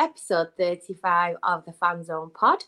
episode 0.00 0.48
35 0.56 1.36
of 1.42 1.64
the 1.66 1.72
Fan 1.72 2.02
Zone 2.02 2.30
pod. 2.34 2.64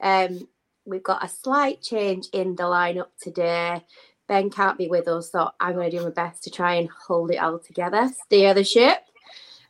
Um, 0.00 0.48
we've 0.86 1.02
got 1.02 1.24
a 1.24 1.28
slight 1.28 1.82
change 1.82 2.28
in 2.32 2.54
the 2.54 2.62
lineup 2.62 3.08
today. 3.20 3.84
Ben 4.28 4.50
can't 4.50 4.78
be 4.78 4.88
with 4.88 5.08
us, 5.08 5.32
so 5.32 5.50
I'm 5.60 5.74
going 5.74 5.90
to 5.90 5.98
do 5.98 6.04
my 6.04 6.10
best 6.10 6.44
to 6.44 6.50
try 6.50 6.74
and 6.74 6.88
hold 6.88 7.30
it 7.32 7.36
all 7.36 7.58
together, 7.58 8.08
steer 8.24 8.54
the 8.54 8.64
ship. 8.64 8.98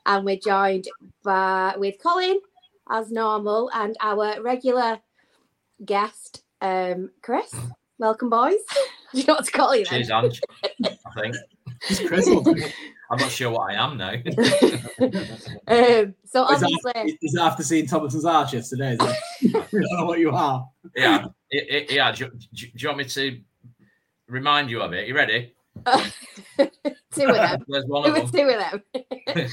And 0.04 0.24
we're 0.24 0.38
joined 0.38 0.88
by 1.24 1.74
with 1.76 1.96
Colin 2.00 2.40
as 2.88 3.11
normal 3.11 3.71
and 3.75 3.96
our 4.01 4.41
regular 4.41 5.01
guest, 5.85 6.45
um, 6.61 7.11
Chris. 7.23 7.53
Welcome, 7.98 8.30
boys. 8.30 8.61
you 9.12 9.25
know 9.25 9.35
what 9.35 9.46
to 9.46 9.51
call 9.51 9.75
you. 9.75 9.85
Cheers, 9.85 10.11
Ange. 10.11 10.41
I 10.85 11.21
think. 11.21 11.37
Chris. 12.06 12.29
I'm 13.11 13.18
not 13.18 13.30
sure 13.30 13.50
what 13.50 13.70
I 13.70 13.74
am 13.74 13.96
now. 13.96 14.11
um, 15.68 16.14
so 16.24 16.48
Is 16.50 16.62
obviously, 16.62 16.92
that, 16.92 17.18
is 17.22 17.32
that 17.34 17.42
after 17.42 17.62
seeing 17.62 17.86
Thomason's 17.86 18.24
Arch 18.24 18.52
yesterday? 18.52 18.96
I 19.00 19.14
don't 19.45 19.73
know 19.73 20.06
what 20.06 20.18
you 20.18 20.30
are. 20.32 20.68
yeah, 20.96 21.27
it, 21.51 21.88
it, 21.88 21.92
yeah. 21.92 22.10
Do, 22.10 22.28
do, 22.28 22.66
do 22.66 22.68
you 22.77 22.88
want 22.88 22.98
me 22.98 23.04
to 23.04 23.41
remind 24.27 24.70
you 24.70 24.82
of 24.82 24.92
it? 24.92 25.06
You 25.06 25.15
ready? 25.15 25.54
two 27.15 27.27
of 27.29 27.35
them. 27.35 27.65
There's 27.69 27.85
one 27.87 28.12
There 28.12 28.23
of 28.23 28.33
them. 28.33 28.41
two 28.41 28.57
of 28.57 28.83
them. 29.35 29.48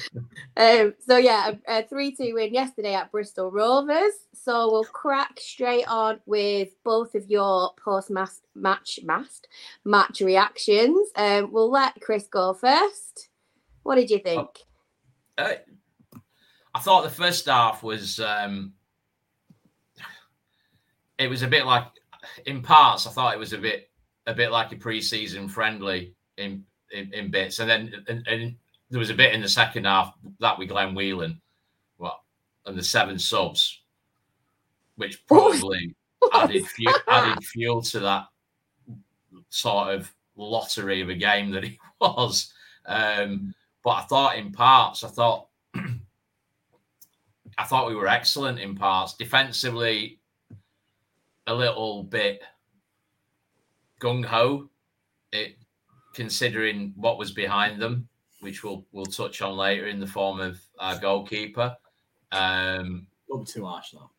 um, 0.58 0.94
so 1.00 1.18
yeah, 1.18 1.52
a, 1.68 1.80
a 1.80 1.84
three-two 1.88 2.34
win 2.34 2.54
yesterday 2.54 2.94
at 2.94 3.12
Bristol 3.12 3.52
Rovers. 3.52 4.14
So 4.34 4.72
we'll 4.72 4.84
crack 4.84 5.40
straight 5.40 5.88
on 5.88 6.20
with 6.26 6.70
both 6.84 7.16
of 7.16 7.30
your 7.30 7.72
post-match 7.84 8.32
match 8.56 9.00
match 9.84 10.22
reactions. 10.22 11.10
Um, 11.16 11.52
we'll 11.52 11.72
let 11.72 12.00
Chris 12.02 12.28
go 12.28 12.54
first. 12.54 13.30
What 13.84 13.96
did 13.96 14.10
you 14.10 14.20
think? 14.20 14.50
Uh, 15.38 15.54
I 16.76 16.80
thought 16.80 17.04
the 17.04 17.10
first 17.10 17.46
half 17.46 17.84
was 17.84 18.20
um, 18.20 18.74
it 21.18 21.28
was 21.28 21.42
a 21.42 21.48
bit 21.48 21.66
like 21.66 21.86
in 22.46 22.62
parts. 22.62 23.06
I 23.08 23.12
thought 23.12 23.34
it 23.34 23.40
was 23.40 23.54
a 23.54 23.58
bit 23.58 23.90
a 24.26 24.34
bit 24.34 24.52
like 24.52 24.72
a 24.72 24.78
pre-season 24.78 25.48
friendly 25.48 26.14
in 26.38 26.64
in, 26.92 27.12
in 27.14 27.32
bits, 27.32 27.60
and 27.60 27.70
then 27.70 27.94
and, 28.08 28.28
and 28.28 28.56
there 28.90 29.00
was 29.00 29.10
a 29.10 29.16
bit 29.16 29.34
in 29.34 29.42
the 29.42 29.50
second 29.50 29.86
half 29.86 30.14
that 30.40 30.58
with 30.58 30.70
Glenn 30.70 30.94
Whelan, 30.94 31.42
what 31.98 32.20
and 32.66 32.78
the 32.78 32.84
seven 32.84 33.18
subs, 33.18 33.82
which 34.96 35.26
probably 35.26 35.96
added 36.34 36.66
fuel, 36.76 36.96
added 37.08 37.44
fuel 37.44 37.82
to 37.82 38.00
that 38.00 38.28
sort 39.50 39.96
of 39.96 40.12
lottery 40.36 41.02
of 41.02 41.10
a 41.10 41.16
game 41.16 41.52
that 41.52 41.64
it 41.64 41.78
was. 42.00 42.54
Um, 42.86 43.54
but 43.84 43.92
I 43.92 44.02
thought 44.04 44.38
in 44.38 44.52
parts, 44.52 45.04
I 45.04 45.10
thought 45.10 45.48
I 45.76 47.64
thought 47.66 47.88
we 47.88 47.96
were 47.96 48.08
excellent 48.08 48.60
in 48.60 48.76
parts. 48.76 49.14
Defensively, 49.16 50.20
a 51.48 51.54
little 51.54 52.04
bit 52.04 52.42
gung 54.04 54.26
ho, 54.26 54.70
it 55.32 55.56
considering 56.14 56.94
what 56.96 57.18
was 57.18 57.32
behind 57.32 57.82
them, 57.82 58.08
which 58.42 58.64
we'll 58.64 58.86
we'll 58.92 59.06
touch 59.06 59.42
on 59.42 59.56
later 59.56 59.88
in 59.88 60.00
the 60.00 60.08
form 60.08 60.40
of 60.40 60.60
our 60.80 61.00
goalkeeper. 61.00 61.76
Um, 62.32 63.08
Don't 63.30 63.46
be 63.46 63.52
too 63.52 63.66
harsh, 63.66 63.92
though. 63.92 64.10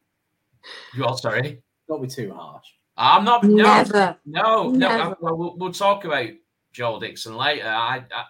you 0.95 1.05
all 1.05 1.17
sorry. 1.17 1.63
Don't 1.89 2.01
be 2.03 2.09
too 2.09 2.33
harsh. 2.33 2.67
I'm 2.97 3.25
not. 3.25 3.45
No, 3.45 3.65
Never. 3.65 4.17
no, 4.25 4.71
no. 4.71 4.71
Never. 4.71 5.03
I- 5.03 5.15
well, 5.21 5.37
we'll, 5.37 5.57
we'll 5.59 5.73
talk 5.73 6.05
about 6.05 6.31
Joel 6.73 7.01
Dixon 7.01 7.37
later. 7.37 7.67
I, 7.69 8.05
I, 8.15 8.25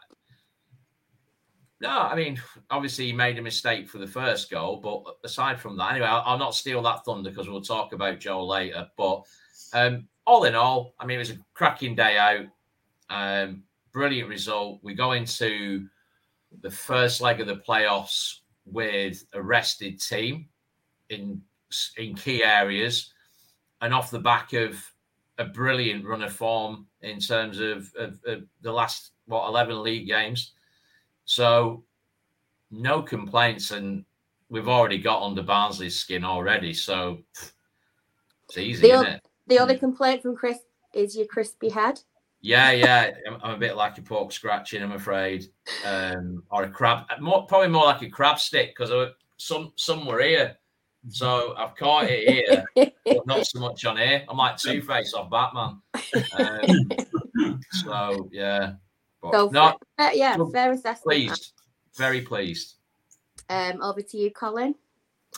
no, 1.81 1.91
I 1.91 2.15
mean, 2.17 2.41
obviously 2.71 3.07
he 3.07 3.13
made 3.13 3.39
a 3.39 3.43
mistake 3.43 3.89
for 3.89 3.99
the 3.99 4.07
first 4.07 4.51
goal, 4.51 4.79
but 4.79 5.17
aside 5.23 5.61
from 5.61 5.77
that, 5.77 5.91
anyway, 5.93 6.07
I'll, 6.07 6.23
I'll 6.25 6.39
not 6.39 6.55
steal 6.55 6.81
that 6.83 7.05
thunder 7.05 7.29
because 7.31 7.49
we'll 7.49 7.61
talk 7.61 7.93
about 7.93 8.21
Joel 8.21 8.49
later. 8.49 8.89
But 8.97 9.23
um, 9.75 10.09
all 10.27 10.45
in 10.45 10.55
all, 10.55 10.95
I 10.99 11.07
mean, 11.07 11.17
it 11.17 11.19
was 11.19 11.31
a 11.31 11.39
cracking 11.55 11.95
day 11.95 12.17
out. 12.19 12.47
Um, 13.11 13.63
brilliant 13.93 14.29
result. 14.29 14.81
We 14.83 14.95
go 14.95 15.13
into 15.13 15.87
the 16.63 16.71
first 16.71 17.21
leg 17.21 17.41
of 17.41 17.47
the 17.47 17.57
playoffs 17.57 18.39
with 18.67 19.25
a 19.33 19.43
rested 19.43 20.01
team 20.01 20.49
in 21.11 21.41
in 21.97 22.15
key 22.15 22.45
areas 22.45 23.13
and 23.81 23.93
off 23.93 24.11
the 24.11 24.19
back 24.19 24.53
of 24.53 24.81
a 25.39 25.45
brilliant 25.45 26.05
run 26.05 26.23
of 26.23 26.33
form 26.33 26.87
in 27.03 27.19
terms 27.19 27.59
of, 27.59 27.93
of, 27.99 28.21
of 28.27 28.45
the 28.63 28.73
last 28.73 29.11
what 29.27 29.49
11 29.49 29.83
league 29.83 30.07
games 30.07 30.53
so 31.25 31.83
no 32.71 33.03
complaints 33.03 33.73
and 33.73 34.05
we've 34.49 34.69
already 34.69 34.99
got 34.99 35.23
under 35.23 35.43
barnsley's 35.43 35.99
skin 35.99 36.25
already 36.25 36.73
so 36.73 37.19
it's 38.49 38.57
easy 38.57 38.83
The 38.83 38.95
isn't 38.95 39.07
it 39.07 39.23
The 39.47 39.59
only 39.59 39.77
complaint 39.77 40.23
from 40.23 40.37
Chris 40.37 40.59
is 40.93 41.17
your 41.17 41.27
crispy 41.27 41.69
head. 41.69 42.01
yeah 42.41 42.71
yeah 42.85 43.11
I'm, 43.27 43.39
I'm 43.43 43.55
a 43.55 43.59
bit 43.59 43.77
like 43.77 43.99
a 43.99 44.03
pork 44.03 44.31
scratching 44.33 44.83
i'm 44.83 44.93
afraid 44.93 45.47
um 45.85 46.43
or 46.51 46.63
a 46.65 46.71
crab 46.71 47.07
more 47.21 47.47
probably 47.47 47.69
more 47.69 47.85
like 47.87 48.03
a 48.03 48.09
crab 48.09 48.39
stick 48.39 48.75
because 48.77 48.91
some 49.39 49.73
some 49.77 50.07
were 50.07 50.21
here 50.23 50.57
so 51.09 51.55
i've 51.59 51.75
caught 51.75 52.07
it 52.09 52.29
here 52.29 52.65
but 53.05 53.27
not 53.27 53.45
so 53.47 53.59
much 53.61 53.85
on 53.85 53.97
here. 53.97 54.25
I'm 54.29 54.37
like 54.39 54.57
Two 54.57 54.81
Face 54.81 55.13
off 55.15 55.31
Batman. 55.31 55.81
Um, 56.39 57.61
so 57.85 58.29
yeah, 58.33 58.75
but 59.21 59.33
Go 59.33 59.49
for 59.49 59.55
no, 59.55 59.69
it. 59.69 59.77
Uh, 59.99 60.11
yeah, 60.15 60.37
Well, 60.37 60.49
fair 60.51 60.73
assessment. 60.73 61.05
pleased, 61.05 61.53
very 61.99 62.23
pleased. 62.23 62.77
Um, 63.51 63.83
over 63.83 64.01
to 64.01 64.17
you, 64.17 64.31
Colin. 64.31 64.75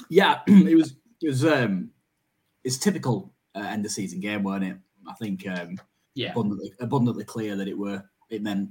Yeah, 0.08 0.40
it 0.46 0.76
was. 0.76 0.94
It 1.20 1.28
was. 1.28 1.44
Um, 1.44 1.90
it's 2.62 2.78
typical 2.78 3.32
uh, 3.56 3.66
end 3.66 3.84
of 3.84 3.90
season 3.90 4.20
game, 4.20 4.42
weren't 4.42 4.64
it? 4.64 4.76
I 5.08 5.14
think 5.14 5.46
um, 5.48 5.80
Yeah, 6.14 6.32
abundantly, 6.32 6.72
abundantly 6.80 7.24
clear 7.24 7.56
that 7.56 7.68
it 7.68 7.76
were. 7.76 8.02
It 8.28 8.42
meant 8.42 8.70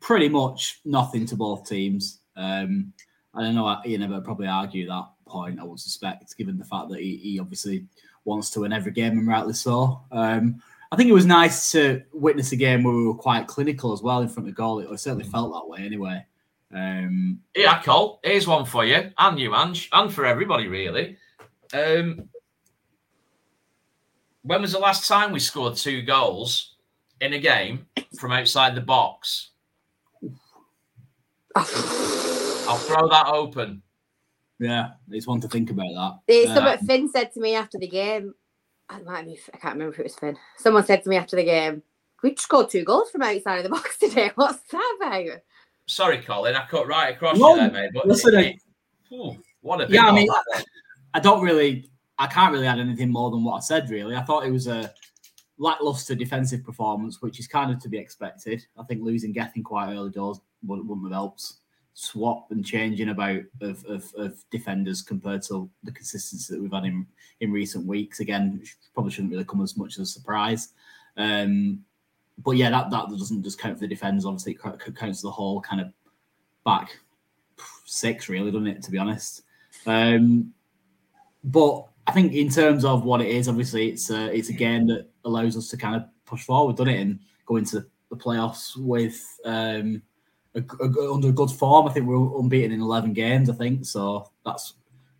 pretty 0.00 0.28
much 0.28 0.80
nothing 0.84 1.26
to 1.26 1.36
both 1.36 1.68
teams. 1.68 2.20
Um, 2.36 2.92
I 3.34 3.42
don't 3.42 3.54
know. 3.54 3.80
You 3.84 3.98
never 3.98 4.20
probably 4.20 4.46
argue 4.46 4.86
that 4.86 5.08
point. 5.26 5.60
I 5.60 5.64
would 5.64 5.80
suspect, 5.80 6.36
given 6.36 6.58
the 6.58 6.64
fact 6.64 6.88
that 6.90 7.00
he, 7.00 7.16
he 7.16 7.40
obviously 7.40 7.86
wants 8.24 8.50
to 8.50 8.60
win 8.60 8.72
every 8.72 8.92
game, 8.92 9.18
and 9.18 9.28
rightly 9.28 9.54
so. 9.54 10.02
Um, 10.10 10.62
I 10.92 10.96
think 10.96 11.10
it 11.10 11.14
was 11.14 11.26
nice 11.26 11.72
to 11.72 12.02
witness 12.12 12.52
a 12.52 12.56
game 12.56 12.84
where 12.84 12.94
we 12.94 13.06
were 13.06 13.14
quite 13.14 13.48
clinical 13.48 13.92
as 13.92 14.02
well 14.02 14.20
in 14.20 14.28
front 14.28 14.48
of 14.48 14.54
goal. 14.54 14.78
It 14.78 14.98
certainly 15.00 15.24
felt 15.24 15.52
that 15.52 15.68
way, 15.68 15.84
anyway. 15.84 16.24
Um, 16.74 17.40
yeah, 17.54 17.80
Cole. 17.82 18.20
Here's 18.24 18.46
one 18.46 18.64
for 18.64 18.84
you 18.84 19.12
and 19.16 19.38
you, 19.38 19.54
Ange, 19.54 19.88
and 19.92 20.12
for 20.12 20.26
everybody 20.26 20.66
really. 20.66 21.16
Um, 21.72 22.28
when 24.44 24.60
was 24.62 24.72
the 24.72 24.78
last 24.78 25.08
time 25.08 25.32
we 25.32 25.40
scored 25.40 25.74
two 25.76 26.02
goals 26.02 26.76
in 27.20 27.32
a 27.32 27.38
game 27.38 27.86
from 28.18 28.30
outside 28.32 28.74
the 28.74 28.80
box? 28.80 29.50
I'll 31.56 31.64
throw 31.64 33.08
that 33.08 33.26
open. 33.28 33.82
yeah, 34.58 34.90
it's 35.10 35.26
one 35.26 35.40
to 35.40 35.48
think 35.48 35.70
about 35.70 35.88
that. 35.94 36.18
It's 36.32 36.50
Uh, 36.50 36.54
something 36.54 36.86
Finn 36.86 37.08
said 37.10 37.32
to 37.34 37.40
me 37.40 37.54
after 37.54 37.78
the 37.78 37.88
game. 37.88 38.34
I 38.88 39.00
might 39.00 39.24
be, 39.26 39.38
I 39.52 39.56
can't 39.56 39.74
remember 39.74 39.94
if 39.94 40.00
it 40.00 40.04
was 40.04 40.14
Finn. 40.16 40.36
Someone 40.58 40.84
said 40.84 41.02
to 41.04 41.08
me 41.08 41.16
after 41.16 41.36
the 41.36 41.44
game, 41.44 41.82
"We 42.22 42.34
scored 42.36 42.70
two 42.70 42.84
goals 42.84 43.10
from 43.10 43.22
outside 43.22 43.58
of 43.58 43.64
the 43.64 43.70
box 43.70 43.98
today. 44.00 44.30
What's 44.34 44.60
that 44.70 44.96
about?" 45.00 45.40
Sorry, 45.86 46.18
Colin, 46.22 46.54
I 46.54 46.66
cut 46.66 46.86
right 46.86 47.14
across 47.14 47.38
No, 47.38 47.50
you 47.54 47.60
there, 47.60 47.70
mate. 47.70 47.90
But 47.94 48.06
listen, 48.08 48.34
it- 48.34 48.56
Phew, 49.08 49.36
what 49.60 49.80
a 49.80 49.86
big 49.86 49.94
Yeah, 49.94 50.06
I 50.06 50.12
mean, 50.12 50.26
that. 50.26 50.64
I 51.12 51.20
don't 51.20 51.42
really, 51.42 51.90
I 52.18 52.26
can't 52.26 52.52
really 52.52 52.66
add 52.66 52.78
anything 52.78 53.10
more 53.10 53.30
than 53.30 53.44
what 53.44 53.56
I 53.56 53.60
said. 53.60 53.90
Really, 53.90 54.16
I 54.16 54.22
thought 54.22 54.46
it 54.46 54.52
was 54.52 54.66
a 54.66 54.92
lackluster 55.58 56.14
defensive 56.14 56.64
performance, 56.64 57.22
which 57.22 57.38
is 57.38 57.46
kind 57.46 57.72
of 57.72 57.80
to 57.80 57.88
be 57.88 57.98
expected. 57.98 58.64
I 58.78 58.84
think 58.84 59.02
losing 59.02 59.32
Gethin 59.32 59.62
quite 59.62 59.92
early 59.92 60.10
doors 60.10 60.40
wouldn't, 60.64 60.88
wouldn't 60.88 61.06
have 61.06 61.14
helped. 61.14 61.54
Swap 61.96 62.50
and 62.50 62.66
changing 62.66 63.10
about 63.10 63.42
of, 63.60 63.84
of, 63.86 64.12
of 64.16 64.44
defenders 64.50 65.00
compared 65.00 65.42
to 65.42 65.70
the 65.84 65.92
consistency 65.92 66.52
that 66.52 66.60
we've 66.60 66.72
had 66.72 66.84
in, 66.84 67.06
in 67.40 67.52
recent 67.52 67.86
weeks. 67.86 68.18
Again, 68.18 68.64
probably 68.94 69.12
shouldn't 69.12 69.32
really 69.32 69.44
come 69.44 69.62
as 69.62 69.76
much 69.76 69.94
as 69.94 70.00
a 70.00 70.06
surprise. 70.06 70.70
Um, 71.16 71.84
but 72.38 72.52
yeah, 72.52 72.70
that, 72.70 72.90
that 72.90 73.08
doesn't 73.10 73.44
just 73.44 73.60
count 73.60 73.76
for 73.76 73.82
the 73.82 73.88
defenders. 73.88 74.24
Obviously, 74.24 74.52
it 74.52 74.58
co- 74.58 74.76
counts 74.76 75.22
the 75.22 75.30
whole 75.30 75.60
kind 75.60 75.80
of 75.80 75.92
back 76.64 76.98
six, 77.84 78.28
really, 78.28 78.50
doesn't 78.50 78.66
it? 78.66 78.82
To 78.82 78.90
be 78.90 78.98
honest. 78.98 79.42
Um, 79.86 80.52
but 81.44 81.86
I 82.06 82.12
think 82.12 82.32
in 82.32 82.50
terms 82.50 82.84
of 82.84 83.04
what 83.04 83.20
it 83.20 83.28
is, 83.28 83.48
obviously 83.48 83.88
it's 83.90 84.10
a, 84.10 84.34
it's 84.34 84.50
a 84.50 84.54
game 84.54 84.86
that 84.88 85.08
allows 85.24 85.56
us 85.56 85.68
to 85.70 85.76
kind 85.76 85.96
of 85.96 86.04
push 86.26 86.42
forward, 86.44 86.76
doesn't 86.76 86.92
it, 86.92 87.00
and 87.00 87.18
go 87.46 87.56
into 87.56 87.86
the 88.10 88.16
playoffs 88.16 88.76
with 88.76 89.20
um, 89.44 90.02
a, 90.54 90.62
a- 90.80 91.12
under 91.12 91.32
good 91.32 91.50
form. 91.50 91.88
I 91.88 91.92
think 91.92 92.06
we're 92.06 92.38
unbeaten 92.38 92.72
in 92.72 92.80
eleven 92.80 93.12
games. 93.12 93.48
I 93.48 93.54
think 93.54 93.84
so. 93.86 94.30
That's 94.44 94.74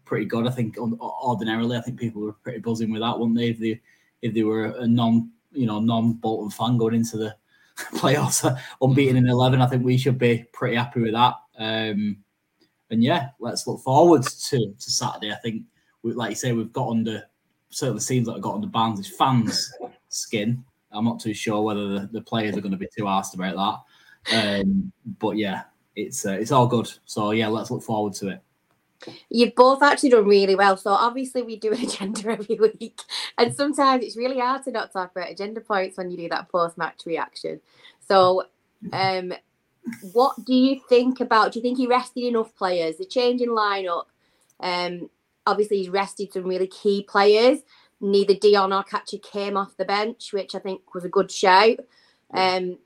pretty 0.04 0.26
good. 0.26 0.46
I 0.46 0.50
think 0.50 0.76
ordinarily, 0.78 1.76
I 1.76 1.80
think 1.80 1.98
people 1.98 2.22
were 2.22 2.32
pretty 2.32 2.60
buzzing 2.60 2.90
with 2.92 3.00
that, 3.00 3.18
wouldn't 3.18 3.38
they? 3.38 3.48
If 3.48 3.58
they 3.58 3.80
if 4.22 4.34
they 4.34 4.42
were 4.42 4.66
a 4.66 4.86
non 4.86 5.30
you 5.52 5.66
know 5.66 5.80
non 5.80 6.14
Bolton 6.14 6.50
fan 6.50 6.76
going 6.76 6.94
into 6.94 7.16
the 7.16 7.34
playoffs 7.94 8.58
unbeaten 8.80 9.16
in 9.16 9.28
eleven, 9.28 9.62
I 9.62 9.66
think 9.66 9.84
we 9.84 9.96
should 9.96 10.18
be 10.18 10.44
pretty 10.52 10.76
happy 10.76 11.00
with 11.00 11.12
that. 11.12 11.34
Um, 11.58 12.18
and 12.90 13.02
yeah, 13.02 13.28
let's 13.40 13.66
look 13.66 13.80
forward 13.80 14.22
to, 14.22 14.58
to 14.58 14.90
Saturday. 14.90 15.32
I 15.32 15.36
think, 15.36 15.62
like 16.12 16.30
you 16.30 16.36
say, 16.36 16.52
we've 16.52 16.72
got 16.72 16.90
under 16.90 17.24
certainly 17.70 18.00
seems 18.00 18.26
like 18.26 18.36
have 18.36 18.42
got 18.42 18.54
under 18.54 18.66
Barnes' 18.66 19.08
fans' 19.08 19.72
skin. 20.08 20.64
I'm 20.92 21.04
not 21.04 21.20
too 21.20 21.34
sure 21.34 21.62
whether 21.62 21.88
the, 21.88 22.08
the 22.12 22.20
players 22.20 22.56
are 22.56 22.60
going 22.60 22.72
to 22.72 22.78
be 22.78 22.88
too 22.96 23.08
asked 23.08 23.34
about 23.34 23.84
that. 24.26 24.64
Um, 24.64 24.92
but 25.18 25.36
yeah, 25.36 25.62
it's 25.96 26.24
uh, 26.24 26.32
it's 26.32 26.52
all 26.52 26.66
good. 26.66 26.90
So 27.04 27.32
yeah, 27.32 27.48
let's 27.48 27.70
look 27.70 27.82
forward 27.82 28.14
to 28.14 28.28
it. 28.28 28.40
You've 29.28 29.54
both 29.54 29.82
actually 29.82 30.10
done 30.10 30.26
really 30.26 30.54
well. 30.54 30.76
So 30.76 30.90
obviously 30.90 31.42
we 31.42 31.56
do 31.56 31.72
an 31.72 31.80
agenda 31.82 32.30
every 32.30 32.56
week, 32.56 33.00
and 33.36 33.54
sometimes 33.54 34.04
it's 34.04 34.16
really 34.16 34.38
hard 34.38 34.64
to 34.64 34.70
not 34.70 34.92
talk 34.92 35.10
about 35.10 35.30
agenda 35.30 35.60
points 35.60 35.96
when 35.96 36.10
you 36.10 36.16
do 36.16 36.28
that 36.28 36.48
post-match 36.48 37.02
reaction. 37.06 37.60
So, 38.06 38.44
um, 38.92 39.34
what 40.12 40.42
do 40.44 40.54
you 40.54 40.80
think 40.88 41.20
about? 41.20 41.52
Do 41.52 41.58
you 41.58 41.62
think 41.62 41.78
he 41.78 41.86
rested 41.86 42.24
enough 42.24 42.54
players? 42.56 42.96
The 42.96 43.04
change 43.04 43.40
in 43.40 43.50
lineup. 43.50 44.04
Um, 44.60 45.10
obviously 45.46 45.78
he's 45.78 45.88
rested 45.88 46.32
some 46.32 46.44
really 46.44 46.66
key 46.66 47.04
players. 47.08 47.60
Neither 48.00 48.34
Dion 48.34 48.72
or 48.72 48.82
Catcher 48.82 49.18
came 49.18 49.56
off 49.56 49.76
the 49.76 49.84
bench, 49.84 50.32
which 50.32 50.54
I 50.54 50.58
think 50.58 50.94
was 50.94 51.04
a 51.04 51.08
good 51.08 51.30
shout. 51.30 51.78
Um, 52.32 52.78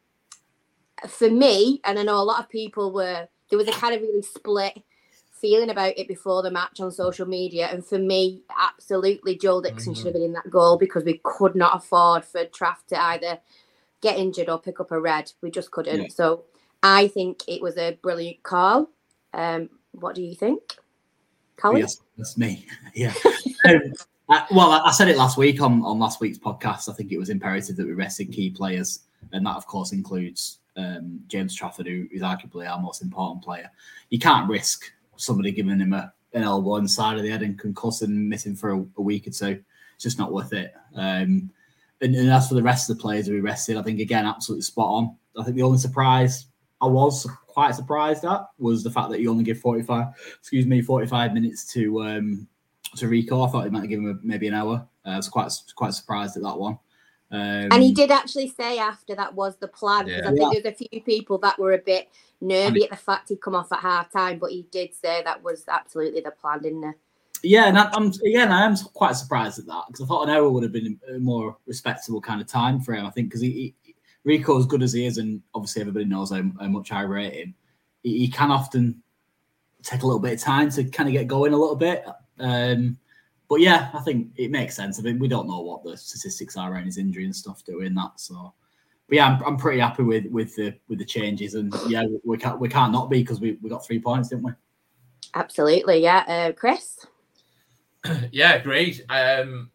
for 1.07 1.31
me, 1.31 1.81
and 1.85 1.99
I 1.99 2.03
know 2.03 2.21
a 2.21 2.23
lot 2.23 2.41
of 2.41 2.49
people 2.49 2.93
were 2.93 3.29
there 3.49 3.59
was 3.59 3.69
a 3.69 3.73
kind 3.73 3.95
of 3.95 4.03
really 4.03 4.23
split 4.23 4.83
feeling 5.41 5.71
about 5.71 5.97
it 5.97 6.09
before 6.09 6.43
the 6.43 6.51
match 6.51 6.81
on 6.81 6.91
social 6.91 7.27
media. 7.27 7.69
And 7.69 7.85
for 7.85 7.99
me, 7.99 8.43
absolutely, 8.59 9.37
Joel 9.37 9.63
Dixon 9.63 9.93
mm-hmm. 9.93 9.99
should 9.99 10.07
have 10.07 10.15
been 10.15 10.23
in 10.23 10.33
that 10.33 10.51
goal 10.51 10.77
because 10.77 11.05
we 11.05 11.21
could 11.23 11.55
not 11.55 11.77
afford 11.77 12.25
for 12.25 12.45
Traff 12.47 12.85
to 12.89 13.01
either 13.01 13.39
get 14.01 14.19
injured 14.19 14.49
or 14.49 14.61
pick 14.61 14.81
up 14.81 14.91
a 14.91 15.01
red. 15.01 15.33
We 15.41 15.51
just 15.51 15.71
couldn't. 15.71 16.03
Yeah. 16.03 16.09
So 16.09 16.45
I 16.83 17.09
think 17.09 17.43
it 17.47 17.63
was 17.63 17.77
a 17.77 17.99
brilliant 18.03 18.43
call. 18.43 18.91
Um, 19.33 19.71
what 19.93 20.15
do 20.15 20.23
you 20.23 20.35
think, 20.35 20.77
Colin? 21.59 21.79
Yes, 21.79 22.01
that's 22.17 22.37
me. 22.37 22.67
Yeah. 22.95 23.13
um, 23.67 23.93
well, 24.51 24.71
I 24.73 24.93
said 24.93 25.09
it 25.09 25.17
last 25.17 25.37
week 25.37 25.61
on, 25.61 25.83
on 25.83 25.99
last 25.99 26.21
week's 26.21 26.39
podcast. 26.39 26.89
I 26.89 26.93
think 26.93 27.13
it 27.13 27.19
was 27.19 27.31
imperative 27.31 27.77
that 27.77 27.87
we 27.87 27.93
rested 27.93 28.33
key 28.33 28.51
players, 28.51 29.01
and 29.33 29.45
that, 29.47 29.57
of 29.57 29.67
course, 29.67 29.93
includes 29.93 30.59
um, 30.77 31.21
James 31.29 31.55
Trafford, 31.55 31.87
who 31.87 32.07
is 32.13 32.23
arguably 32.23 32.71
our 32.71 32.81
most 32.81 33.03
important 33.03 33.43
player. 33.43 33.71
You 34.11 34.19
can't 34.19 34.49
risk 34.49 34.93
somebody 35.17 35.51
giving 35.51 35.81
him 35.81 35.93
a, 35.93 36.13
an 36.33 36.45
elbow 36.45 36.77
inside 36.77 37.17
of 37.17 37.25
the 37.25 37.31
head 37.31 37.43
and 37.43 37.59
concussing 37.59 38.29
missing 38.29 38.55
for 38.55 38.71
a, 38.71 38.85
a, 38.97 39.03
week 39.03 39.27
or 39.27 39.31
two. 39.31 39.63
It's 39.95 40.05
just 40.05 40.19
not 40.19 40.33
worth 40.33 40.53
it. 40.53 40.73
Um, 40.95 41.51
and, 42.01 42.15
and, 42.15 42.31
as 42.31 42.49
for 42.49 42.55
the 42.55 42.63
rest 42.63 42.89
of 42.89 42.97
the 42.97 43.03
players 43.03 43.29
we 43.29 43.41
rested, 43.41 43.77
I 43.77 43.83
think 43.83 44.01
again 44.01 44.25
absolutely 44.25 44.63
spot 44.63 44.89
on. 44.89 45.17
I 45.39 45.45
think 45.45 45.57
the 45.57 45.63
only 45.63 45.79
surprise 45.79 46.47
I 46.81 46.87
was 46.87 47.29
quite 47.47 47.75
surprised 47.75 48.25
at 48.25 48.47
was 48.59 48.85
the 48.85 48.91
fact 48.91 49.11
that 49.11 49.21
you 49.21 49.31
only 49.31 49.45
give 49.45 49.59
45, 49.59 50.09
excuse 50.39 50.67
me, 50.67 50.81
45 50.81 51.33
minutes 51.33 51.71
to 51.73 52.03
um, 52.03 52.49
to 52.97 53.09
Rico. 53.09 53.43
I 53.43 53.49
thought 53.49 53.65
he 53.65 53.71
might 53.71 53.89
give 53.89 54.01
him 54.01 54.11
a, 54.11 54.27
maybe 54.27 54.47
an 54.49 54.55
hour. 54.55 54.87
Uh, 55.05 55.11
I 55.11 55.17
was 55.17 55.29
quite 55.29 55.53
quite 55.75 55.95
surprised 55.95 56.37
at 56.37 56.43
that 56.43 56.59
one. 56.59 56.79
Um, 57.31 57.69
and 57.71 57.83
he 57.83 57.93
did 57.93 58.11
actually 58.11 58.49
say 58.49 58.79
after 58.79 59.15
that 59.15 59.35
was 59.35 59.57
the 59.57 59.69
plan 59.69 60.07
because 60.07 60.23
yeah. 60.23 60.31
I 60.31 60.33
think 60.33 60.55
yeah. 60.55 60.61
there's 60.63 60.81
a 60.81 60.89
few 60.89 61.03
people 61.03 61.37
that 61.39 61.59
were 61.59 61.73
a 61.73 61.79
bit 61.79 62.09
nervy 62.41 62.85
at 62.85 62.91
the 62.91 62.97
fact 62.97 63.29
he'd 63.29 63.43
come 63.43 63.55
off 63.55 63.71
at 63.71 63.81
half 63.81 64.11
time, 64.11 64.39
but 64.39 64.51
he 64.51 64.67
did 64.71 64.95
say 64.95 65.23
that 65.25 65.43
was 65.43 65.65
absolutely 65.69 66.21
the 66.21 66.31
plan, 66.31 66.63
didn't 66.63 66.83
he? 66.83 66.91
Yeah, 67.43 67.69
and 67.69 67.79
I, 67.79 67.91
am 67.95 68.13
again, 68.25 68.51
I 68.51 68.65
am 68.65 68.77
quite 68.95 69.15
surprised 69.15 69.59
at 69.59 69.67
that 69.67 69.85
because 69.89 70.03
I 70.03 70.07
thought 70.07 70.29
an 70.29 70.35
hour 70.35 70.49
would 70.49 70.63
have 70.63 70.73
been 70.73 70.99
a 71.15 71.19
more 71.19 71.57
respectable 71.67 72.21
kind 72.21 72.41
of 72.41 72.47
time 72.47 72.81
for 72.81 72.95
him. 72.95 73.07
I 73.07 73.11
think 73.11 73.29
because 73.29 73.43
he, 73.43 73.75
he, 73.83 73.88
Rico, 74.25 74.59
as 74.59 74.67
good 74.67 74.83
as 74.83 74.93
he 74.93 75.07
is, 75.07 75.19
and 75.19 75.43
obviously 75.55 75.81
everybody 75.81 76.05
knows 76.05 76.31
how, 76.31 76.43
how 76.61 76.69
much 76.69 76.93
I 76.93 77.03
rate 77.03 77.35
him, 77.35 77.55
he, 78.03 78.19
he, 78.19 78.29
can 78.29 78.51
often 78.51 79.03
take 79.83 80.03
a 80.03 80.07
little 80.07 80.21
bit 80.21 80.35
of 80.35 80.41
time 80.41 80.71
to 80.71 80.85
kind 80.85 81.09
of 81.09 81.13
get 81.13 81.29
going 81.29 81.53
a 81.53 81.59
little 81.59 81.77
bit. 81.77 82.05
Um, 82.39 82.99
but 83.49 83.61
yeah, 83.61 83.91
I 83.95 84.01
think 84.01 84.33
it 84.37 84.51
makes 84.51 84.77
sense. 84.77 84.99
I 84.99 85.03
mean, 85.03 85.19
we 85.19 85.29
don't 85.29 85.49
know 85.49 85.61
what 85.61 85.83
the 85.83 85.97
statistics 85.97 86.57
are 86.57 86.73
around 86.73 86.85
his 86.85 86.99
injury 86.99 87.25
and 87.25 87.35
stuff 87.35 87.65
doing 87.65 87.95
that, 87.95 88.13
so 88.17 88.53
but 89.09 89.17
yeah, 89.17 89.27
I'm, 89.27 89.43
I'm 89.45 89.57
pretty 89.57 89.81
happy 89.81 90.03
with 90.03 90.27
with 90.27 90.55
the 90.57 90.75
with 90.89 90.99
the 90.99 91.05
changes, 91.05 91.55
and 91.55 91.75
yeah, 91.89 92.05
we 92.25 92.37
can't 92.37 92.61
we 92.61 92.69
can't 92.69 92.93
not 92.93 93.09
be 93.09 93.21
because 93.21 93.41
we, 93.41 93.59
we 93.63 93.71
got 93.71 93.85
three 93.85 93.99
points, 93.99 94.29
didn't 94.29 94.45
we? 94.45 94.53
Absolutely, 95.35 96.03
yeah. 96.03 96.25
Uh, 96.29 96.53
Chris. 96.53 97.07
yeah, 98.33 98.55
agreed. 98.55 99.03
Um, 99.09 99.71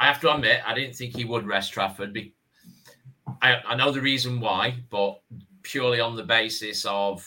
I 0.00 0.06
have 0.06 0.20
to 0.20 0.34
admit, 0.34 0.60
I 0.66 0.74
didn't 0.74 0.96
think 0.96 1.16
he 1.16 1.24
would 1.24 1.46
rest 1.46 1.72
Trafford. 1.72 2.12
Be- 2.12 2.34
I, 3.42 3.56
I 3.66 3.74
know 3.76 3.90
the 3.90 4.00
reason 4.00 4.40
why, 4.40 4.76
but 4.90 5.20
purely 5.62 6.00
on 6.00 6.16
the 6.16 6.22
basis 6.22 6.84
of 6.84 7.26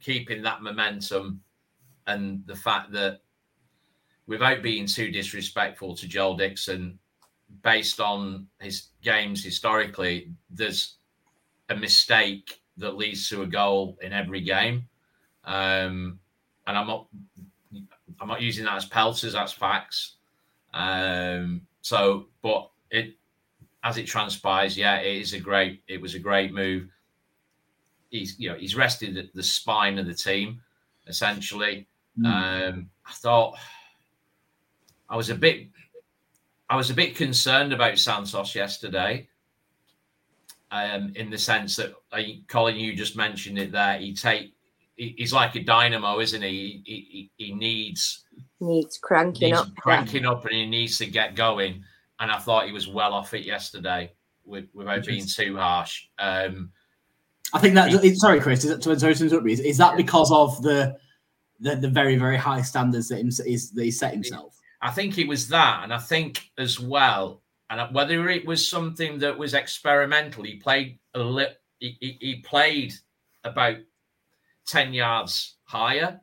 keeping 0.00 0.42
that 0.42 0.62
momentum 0.62 1.40
and 2.06 2.42
the 2.46 2.56
fact 2.56 2.92
that 2.92 3.20
without 4.26 4.62
being 4.62 4.86
too 4.86 5.10
disrespectful 5.10 5.94
to 5.96 6.08
Joel 6.08 6.36
Dixon, 6.36 6.98
based 7.62 8.00
on 8.00 8.46
his 8.60 8.88
games 9.02 9.44
historically, 9.44 10.32
there's 10.50 10.96
a 11.68 11.76
mistake 11.76 12.60
that 12.76 12.96
leads 12.96 13.28
to 13.28 13.42
a 13.42 13.46
goal 13.46 13.96
in 14.02 14.12
every 14.12 14.40
game. 14.40 14.88
Um, 15.44 16.18
and 16.66 16.78
I'm 16.78 16.86
not 16.86 17.06
I'm 18.20 18.28
not 18.28 18.40
using 18.42 18.64
that 18.64 18.76
as 18.76 18.86
pelters, 18.86 19.34
that's 19.34 19.52
facts. 19.52 20.16
Um, 20.72 21.62
so 21.82 22.26
but 22.42 22.70
it 22.90 23.16
as 23.84 23.98
it 23.98 24.06
transpires, 24.06 24.76
yeah, 24.76 24.96
it 24.96 25.20
is 25.20 25.34
a 25.34 25.38
great 25.40 25.82
it 25.86 26.00
was 26.00 26.14
a 26.14 26.18
great 26.18 26.52
move. 26.52 26.88
He's 28.10 28.38
you 28.38 28.50
know 28.50 28.56
he's 28.56 28.74
rested 28.74 29.14
the, 29.14 29.30
the 29.34 29.42
spine 29.42 29.98
of 29.98 30.06
the 30.06 30.14
team 30.14 30.60
essentially. 31.06 31.86
Mm. 32.18 32.26
Um, 32.26 32.90
I 33.06 33.12
thought 33.12 33.58
I 35.08 35.16
was 35.16 35.28
a 35.28 35.34
bit 35.34 35.68
I 36.70 36.76
was 36.76 36.90
a 36.90 36.94
bit 36.94 37.14
concerned 37.14 37.72
about 37.72 37.98
Santos 37.98 38.54
yesterday, 38.54 39.28
um, 40.70 41.12
in 41.14 41.28
the 41.28 41.38
sense 41.38 41.76
that 41.76 41.94
uh, 42.10 42.22
Colin, 42.48 42.76
you 42.76 42.94
just 42.94 43.16
mentioned 43.16 43.58
it 43.58 43.70
there. 43.70 43.98
He 43.98 44.14
take 44.14 44.54
he, 44.96 45.14
he's 45.18 45.32
like 45.32 45.54
a 45.56 45.62
dynamo, 45.62 46.20
isn't 46.20 46.42
he? 46.42 46.82
He, 46.86 47.30
he, 47.36 47.44
he 47.44 47.54
needs 47.54 48.24
needs 48.60 48.96
cranking 48.96 49.50
needs 49.50 49.58
up, 49.58 49.76
cranking 49.76 50.24
up, 50.24 50.46
and 50.46 50.54
he 50.54 50.66
needs 50.66 50.96
to 50.98 51.06
get 51.06 51.34
going. 51.34 51.84
And 52.24 52.32
I 52.32 52.38
thought 52.38 52.64
he 52.64 52.72
was 52.72 52.88
well 52.88 53.12
off 53.12 53.34
it 53.34 53.44
yesterday, 53.44 54.10
with, 54.46 54.64
without 54.72 55.04
being 55.04 55.26
too 55.26 55.58
harsh. 55.58 56.06
Um, 56.18 56.70
I 57.52 57.58
think 57.58 57.74
that. 57.74 58.02
He, 58.02 58.14
sorry, 58.14 58.40
Chris. 58.40 58.64
Is, 58.64 58.70
it, 58.70 58.80
to, 58.80 58.98
sorry 58.98 59.14
to 59.14 59.24
interrupt 59.24 59.44
me. 59.44 59.52
Is, 59.52 59.60
is 59.60 59.76
that 59.76 59.98
because 59.98 60.32
of 60.32 60.62
the, 60.62 60.96
the 61.60 61.76
the 61.76 61.90
very 61.90 62.16
very 62.16 62.38
high 62.38 62.62
standards 62.62 63.08
that, 63.08 63.18
him, 63.18 63.28
is, 63.28 63.72
that 63.72 63.84
he 63.84 63.90
set 63.90 64.14
himself? 64.14 64.58
I 64.80 64.90
think 64.90 65.18
it 65.18 65.28
was 65.28 65.48
that, 65.48 65.80
and 65.82 65.92
I 65.92 65.98
think 65.98 66.50
as 66.56 66.80
well, 66.80 67.42
and 67.68 67.94
whether 67.94 68.30
it 68.30 68.46
was 68.46 68.66
something 68.66 69.18
that 69.18 69.36
was 69.36 69.52
experimental, 69.52 70.44
he 70.44 70.56
played 70.56 70.98
a 71.12 71.18
li- 71.18 71.58
he, 71.78 71.98
he, 72.00 72.16
he 72.22 72.36
played 72.36 72.94
about 73.44 73.76
ten 74.66 74.94
yards 74.94 75.56
higher. 75.64 76.22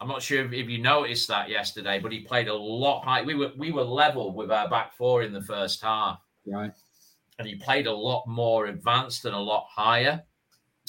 I'm 0.00 0.08
not 0.08 0.22
sure 0.22 0.44
if, 0.44 0.52
if, 0.52 0.68
you 0.68 0.78
noticed 0.78 1.28
that 1.28 1.48
yesterday, 1.48 1.98
but 1.98 2.12
he 2.12 2.20
played 2.20 2.48
a 2.48 2.54
lot 2.54 3.04
high. 3.04 3.22
We 3.22 3.34
were 3.34 3.52
we 3.56 3.72
were 3.72 3.82
level 3.82 4.32
with 4.32 4.50
our 4.50 4.68
back 4.68 4.94
four 4.94 5.22
in 5.22 5.32
the 5.32 5.42
first 5.42 5.82
half, 5.82 6.20
right? 6.46 6.72
And 7.38 7.48
he 7.48 7.54
played 7.54 7.86
a 7.86 7.92
lot 7.92 8.26
more 8.26 8.66
advanced 8.66 9.24
and 9.24 9.34
a 9.34 9.38
lot 9.38 9.66
higher. 9.70 10.22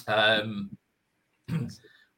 Um, 0.08 0.78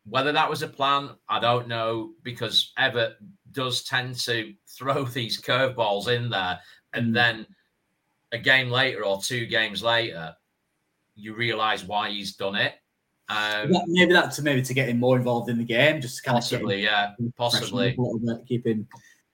whether 0.06 0.32
that 0.32 0.50
was 0.50 0.64
a 0.64 0.68
plan, 0.68 1.12
I 1.28 1.40
don't 1.40 1.68
know, 1.68 2.12
because 2.24 2.74
Evatt 2.80 3.14
does 3.52 3.84
tend 3.84 4.16
to 4.22 4.54
throw 4.68 5.06
these 5.06 5.40
curveballs 5.40 6.08
in 6.08 6.30
there, 6.30 6.60
and 6.94 7.08
mm. 7.08 7.14
then 7.14 7.46
a 8.32 8.38
game 8.38 8.70
later 8.70 9.06
or 9.06 9.22
two 9.22 9.46
games 9.46 9.84
later, 9.84 10.36
you 11.16 11.36
realise 11.36 11.84
why 11.84 12.10
he's 12.10 12.36
done 12.36 12.56
it. 12.56 12.74
Um, 13.30 13.72
maybe 13.88 14.12
that's 14.12 14.42
maybe 14.42 14.64
to 14.64 14.74
get 14.74 14.90
him 14.90 15.00
more 15.00 15.16
involved 15.16 15.50
in 15.50 15.60
the 15.60 15.64
game, 15.64 16.02
just 16.02 16.18
to 16.18 16.24
kind 16.24 16.36
possibly, 16.36 16.78
of 16.78 16.82
yeah, 16.82 17.12
possibly 17.38 17.96
a 17.96 18.02
little 18.02 18.20
bit, 18.20 18.46
keep 18.48 18.66
him, 18.66 18.88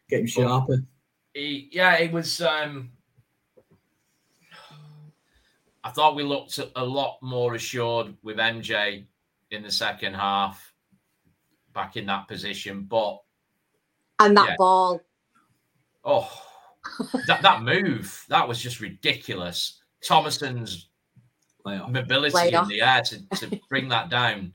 get 0.09 0.19
him 0.19 0.27
sharper. 0.27 0.83
He, 1.33 1.69
yeah, 1.71 1.97
it 1.97 2.11
was. 2.11 2.41
um 2.41 2.91
I 5.85 5.91
thought 5.91 6.15
we 6.15 6.23
looked 6.23 6.59
a 6.75 6.83
lot 6.83 7.19
more 7.21 7.53
assured 7.53 8.15
with 8.23 8.37
MJ 8.37 9.05
in 9.51 9.61
the 9.61 9.71
second 9.71 10.15
half, 10.15 10.73
back 11.73 11.95
in 11.95 12.07
that 12.07 12.27
position, 12.27 12.83
but 12.83 13.21
and 14.19 14.35
that 14.35 14.49
yeah. 14.49 14.55
ball. 14.57 15.01
Oh, 16.03 16.43
that 17.27 17.41
that 17.43 17.61
move 17.61 18.25
that 18.29 18.47
was 18.47 18.61
just 18.61 18.81
ridiculous. 18.81 19.81
Thomason's 20.01 20.89
mobility 21.65 22.53
in 22.53 22.67
the 22.67 22.81
air 22.81 23.01
to, 23.01 23.29
to 23.38 23.60
bring 23.69 23.89
that 23.89 24.10
down 24.10 24.53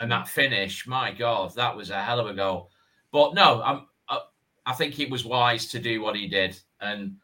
and 0.00 0.10
that 0.10 0.28
finish. 0.28 0.86
My 0.86 1.12
God, 1.12 1.54
that 1.54 1.76
was 1.76 1.90
a 1.90 2.02
hell 2.02 2.20
of 2.20 2.26
a 2.26 2.34
goal. 2.34 2.70
But 3.12 3.34
no, 3.34 3.62
I'm, 3.62 3.86
I, 4.08 4.20
I 4.66 4.72
think 4.72 4.98
it 5.00 5.10
was 5.10 5.24
wise 5.24 5.66
to 5.68 5.78
do 5.78 6.02
what 6.02 6.16
he 6.16 6.28
did, 6.28 6.58
and 6.80 7.16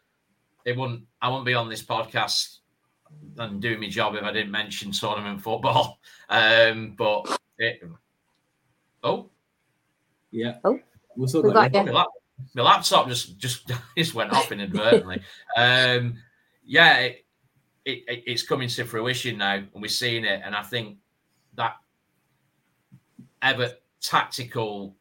it 0.65 0.77
wouldn't. 0.77 1.03
I 1.21 1.29
wouldn't 1.29 1.47
be 1.47 1.55
on 1.55 1.69
this 1.69 1.83
podcast 1.83 2.59
and 3.39 3.61
doing 3.61 3.81
my 3.81 3.89
job 3.89 4.15
if 4.15 4.23
I 4.23 4.33
didn't 4.33 4.51
mention 4.51 4.93
tournament 4.93 5.43
football. 5.43 5.99
Um, 6.27 6.95
but 6.97 7.39
it, 7.59 7.83
oh, 9.03 9.29
Yeah. 10.31 10.57
Oh, 10.65 10.81
We've 11.17 11.29
still 11.29 11.43
we've 11.43 11.53
got 11.53 11.71
got 11.71 11.83
you. 11.85 11.91
you. 11.91 11.95
My, 11.95 12.07
my 12.55 12.63
laptop 12.63 13.09
just 13.09 13.37
just 13.39 13.71
just 13.99 14.15
went 14.15 14.33
off 14.33 14.51
inadvertently. 14.51 15.21
um, 15.57 16.17
yeah, 16.65 16.97
it, 17.01 17.24
it, 17.85 18.05
it- 18.09 18.25
it's 18.27 18.43
coming 18.43 18.69
to 18.69 18.85
fruition 18.85 19.39
now, 19.39 19.55
and 19.55 19.69
we're 19.75 19.89
seeing 19.89 20.25
it. 20.25 20.41
And 20.45 20.55
I 20.55 20.63
think 20.63 20.99
that 21.55 21.77
ever 23.43 23.73
tactical, 24.01 24.97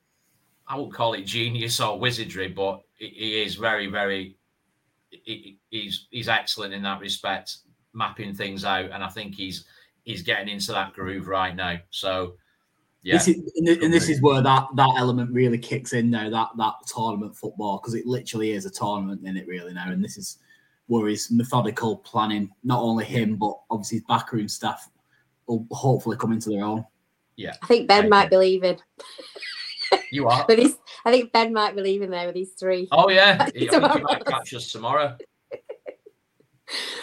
I 0.68 0.78
won't 0.78 0.94
call 0.94 1.13
it 1.13 1.24
genius 1.25 1.80
or 1.80 2.00
wizardry, 2.00 2.48
but 2.50 2.82
he- 2.98 3.42
is 3.44 3.56
very, 3.56 3.88
very. 3.88 4.38
he- 5.10 5.60
He's 5.70 6.08
he's 6.12 6.30
excellent 6.30 6.74
in 6.74 6.84
that 6.84 7.00
respect, 7.00 7.58
mapping 7.94 8.36
things 8.36 8.63
out, 8.63 8.92
and 8.92 9.04
I 9.04 9.08
think 9.10 9.34
he's 9.34 9.66
he's 10.04 10.22
getting 10.22 10.48
into 10.50 10.72
that 10.72 10.94
groove 10.94 11.28
right 11.28 11.56
now. 11.56 11.78
So, 11.90 12.36
yeah, 13.02 13.13
This 13.16 13.30
is, 13.30 13.52
and, 13.56 13.68
and 13.70 13.92
this 13.94 14.08
is 14.08 14.22
where 14.22 14.42
that, 14.44 14.68
that 14.75 14.94
element 14.98 15.32
really 15.32 15.58
kicks 15.58 15.94
in 15.94 16.12
now. 16.12 16.30
That 16.30 16.50
that 16.58 16.74
tournament 16.86 17.36
football 17.36 17.80
because 17.80 17.96
it 17.96 18.06
literally 18.06 18.52
is 18.52 18.68
a 18.68 18.70
tournament 18.70 19.25
in 19.25 19.36
it 19.36 19.48
really 19.48 19.74
now, 19.74 19.90
and 19.90 20.04
this 20.04 20.16
is 20.18 20.38
where 20.88 21.08
his 21.08 21.32
methodical 21.32 21.98
planning, 21.98 22.50
not 22.63 22.82
only 22.82 23.06
him 23.06 23.36
but 23.36 23.54
obviously 23.70 23.98
his 24.00 24.06
backroom 24.08 24.48
staff, 24.48 24.90
will 25.48 25.66
hopefully 25.72 26.18
come 26.18 26.32
into 26.32 26.50
their 26.50 26.63
own. 26.63 26.86
Yeah. 27.36 27.54
I 27.62 27.66
think 27.68 27.88
Ben 27.88 28.06
I 28.06 28.08
might 28.10 28.30
be 28.30 28.38
leaving. 28.38 28.78
you 30.12 30.28
are. 30.28 30.46
but 30.48 30.60
he's, 30.60 30.75
I 31.06 31.12
think 31.12 31.32
Ben 31.34 31.54
might 31.54 31.75
be 31.75 31.82
leaving 31.82 32.10
there 32.10 32.25
with 32.25 32.36
these 32.36 32.52
three. 32.52 32.88
Oh 32.92 33.10
yeah, 33.10 33.36
he, 33.38 33.42
I 33.42 33.46
think 33.46 33.58
he 33.58 33.68
Tomorrow. 33.68 34.02
might 34.02 34.25
catch 34.25 34.54
us 34.54 34.72
tomorrow. 34.72 35.18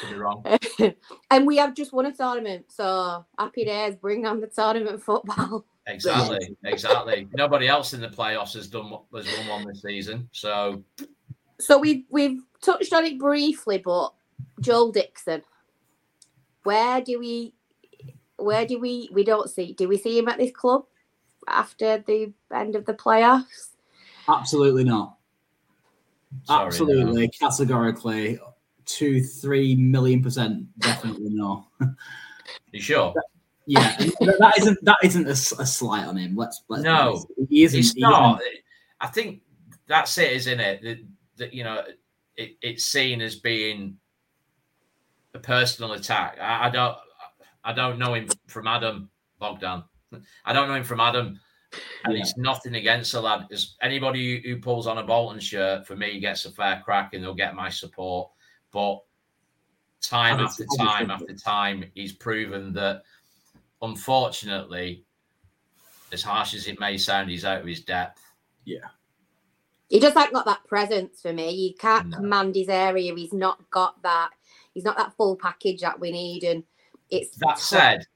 Could 0.00 0.10
be 0.10 0.16
wrong. 0.16 0.44
and 1.30 1.46
we 1.46 1.56
have 1.58 1.74
just 1.74 1.92
won 1.92 2.06
a 2.06 2.12
tournament, 2.12 2.66
so 2.68 3.24
happy 3.38 3.64
days. 3.64 3.94
Bring 3.96 4.26
on 4.26 4.40
the 4.40 4.46
tournament 4.46 5.02
football. 5.02 5.64
Exactly, 5.86 6.56
exactly. 6.64 7.28
Nobody 7.32 7.66
else 7.68 7.92
in 7.94 8.00
the 8.00 8.08
playoffs 8.08 8.54
has 8.54 8.68
done 8.68 8.90
what 8.90 9.02
has 9.14 9.26
won 9.38 9.48
one 9.48 9.66
this 9.66 9.82
season. 9.82 10.28
So 10.32 10.82
So 11.58 11.78
we've 11.78 12.04
we've 12.10 12.40
touched 12.62 12.92
on 12.92 13.04
it 13.04 13.18
briefly, 13.18 13.78
but 13.78 14.12
Joel 14.60 14.92
Dixon, 14.92 15.42
where 16.64 17.00
do 17.00 17.18
we, 17.18 17.54
where 18.36 18.66
do 18.66 18.78
we 18.78 19.08
we 19.12 19.24
don't 19.24 19.50
see? 19.50 19.72
Do 19.74 19.88
we 19.88 19.98
see 19.98 20.18
him 20.18 20.28
at 20.28 20.38
this 20.38 20.50
club 20.52 20.84
after 21.48 21.98
the 22.06 22.32
end 22.54 22.76
of 22.76 22.84
the 22.86 22.94
playoffs? 22.94 23.68
Absolutely 24.28 24.84
not. 24.84 25.16
sorry, 26.44 26.66
Absolutely, 26.66 27.28
categorically, 27.28 28.38
two, 28.86 29.22
three 29.22 29.74
million 29.74 30.22
percent, 30.22 30.66
definitely 30.78 31.28
no. 31.30 31.66
no. 31.80 31.94
You 32.72 32.80
sure? 32.80 33.14
Yeah, 33.66 33.96
That 34.20 34.54
isn't 34.58 34.78
that 34.84 34.96
isn't 35.04 35.28
a 35.28 35.36
slight 35.36 36.04
on 36.06 36.16
him. 36.16 36.34
Let's, 36.34 36.62
let's 36.68 36.82
No, 36.82 37.24
he 37.48 37.62
isn't. 37.64 37.78
It's 37.78 37.92
he 37.92 38.00
not. 38.00 38.40
isn't- 38.40 38.56
I 39.00 39.06
think 39.06 39.42
that's 39.86 40.18
it, 40.18 40.32
isn't 40.32 40.60
it? 40.60 40.82
That, 40.82 40.98
that 41.36 41.54
you 41.54 41.64
know, 41.64 41.82
it, 42.36 42.56
it's 42.62 42.84
seen 42.84 43.20
as 43.20 43.36
being 43.36 43.96
a 45.34 45.38
personal 45.38 45.92
attack. 45.92 46.38
I, 46.40 46.66
I 46.66 46.70
don't, 46.70 46.96
I 47.64 47.72
don't 47.72 47.98
know 47.98 48.14
him 48.14 48.28
from 48.46 48.66
Adam 48.66 49.10
Bogdan. 49.38 49.84
I 50.44 50.52
don't 50.52 50.68
know 50.68 50.74
him 50.74 50.84
from 50.84 51.00
Adam, 51.00 51.38
and 52.04 52.14
Yeah. 52.14 52.20
it's 52.20 52.36
nothing 52.36 52.74
against 52.74 53.12
the 53.12 53.20
lad. 53.20 53.46
As 53.52 53.76
anybody 53.80 54.40
who, 54.42 54.60
pulls 54.60 54.86
on 54.86 54.98
a 54.98 55.02
Bolton 55.04 55.38
shirt 55.40 55.86
for 55.86 55.94
me 55.94 56.18
gets 56.18 56.46
a 56.46 56.50
fair 56.50 56.82
crack, 56.84 57.14
and 57.14 57.22
they'll 57.22 57.34
get 57.34 57.54
my 57.54 57.68
support. 57.68 58.30
But 58.72 58.98
time 60.02 60.40
after 60.40 60.64
time 60.78 61.10
after 61.10 61.34
time, 61.34 61.84
he's 61.94 62.12
proven 62.12 62.72
that, 62.72 63.02
unfortunately, 63.82 65.04
as 66.12 66.22
harsh 66.22 66.54
as 66.54 66.66
it 66.66 66.80
may 66.80 66.98
sound, 66.98 67.30
he's 67.30 67.44
out 67.44 67.60
of 67.60 67.66
his 67.66 67.82
depth. 67.84 68.20
He 69.90 69.98
just 70.00 70.14
like 70.16 70.32
got 70.32 70.46
that 70.46 70.64
presence 70.66 71.20
for 71.20 71.32
me. 71.32 71.54
He 71.54 71.72
can't 71.74 72.08
No. 72.08 72.16
command 72.18 72.54
his 72.54 72.68
area. 72.68 73.14
He's 73.14 73.32
not 73.32 73.68
got 73.70 74.00
that. 74.02 74.30
He's 74.72 74.84
not 74.84 74.96
that 74.96 75.14
full 75.16 75.36
package 75.36 75.80
that 75.80 75.98
we 75.98 76.12
need. 76.12 76.44
And 76.44 76.62
it's 77.10 77.36
That 77.38 77.58
said, 77.58 78.06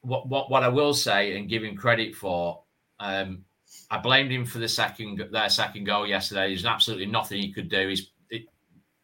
what 0.00 0.26
what 0.26 0.50
what 0.50 0.64
I 0.64 0.68
will 0.68 0.94
say 0.94 1.36
and 1.36 1.48
give 1.48 1.62
him 1.62 1.76
credit 1.76 2.14
for, 2.14 2.62
um, 2.98 3.44
I 3.90 3.98
blamed 3.98 4.32
him 4.32 4.46
for 4.46 4.58
the 4.58 4.68
second 4.68 5.22
their 5.30 5.50
second 5.50 5.84
goal 5.84 6.06
yesterday. 6.06 6.48
There's 6.48 6.64
absolutely 6.64 7.06
nothing 7.06 7.42
he 7.42 7.52
could 7.52 7.68
do. 7.68 7.88
He's 7.88 8.10
it, 8.30 8.46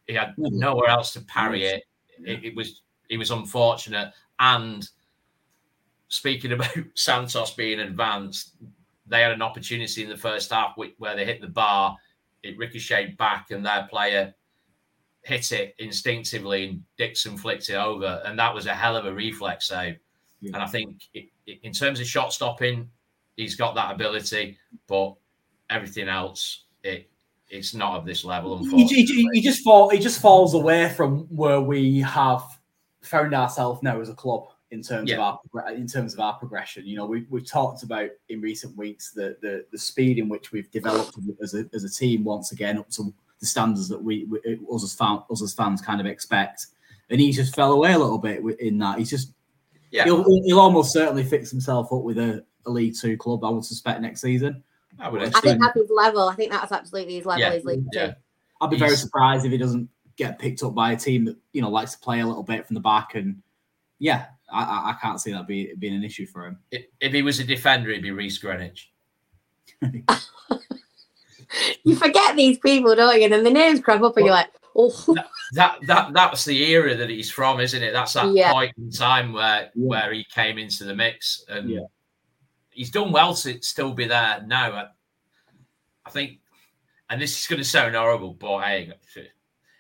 he 0.07 0.15
had 0.15 0.35
Mhm. 0.37 0.53
nowhere 0.53 0.89
else 0.89 1.13
to 1.13 1.21
parry 1.23 1.65
it. 1.65 1.85
it. 2.21 2.43
It 2.43 2.57
was 2.57 2.81
it 3.11 3.19
was 3.19 3.31
unfortunate. 3.31 4.15
And 4.41 4.89
speaking 6.09 6.53
about 6.53 6.75
Santos 6.95 7.51
being 7.53 7.81
advanced, 7.81 8.55
they 9.07 9.21
had 9.21 9.33
an 9.33 9.43
opportunity 9.43 10.03
in 10.03 10.09
the 10.09 10.17
first 10.17 10.51
half 10.51 10.75
where 10.97 11.15
they 11.17 11.27
hit 11.27 11.43
the 11.43 11.49
bar. 11.49 11.99
It 12.45 12.57
ricocheted 12.59 13.17
back, 13.17 13.51
and 13.51 13.65
their 13.65 13.87
player 13.91 14.35
hit 15.23 15.51
it 15.53 15.75
instinctively, 15.79 16.69
and 16.69 16.83
Dixon 16.99 17.37
flicked 17.39 17.71
it 17.71 17.75
over, 17.77 18.23
and 18.27 18.39
that 18.39 18.55
was 18.55 18.67
a 18.67 18.75
hell 18.75 18.97
of 18.97 19.07
a 19.07 19.13
reflex 19.13 19.69
save. 19.69 19.97
Yeah. 20.41 20.51
And 20.55 20.63
I 20.63 20.67
think 20.67 21.03
it, 21.15 21.31
it- 21.47 21.61
in 21.63 21.73
terms 21.73 22.01
of 22.01 22.07
shot 22.07 22.33
stopping, 22.33 22.91
he's 23.37 23.55
got 23.57 23.75
that 23.75 23.95
ability, 23.95 24.59
but 24.87 25.15
everything 25.71 26.09
else, 26.09 26.65
it 26.83 27.11
it's 27.49 27.75
not 27.75 27.97
of 27.99 28.05
this 28.07 28.25
level. 28.25 28.65
he, 28.65 28.85
he, 28.87 29.29
he 29.33 29.41
just 29.43 29.63
fall, 29.63 29.89
he 29.91 29.99
just 29.99 30.21
falls 30.21 30.55
away 30.55 30.89
from 30.89 31.21
where 31.35 31.61
we 31.61 32.01
have 32.01 32.43
found 33.03 33.35
ourselves 33.35 33.83
now 33.83 34.01
as 34.01 34.09
a 34.09 34.15
club 34.15 34.49
in 34.71 34.83
terms 34.83 35.11
of 35.13 35.19
our 35.19 35.41
in 35.73 35.87
terms 35.87 36.15
of 36.15 36.21
our 36.21 36.35
progression. 36.35 36.87
You 36.87 36.97
know, 36.97 37.07
we 37.07 37.27
we've 37.31 37.49
talked 37.49 37.83
about 37.83 38.11
in 38.29 38.41
recent 38.41 38.77
weeks 38.77 39.13
the 39.13 39.37
the, 39.41 39.65
the 39.71 39.79
speed 39.79 40.19
in 40.19 40.29
which 40.29 40.53
we've 40.53 40.71
developed 40.71 41.17
as 41.43 41.55
a, 41.55 41.67
as 41.73 41.85
a 41.85 41.91
team 41.91 42.25
once 42.25 42.53
again 42.53 42.79
up 42.79 42.91
to 42.91 43.13
the 43.41 43.47
standards 43.47 43.89
that 43.89 44.03
we, 44.03 44.25
we 44.25 44.39
us 44.73 44.85
as 44.85 44.95
fan, 44.95 45.21
us 45.31 45.43
as 45.43 45.55
fans 45.55 45.81
kind 45.81 46.01
of 46.01 46.07
expect. 46.07 46.67
And 47.11 47.21
he 47.21 47.33
just 47.33 47.55
fell 47.55 47.73
away 47.73 47.93
a 47.93 47.99
little 47.99 48.19
bit 48.19 48.43
in 48.61 48.79
that. 48.79 48.99
He's 48.99 49.11
just 49.11 49.33
yeah, 49.91 50.05
he'll, 50.05 50.25
he'll 50.25 50.59
almost 50.59 50.93
certainly 50.93 51.23
fix 51.23 51.51
himself 51.51 51.93
up 51.93 52.03
with 52.03 52.19
a, 52.19 52.45
a 52.67 52.71
League 52.71 52.97
Two 53.01 53.17
club. 53.17 53.45
I 53.45 53.51
would 53.51 53.65
suspect 53.65 54.01
next 54.01 54.23
season. 54.23 54.63
I 54.99 55.09
would 55.09 55.23
I 55.23 55.41
think 55.41 55.61
that's 55.61 55.79
his 55.79 55.91
level. 55.91 56.29
I 56.29 56.35
think 56.35 56.51
that's 56.51 56.73
absolutely 56.73 57.15
his 57.15 57.27
level. 57.27 57.41
Yeah, 57.41 57.53
His 57.53 57.65
league 57.65 57.85
yeah. 57.93 58.07
two. 58.07 58.13
I'd 58.61 58.71
be 58.71 58.79
very 58.79 58.97
surprised 58.97 59.45
if 59.45 59.53
he 59.53 59.59
doesn't 59.59 59.89
get 60.17 60.39
picked 60.39 60.63
up 60.63 60.75
by 60.75 60.93
a 60.93 60.97
team 60.97 61.25
that 61.27 61.37
you 61.53 61.63
know 61.63 61.69
likes 61.69 61.93
to 61.93 61.99
play 61.99 62.21
a 62.21 62.27
little 62.27 62.43
bit 62.43 62.67
from 62.67 62.75
the 62.75 62.81
back. 62.81 63.15
And 63.15 63.43
yeah, 63.99 64.27
I, 64.53 64.63
I, 64.63 64.91
I 64.91 64.97
can't 65.01 65.21
see 65.21 65.33
that 65.33 65.47
be, 65.47 65.75
being 65.79 65.95
an 65.95 66.05
issue 66.05 66.27
for 66.27 66.47
him. 66.47 66.59
If- 66.71 66.87
If 67.01 67.13
he 67.13 67.23
was 67.23 67.41
a 67.41 67.45
defender, 67.45 67.91
it'd 67.91 68.03
be 68.03 68.11
Reese 68.11 68.39
Greenwich. 68.39 68.91
You 71.85 71.95
forget 71.95 72.35
these 72.35 72.59
people, 72.59 72.97
don't 72.97 73.17
you? 73.19 73.25
And 73.25 73.33
then 73.33 73.45
the 73.45 73.51
names 73.51 73.79
crop 73.81 74.03
up, 74.03 74.17
and 74.17 74.27
you're 74.27 74.35
like, 74.35 74.51
oh, 74.75 75.15
That 75.53 75.77
that 75.87 76.13
that's 76.13 76.45
the 76.45 76.61
era 76.73 76.97
that 76.97 77.09
he's 77.11 77.31
from, 77.31 77.61
isn't 77.61 77.81
it? 77.83 77.93
That's 77.93 78.15
that 78.15 78.33
Yeah. 78.35 78.53
point 78.53 78.73
in 78.77 78.91
time 78.91 79.33
where 79.33 79.71
Yeah. 79.75 79.87
where 79.87 80.13
he 80.13 80.25
came 80.25 80.59
into 80.59 80.85
the 80.85 80.95
mix, 80.97 81.45
and 81.49 81.71
Yeah. 81.71 81.81
he's 82.71 82.91
done 82.91 83.13
well 83.13 83.35
to 83.37 83.63
still 83.63 83.93
be 83.93 84.07
there 84.07 84.43
now. 84.47 84.73
I, 84.73 84.87
I 86.07 86.11
think, 86.11 86.41
and 87.09 87.21
this 87.21 87.39
is 87.39 87.47
going 87.47 87.63
to 87.63 87.69
sound 87.69 87.95
horrible, 87.95 88.35
but 88.35 88.63
hey, 88.63 88.93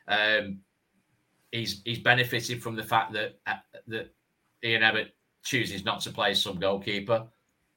um, 0.06 0.61
he's 1.50 1.83
he's 1.85 1.99
benefited 2.00 2.62
from 2.62 2.76
the 2.76 2.85
fact 2.85 3.12
that 3.14 3.40
uh, 3.49 3.54
that 3.88 4.12
Ian 4.64 4.83
Evatt 4.83 5.11
chooses 5.42 5.85
not 5.85 6.00
to 6.00 6.11
play 6.11 6.35
some 6.35 6.59
goalkeeper. 6.59 7.26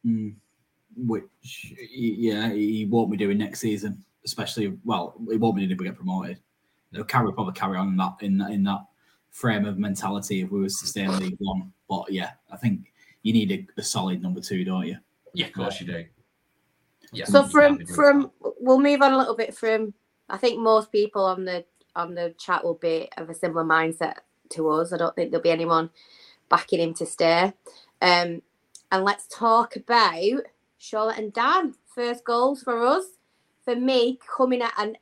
Mm. 0.06 0.36
Which 0.96 1.74
yeah, 1.91 2.51
he 2.51 2.88
won't 2.89 3.12
be 3.12 3.17
doing 3.17 3.38
next 3.38 3.60
season, 3.60 4.03
especially 4.25 4.77
well, 4.84 5.13
he 5.29 5.38
won't 5.38 5.56
be 5.56 5.62
doing 5.62 5.72
if 5.72 5.79
we 5.79 5.86
get 5.86 5.96
promoted. 5.96 6.39
He'll 6.91 7.03
carry 7.03 7.32
probably 7.34 7.53
carry 7.53 7.77
on 7.77 7.89
in 7.89 7.98
that 7.98 8.15
in 8.22 8.38
that 8.39 8.51
in 8.51 8.63
that 8.63 8.79
frame 9.29 9.65
of 9.65 9.77
mentality 9.77 10.41
if 10.41 10.50
we 10.50 10.62
was 10.62 10.79
to 10.79 10.88
stay 10.88 11.03
in 11.03 11.20
League 11.20 11.36
One. 11.39 11.72
But 11.88 12.12
yeah, 12.12 12.32
I 12.51 12.58
think 12.58 12.91
you 13.22 13.34
need 13.34 13.51
a, 13.51 13.79
a 13.79 13.84
solid 13.84 14.24
number 14.24 14.41
two, 14.41 14.63
don't 14.63 14.88
you? 14.88 14.98
Yeah, 15.34 15.48
of 15.48 15.53
course 15.53 15.79
you 15.79 15.86
do. 15.88 16.06
Yeah. 17.12 17.25
So 17.25 17.44
from 17.44 17.86
from 17.86 18.32
we'll 18.60 18.79
move 18.79 19.01
on 19.01 19.13
a 19.13 19.17
little 19.17 19.36
bit 19.36 19.56
from 19.56 19.94
I 20.29 20.38
think 20.38 20.60
most 20.60 20.91
people 20.91 21.25
on 21.25 21.46
the 21.46 21.63
on 21.96 22.15
the 22.15 22.34
chat 22.39 22.63
will 22.63 22.75
be 22.75 23.10
of 23.17 23.29
a 23.29 23.36
similar 23.36 23.63
mindset 23.63 24.15
to 24.50 24.70
us. 24.70 24.94
I 24.94 24.98
don't 24.98 25.15
think 25.15 25.32
there'll 25.32 25.44
be 25.44 25.51
anyone 25.51 25.89
backing 26.50 26.80
him 26.80 26.94
to 26.96 27.06
stay. 27.06 27.54
Um, 28.01 28.42
and 28.92 29.04
let's 29.04 29.27
talk 29.27 29.75
about 29.75 30.44
Charlotte 30.77 31.18
and 31.18 31.34
Dan. 31.34 31.75
First 31.94 32.24
goals 32.24 32.62
for 32.63 32.86
us. 32.86 33.06
For 33.66 33.75
me, 33.75 34.20
coming 34.36 34.62
at 34.62 34.74
a 34.77 34.94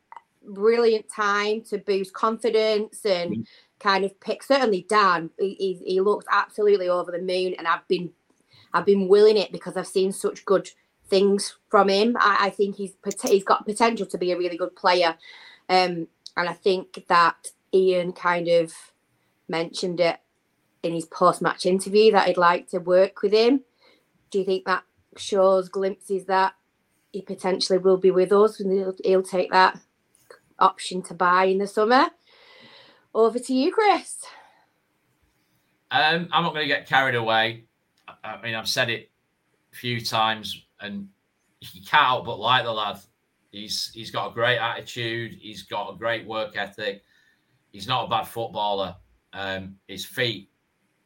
brilliant 0.48 1.06
time 1.14 1.62
to 1.70 1.78
boost 1.78 2.14
confidence 2.14 3.06
and 3.06 3.32
Mm. 3.32 3.48
kind 3.80 4.06
of 4.06 4.20
pick. 4.20 4.42
Certainly, 4.44 4.88
Dan. 4.90 5.30
He, 5.38 5.56
he, 5.56 5.74
he 5.86 6.02
looks 6.02 6.26
absolutely 6.32 6.90
over 6.90 7.12
the 7.12 7.20
moon, 7.22 7.54
and 7.58 7.68
I've 7.68 7.88
been 7.88 8.12
I've 8.74 8.86
been 8.86 9.08
willing 9.08 9.38
it 9.38 9.52
because 9.52 9.78
I've 9.78 9.88
seen 9.88 10.12
such 10.12 10.46
good 10.46 10.70
things 11.08 11.58
from 11.70 11.90
him. 11.90 12.18
I, 12.20 12.48
I 12.48 12.50
think 12.50 12.76
he's 12.78 12.94
he's 13.24 13.44
got 13.44 13.66
potential 13.66 14.06
to 14.08 14.18
be 14.18 14.32
a 14.32 14.38
really 14.38 14.58
good 14.58 14.76
player, 14.76 15.16
um, 15.70 16.08
and 16.36 16.50
I 16.50 16.54
think 16.54 17.06
that 17.08 17.50
Ian 17.74 18.14
kind 18.14 18.48
of 18.48 18.74
mentioned 19.48 20.00
it 20.00 20.18
in 20.86 20.94
his 20.94 21.06
post 21.06 21.42
match 21.42 21.66
interview 21.66 22.12
that 22.12 22.28
he'd 22.28 22.38
like 22.38 22.70
to 22.70 22.80
work 22.80 23.22
with 23.22 23.34
him. 23.34 23.62
Do 24.30 24.40
you 24.40 24.46
think 24.46 24.66
that 24.66 24.84
shows 25.18 25.70
glimpses 25.70 26.26
that 26.26 26.54
he 27.12 27.22
potentially 27.22 27.80
will 27.80 27.98
be 27.98 28.12
with 28.12 28.32
us 28.32 28.60
and 28.60 28.72
he'll, 28.72 28.96
he'll 29.04 29.24
take 29.24 29.52
that 29.52 29.80
option 30.60 31.02
to 31.04 31.14
buy 31.14 31.46
in 31.46 31.58
the 31.58 31.68
summer. 31.68 32.08
Over 33.14 33.40
to 33.40 33.54
you, 33.54 33.72
Chris. 33.72 34.18
Um, 35.92 36.28
I'm 36.32 36.44
not 36.44 36.54
going 36.54 36.68
to 36.68 36.74
get 36.74 36.88
carried 36.88 37.16
away. 37.16 37.66
I 38.24 38.42
mean, 38.42 38.56
I've 38.56 38.68
said 38.68 38.90
it 38.90 39.10
a 39.72 39.76
few 39.76 40.02
times, 40.02 40.66
and 40.82 41.08
you 41.62 41.82
can't 41.82 42.06
help 42.06 42.26
but 42.26 42.40
like 42.40 42.64
the 42.64 42.72
lad. 42.72 43.00
He's 43.52 43.92
he's 43.94 44.12
got 44.12 44.32
a 44.32 44.34
great 44.34 44.58
attitude. 44.58 45.38
He's 45.40 45.64
got 45.64 45.94
a 45.94 45.98
great 45.98 46.28
work 46.28 46.58
ethic. 46.58 47.04
He's 47.72 47.88
not 47.88 48.06
a 48.06 48.10
bad 48.10 48.26
footballer. 48.28 48.96
Um, 49.32 49.76
his 49.88 50.06
feet, 50.06 50.50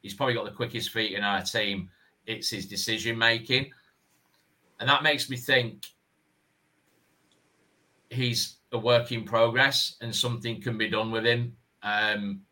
he's 0.02 0.14
probably 0.14 0.34
got 0.34 0.44
the 0.44 0.50
quickest 0.50 0.90
feet 0.90 1.12
in 1.14 1.22
our 1.22 1.42
team. 1.42 1.90
It's 2.26 2.50
his 2.50 2.66
decision 2.66 3.16
making, 3.18 3.70
and 4.78 4.88
that 4.88 5.02
makes 5.02 5.30
me 5.30 5.36
think 5.36 5.86
he's 8.10 8.56
a 8.72 8.78
work 8.78 9.12
in 9.12 9.24
progress, 9.24 9.96
and 10.00 10.14
something 10.14 10.60
can 10.60 10.78
be 10.78 10.88
done 10.88 11.10
with 11.10 11.24
him. 11.24 11.56
Um, 11.82 12.42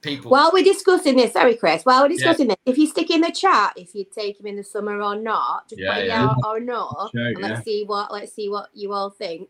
people. 0.00 0.30
While 0.30 0.50
we're 0.52 0.64
discussing 0.64 1.16
this, 1.16 1.32
sorry, 1.32 1.56
Chris. 1.56 1.84
While 1.84 2.02
we're 2.02 2.08
discussing 2.08 2.48
yeah. 2.48 2.54
this, 2.64 2.74
if 2.74 2.78
you 2.78 2.86
stick 2.86 3.10
in 3.10 3.20
the 3.20 3.32
chat, 3.32 3.74
if 3.76 3.94
you 3.94 4.04
take 4.04 4.40
him 4.40 4.46
in 4.46 4.56
the 4.56 4.64
summer 4.64 5.02
or 5.02 5.16
not, 5.16 5.68
just 5.68 5.80
yeah, 5.80 5.94
put 5.94 6.06
yeah. 6.06 6.24
out 6.24 6.36
or 6.46 6.60
not, 6.60 7.10
sure, 7.14 7.26
and 7.26 7.38
let's 7.38 7.64
see 7.64 7.84
what 7.84 8.12
let's 8.12 8.32
see 8.32 8.48
what 8.48 8.68
you 8.74 8.92
all 8.92 9.10
think. 9.10 9.48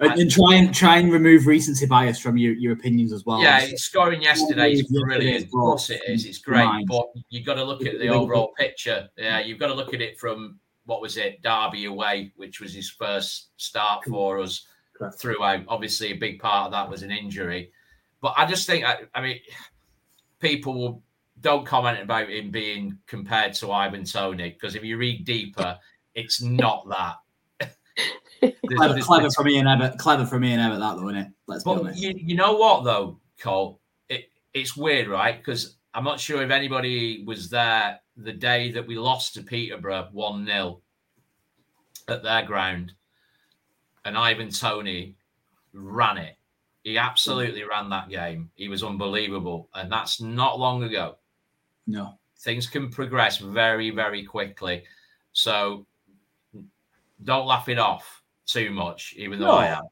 And, 0.00 0.20
and, 0.20 0.30
try 0.30 0.54
and 0.54 0.74
try 0.74 0.98
and 0.98 1.12
remove 1.12 1.46
recency 1.46 1.86
bias 1.86 2.18
from 2.18 2.36
your, 2.36 2.52
your 2.52 2.72
opinions 2.72 3.12
as 3.12 3.24
well. 3.24 3.42
Yeah, 3.42 3.66
scoring 3.74 4.22
yesterday 4.22 4.72
is 4.72 4.82
brilliant. 4.84 5.46
Of 5.46 5.50
course 5.50 5.90
it 5.90 6.00
is. 6.06 6.24
It's 6.24 6.38
great, 6.38 6.64
Mind. 6.64 6.86
but 6.88 7.06
you've 7.30 7.46
got 7.46 7.54
to 7.54 7.64
look 7.64 7.84
at 7.84 7.98
the 7.98 8.08
overall 8.08 8.52
picture. 8.56 9.08
Yeah, 9.16 9.40
you've 9.40 9.58
got 9.58 9.68
to 9.68 9.74
look 9.74 9.94
at 9.94 10.00
it 10.00 10.18
from 10.18 10.58
what 10.86 11.02
was 11.02 11.16
it, 11.16 11.42
Derby 11.42 11.84
away, 11.84 12.32
which 12.36 12.60
was 12.60 12.72
his 12.72 12.90
first 12.90 13.50
start 13.56 14.04
for 14.04 14.40
us 14.40 14.66
Correct. 14.96 15.20
throughout. 15.20 15.64
Obviously, 15.68 16.12
a 16.12 16.16
big 16.16 16.40
part 16.40 16.66
of 16.66 16.72
that 16.72 16.88
was 16.88 17.02
an 17.02 17.10
injury. 17.10 17.72
But 18.20 18.34
I 18.36 18.46
just 18.46 18.66
think, 18.66 18.84
I, 18.84 19.00
I 19.14 19.20
mean, 19.20 19.38
people 20.40 20.74
will 20.74 21.02
don't 21.40 21.66
comment 21.66 22.00
about 22.00 22.30
him 22.30 22.50
being 22.50 22.98
compared 23.06 23.52
to 23.54 23.70
Ivan 23.70 24.04
Toney 24.04 24.50
because 24.50 24.74
if 24.74 24.82
you 24.82 24.96
read 24.96 25.24
deeper, 25.24 25.78
it's 26.14 26.42
not 26.42 26.88
that. 26.88 27.16
clever, 28.76 29.00
clever 29.00 29.30
for 29.30 29.44
me 29.44 29.58
and 29.58 29.68
Evatt. 29.68 29.98
Clever 29.98 30.26
for 30.26 30.38
me 30.38 30.52
and 30.52 30.60
Evatt, 30.60 30.78
that 30.78 31.00
though, 31.00 31.08
isn't 31.08 31.22
it? 31.22 31.28
Let's 31.46 31.64
but 31.64 31.74
be 31.74 31.80
honest. 31.80 32.00
You, 32.00 32.14
you 32.16 32.36
know 32.36 32.54
what 32.54 32.84
though, 32.84 33.18
Cole? 33.38 33.80
It, 34.08 34.30
it's 34.54 34.76
weird, 34.76 35.08
right? 35.08 35.38
Because 35.38 35.76
I'm 35.94 36.04
not 36.04 36.20
sure 36.20 36.42
if 36.42 36.50
anybody 36.50 37.24
was 37.26 37.50
there 37.50 38.00
the 38.16 38.32
day 38.32 38.70
that 38.72 38.86
we 38.86 38.96
lost 38.96 39.34
to 39.34 39.42
Peterborough 39.42 40.08
one 40.12 40.46
0 40.46 40.80
at 42.08 42.22
their 42.22 42.42
ground, 42.42 42.92
and 44.04 44.16
Ivan 44.16 44.50
Toney 44.50 45.16
ran 45.72 46.18
it 46.18 46.38
he 46.88 46.96
absolutely 46.96 47.64
ran 47.64 47.90
that 47.90 48.08
game. 48.08 48.50
He 48.54 48.68
was 48.68 48.82
unbelievable. 48.82 49.68
And 49.74 49.92
that's 49.92 50.22
not 50.22 50.58
long 50.58 50.84
ago. 50.84 51.16
No. 51.86 52.18
Things 52.38 52.66
can 52.66 52.88
progress 52.90 53.36
very, 53.36 53.90
very 53.90 54.24
quickly. 54.24 54.84
So 55.32 55.86
don't 57.24 57.46
laugh 57.46 57.68
it 57.68 57.78
off 57.78 58.17
too 58.48 58.70
much, 58.70 59.14
even 59.16 59.38
though 59.38 59.46
no. 59.46 59.52
I 59.52 59.66
am. 59.66 59.82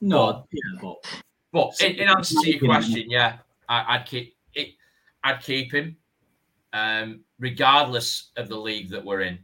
No, 0.00 0.26
but, 0.32 0.46
yeah, 0.52 0.80
but, 0.82 1.22
but 1.52 1.80
in, 1.80 1.96
in, 1.96 2.08
answer 2.08 2.34
to 2.40 2.50
your 2.50 2.60
question, 2.60 3.08
yeah, 3.08 3.38
I, 3.68 3.98
would 3.98 4.06
keep 4.06 4.36
it. 4.54 4.70
I'd 5.24 5.40
keep 5.40 5.72
him, 5.72 5.96
um, 6.72 7.20
regardless 7.38 8.32
of 8.36 8.48
the 8.48 8.56
league 8.56 8.90
that 8.90 9.04
we're 9.04 9.20
in, 9.20 9.38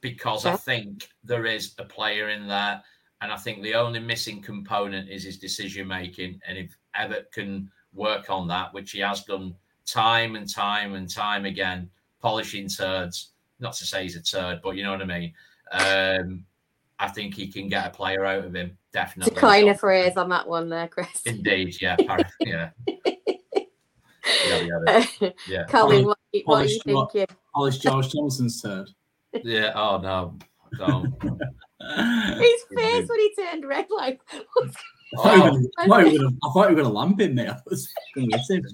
because 0.00 0.46
I 0.46 0.56
think 0.56 1.08
there 1.24 1.46
is 1.46 1.74
a 1.78 1.84
player 1.84 2.28
in 2.28 2.46
there 2.46 2.82
and 3.20 3.32
I 3.32 3.36
think 3.36 3.62
the 3.62 3.74
only 3.74 4.00
missing 4.00 4.40
component 4.40 5.08
is 5.08 5.24
his 5.24 5.38
decision 5.38 5.88
making. 5.88 6.40
And 6.46 6.56
if 6.56 6.76
Evatt 6.98 7.32
can 7.32 7.70
work 7.92 8.30
on 8.30 8.46
that, 8.48 8.72
which 8.72 8.92
he 8.92 9.00
has 9.00 9.24
done 9.24 9.54
time 9.86 10.36
and 10.36 10.48
time 10.48 10.94
and 10.94 11.12
time 11.12 11.44
again, 11.44 11.90
polishing 12.20 12.68
turds, 12.68 13.32
not 13.58 13.72
to 13.74 13.86
say 13.86 14.04
he's 14.04 14.16
a 14.16 14.22
turd, 14.22 14.60
but 14.62 14.76
you 14.76 14.84
know 14.84 14.92
what 14.92 15.02
I 15.02 15.04
mean. 15.04 15.34
Um, 15.72 16.44
I 17.00 17.08
think 17.08 17.34
he 17.34 17.46
can 17.48 17.68
get 17.68 17.86
a 17.86 17.90
player 17.90 18.24
out 18.24 18.44
of 18.44 18.54
him. 18.54 18.76
Definitely. 18.92 19.34
To 19.34 19.40
coin 19.40 19.68
a 19.68 19.74
phrase 19.74 20.16
on 20.16 20.28
that 20.30 20.48
one 20.48 20.68
there, 20.68 20.88
Chris. 20.88 21.22
Indeed, 21.26 21.80
yeah. 21.80 21.96
yeah. 22.40 22.70
yeah, 24.48 25.04
yeah. 25.48 25.64
Colin, 25.68 26.06
what, 26.06 26.18
what 26.44 26.64
are 26.64 26.68
you 26.68 26.80
thinking? 26.84 27.26
Polish 27.54 27.78
George 27.78 28.12
Thomason's 28.12 28.60
turd. 28.60 28.90
Yeah. 29.44 29.72
Oh 29.74 29.98
no. 29.98 30.38
No. 30.78 31.04
His 31.80 32.64
face 32.74 33.08
when 33.08 33.20
he 33.20 33.34
turned 33.36 33.64
red, 33.64 33.86
like. 33.90 34.20
I 35.16 35.22
thought, 35.22 35.56
oh. 35.56 35.68
I, 35.78 35.86
thought 35.86 36.04
you 36.12 36.20
were 36.54 36.64
going 36.74 36.76
to 36.76 36.88
lamp 36.88 37.20
him 37.20 37.34
there. 37.34 37.58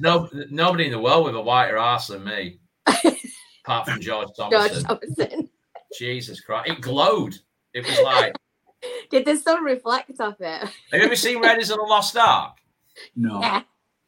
No, 0.00 0.28
nobody 0.50 0.86
in 0.86 0.92
the 0.92 0.98
world 0.98 1.26
with 1.26 1.36
a 1.36 1.40
whiter 1.40 1.76
ass 1.76 2.08
than 2.08 2.24
me, 2.24 2.58
apart 3.64 3.86
from 3.86 4.00
George 4.00 4.28
Thomason. 4.36 4.68
George 4.68 4.82
Thomason. 4.82 5.50
Jesus 5.96 6.40
Christ. 6.40 6.70
It 6.70 6.80
glowed. 6.80 7.38
It 7.74 7.84
was 7.84 8.00
like. 8.02 8.34
Did 9.10 9.24
the 9.24 9.36
sun 9.36 9.64
reflect 9.64 10.20
off 10.20 10.40
it? 10.40 10.60
Have 10.62 10.72
you 10.92 11.00
ever 11.00 11.16
seen 11.16 11.40
Raiders 11.40 11.70
of 11.70 11.78
the 11.78 11.84
Lost 11.84 12.16
Ark? 12.16 12.56
No. 13.16 13.40
Yeah. 13.40 13.62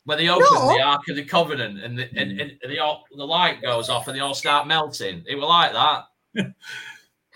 When 0.04 0.18
they 0.18 0.28
open 0.28 0.46
no. 0.52 0.68
the 0.68 0.82
Ark 0.82 1.02
of 1.08 1.16
the 1.16 1.24
Covenant 1.24 1.82
and 1.82 1.98
the, 1.98 2.08
and, 2.16 2.40
and 2.40 2.52
the, 2.68 2.78
all, 2.78 3.04
the 3.14 3.24
light 3.24 3.60
goes 3.60 3.88
off 3.88 4.06
and 4.06 4.16
they 4.16 4.20
all 4.20 4.34
start 4.34 4.66
melting. 4.68 5.24
It 5.26 5.34
was 5.34 5.44
like 5.44 5.72
that. 5.72 6.54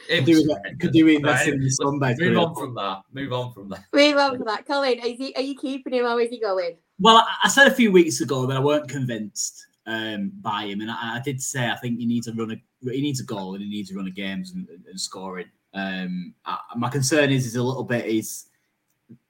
Could 0.09 0.25
do, 0.25 0.57
could 0.81 0.93
do 0.93 1.07
invest 1.07 1.47
in 1.47 1.61
the 1.61 1.71
Sunday. 1.71 2.17
Move 2.19 2.39
on 2.39 2.55
from 2.55 2.75
that. 2.75 3.03
Move 3.13 3.33
on 3.33 3.53
from 3.53 3.69
that. 3.69 3.85
Move 3.93 4.17
on 4.17 4.37
from 4.39 4.47
that. 4.47 4.67
Colin, 4.67 4.99
is 4.99 5.19
he, 5.19 5.33
are 5.37 5.43
you 5.43 5.55
keeping 5.55 5.93
him 5.93 6.07
or 6.07 6.21
is 6.21 6.31
he 6.31 6.41
going? 6.41 6.77
Well, 6.99 7.19
I, 7.19 7.27
I 7.45 7.49
said 7.49 7.69
a 7.69 7.75
few 7.75 7.93
weeks 7.93 8.21
ago 8.21 8.47
that 8.47 8.57
I 8.57 8.61
weren't 8.61 8.89
convinced 8.89 9.65
um, 9.87 10.33
by 10.41 10.65
him, 10.65 10.81
and 10.81 10.91
I, 10.91 11.17
I, 11.17 11.21
did 11.25 11.41
say 11.41 11.71
I 11.71 11.77
think 11.77 11.99
he 11.99 12.07
needs 12.07 12.27
to 12.27 12.33
run 12.33 12.51
a 12.51 12.91
he 12.91 13.01
needs 13.01 13.21
a 13.21 13.25
goal 13.25 13.55
and 13.55 13.63
he 13.63 13.69
needs 13.69 13.91
to 13.91 13.97
run 13.97 14.07
a 14.07 14.11
games 14.11 14.53
and, 14.53 14.69
and, 14.69 14.85
and 14.87 15.01
scoring. 15.01 15.47
Um, 15.75 16.35
I, 16.45 16.59
my 16.77 16.89
concern 16.89 17.31
is 17.31 17.47
is 17.47 17.57
a 17.57 17.63
little 17.63 17.85
bit 17.85 18.07
is 18.07 18.47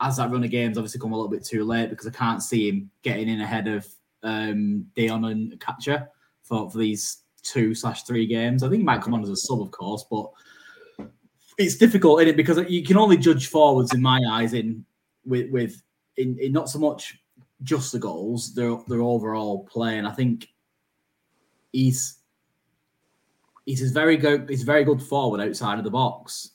as 0.00 0.16
that 0.16 0.31
run 0.31 0.44
of 0.44 0.50
games 0.50 0.76
obviously 0.76 1.00
come 1.00 1.12
a 1.12 1.16
little 1.16 1.31
bit 1.31 1.44
too 1.44 1.64
late 1.64 1.90
because 1.90 2.07
I 2.07 2.11
can't 2.11 2.42
see 2.42 2.68
him 2.68 2.90
getting 3.03 3.29
in 3.29 3.40
ahead 3.40 3.68
of 3.68 3.87
um, 4.22 4.87
Dion 4.94 5.24
and 5.26 5.59
Catcher 5.61 6.09
for, 6.42 6.70
for 6.70 6.79
these 6.79 7.18
two 7.42 7.74
slash 7.74 8.03
three 8.03 8.26
games. 8.26 8.62
I 8.62 8.68
think 8.68 8.81
he 8.81 8.85
might 8.85 9.03
come 9.03 9.14
on 9.14 9.22
as 9.22 9.31
a 9.31 9.37
sub, 9.37 9.61
of 9.61 9.70
course, 9.70 10.05
but 10.11 10.31
it's 11.59 11.76
difficult 11.76 12.22
in 12.22 12.29
it 12.29 12.37
because 12.37 12.59
you 12.68 12.85
can 12.85 12.96
only 12.96 13.16
judge 13.16 13.48
forwards 13.48 13.92
in 13.94 14.00
my 14.00 14.20
eyes 14.31 14.55
in 14.55 14.85
with 15.24 15.50
with 15.50 15.83
in, 16.16 16.38
in 16.38 16.53
not 16.53 16.68
so 16.68 16.79
much 16.79 17.18
just 17.62 17.92
the 17.92 17.98
goals, 17.98 18.55
their 18.55 18.79
their 18.88 19.03
overall 19.03 19.64
play, 19.64 19.98
and 19.98 20.07
I 20.07 20.12
think 20.12 20.48
he's 21.72 22.19
he's 23.70 23.90
a 23.90 23.94
very 23.94 24.16
good 24.16 24.48
he's 24.48 24.62
a 24.62 24.66
very 24.66 24.85
good 24.85 25.02
forward 25.02 25.40
outside 25.40 25.78
of 25.78 25.85
the 25.85 25.90
box. 25.90 26.50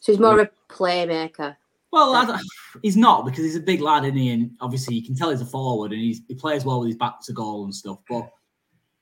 So 0.00 0.12
he's 0.12 0.20
more 0.20 0.40
of 0.40 0.48
a 0.48 0.72
playmaker. 0.72 1.56
Well, 1.90 2.38
he's 2.82 2.96
not 2.96 3.24
because 3.24 3.44
he's 3.44 3.56
a 3.56 3.60
big 3.60 3.80
lad, 3.80 4.04
isn't 4.04 4.16
he? 4.16 4.30
And 4.30 4.50
obviously, 4.60 4.94
you 4.94 5.02
can 5.02 5.14
tell 5.14 5.30
he's 5.30 5.40
a 5.40 5.46
forward, 5.46 5.92
and 5.92 6.00
he's, 6.00 6.20
he 6.28 6.34
plays 6.34 6.64
well 6.64 6.80
with 6.80 6.88
his 6.88 6.96
back 6.96 7.22
to 7.22 7.32
goal 7.32 7.64
and 7.64 7.74
stuff. 7.74 7.98
But 8.08 8.30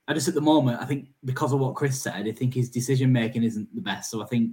I 0.07 0.13
just 0.13 0.29
at 0.29 0.35
the 0.35 0.41
moment, 0.41 0.81
I 0.81 0.85
think 0.85 1.09
because 1.25 1.51
of 1.51 1.59
what 1.59 1.75
Chris 1.75 2.01
said, 2.01 2.25
I 2.27 2.31
think 2.31 2.53
his 2.53 2.69
decision 2.69 3.11
making 3.11 3.43
isn't 3.43 3.75
the 3.75 3.81
best. 3.81 4.09
So 4.09 4.23
I 4.23 4.25
think 4.25 4.51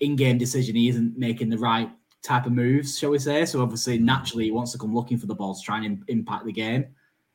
in-game 0.00 0.38
decision, 0.38 0.74
he 0.74 0.88
isn't 0.88 1.18
making 1.18 1.50
the 1.50 1.58
right 1.58 1.90
type 2.22 2.46
of 2.46 2.52
moves, 2.52 2.98
shall 2.98 3.10
we 3.10 3.18
say? 3.18 3.44
So 3.44 3.60
obviously, 3.60 3.98
naturally, 3.98 4.44
he 4.44 4.50
wants 4.50 4.72
to 4.72 4.78
come 4.78 4.94
looking 4.94 5.18
for 5.18 5.26
the 5.26 5.34
ball 5.34 5.54
to 5.54 5.60
try 5.60 5.84
and 5.84 6.02
impact 6.08 6.46
the 6.46 6.52
game. 6.52 6.86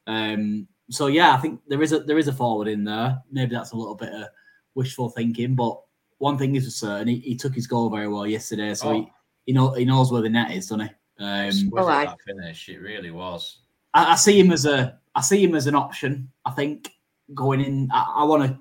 Um, 0.07 0.67
so 0.89 1.07
yeah, 1.07 1.33
I 1.33 1.37
think 1.37 1.61
there 1.67 1.81
is 1.81 1.91
a 1.91 1.99
there 1.99 2.17
is 2.17 2.27
a 2.27 2.33
forward 2.33 2.67
in 2.67 2.83
there. 2.83 3.21
Maybe 3.31 3.55
that's 3.55 3.71
a 3.71 3.77
little 3.77 3.95
bit 3.95 4.13
of 4.13 4.27
wishful 4.75 5.09
thinking, 5.09 5.55
but 5.55 5.79
one 6.17 6.37
thing 6.37 6.55
is 6.55 6.65
for 6.65 6.71
certain, 6.71 7.07
he, 7.07 7.19
he 7.19 7.35
took 7.35 7.53
his 7.53 7.67
goal 7.67 7.89
very 7.89 8.07
well 8.07 8.25
yesterday, 8.25 8.73
so 8.73 8.89
oh. 8.89 8.93
he 8.93 9.11
he, 9.45 9.53
know, 9.53 9.73
he 9.73 9.85
knows 9.85 10.11
where 10.11 10.21
the 10.21 10.29
net 10.29 10.51
is, 10.51 10.67
doesn't 10.67 10.87
he? 10.87 11.23
Um, 11.23 11.71
oh, 11.77 11.85
that 11.85 12.17
finish, 12.25 12.67
it 12.69 12.79
really 12.79 13.11
was. 13.11 13.59
I, 13.93 14.13
I, 14.13 14.15
see 14.15 14.39
him 14.39 14.51
as 14.51 14.65
a 14.65 14.99
I 15.13 15.21
see 15.21 15.43
him 15.43 15.55
as 15.55 15.67
an 15.67 15.75
option. 15.75 16.29
I 16.43 16.51
think 16.51 16.91
going 17.33 17.61
in, 17.61 17.89
I, 17.93 18.15
I 18.17 18.23
want 18.23 18.43
to 18.43 18.59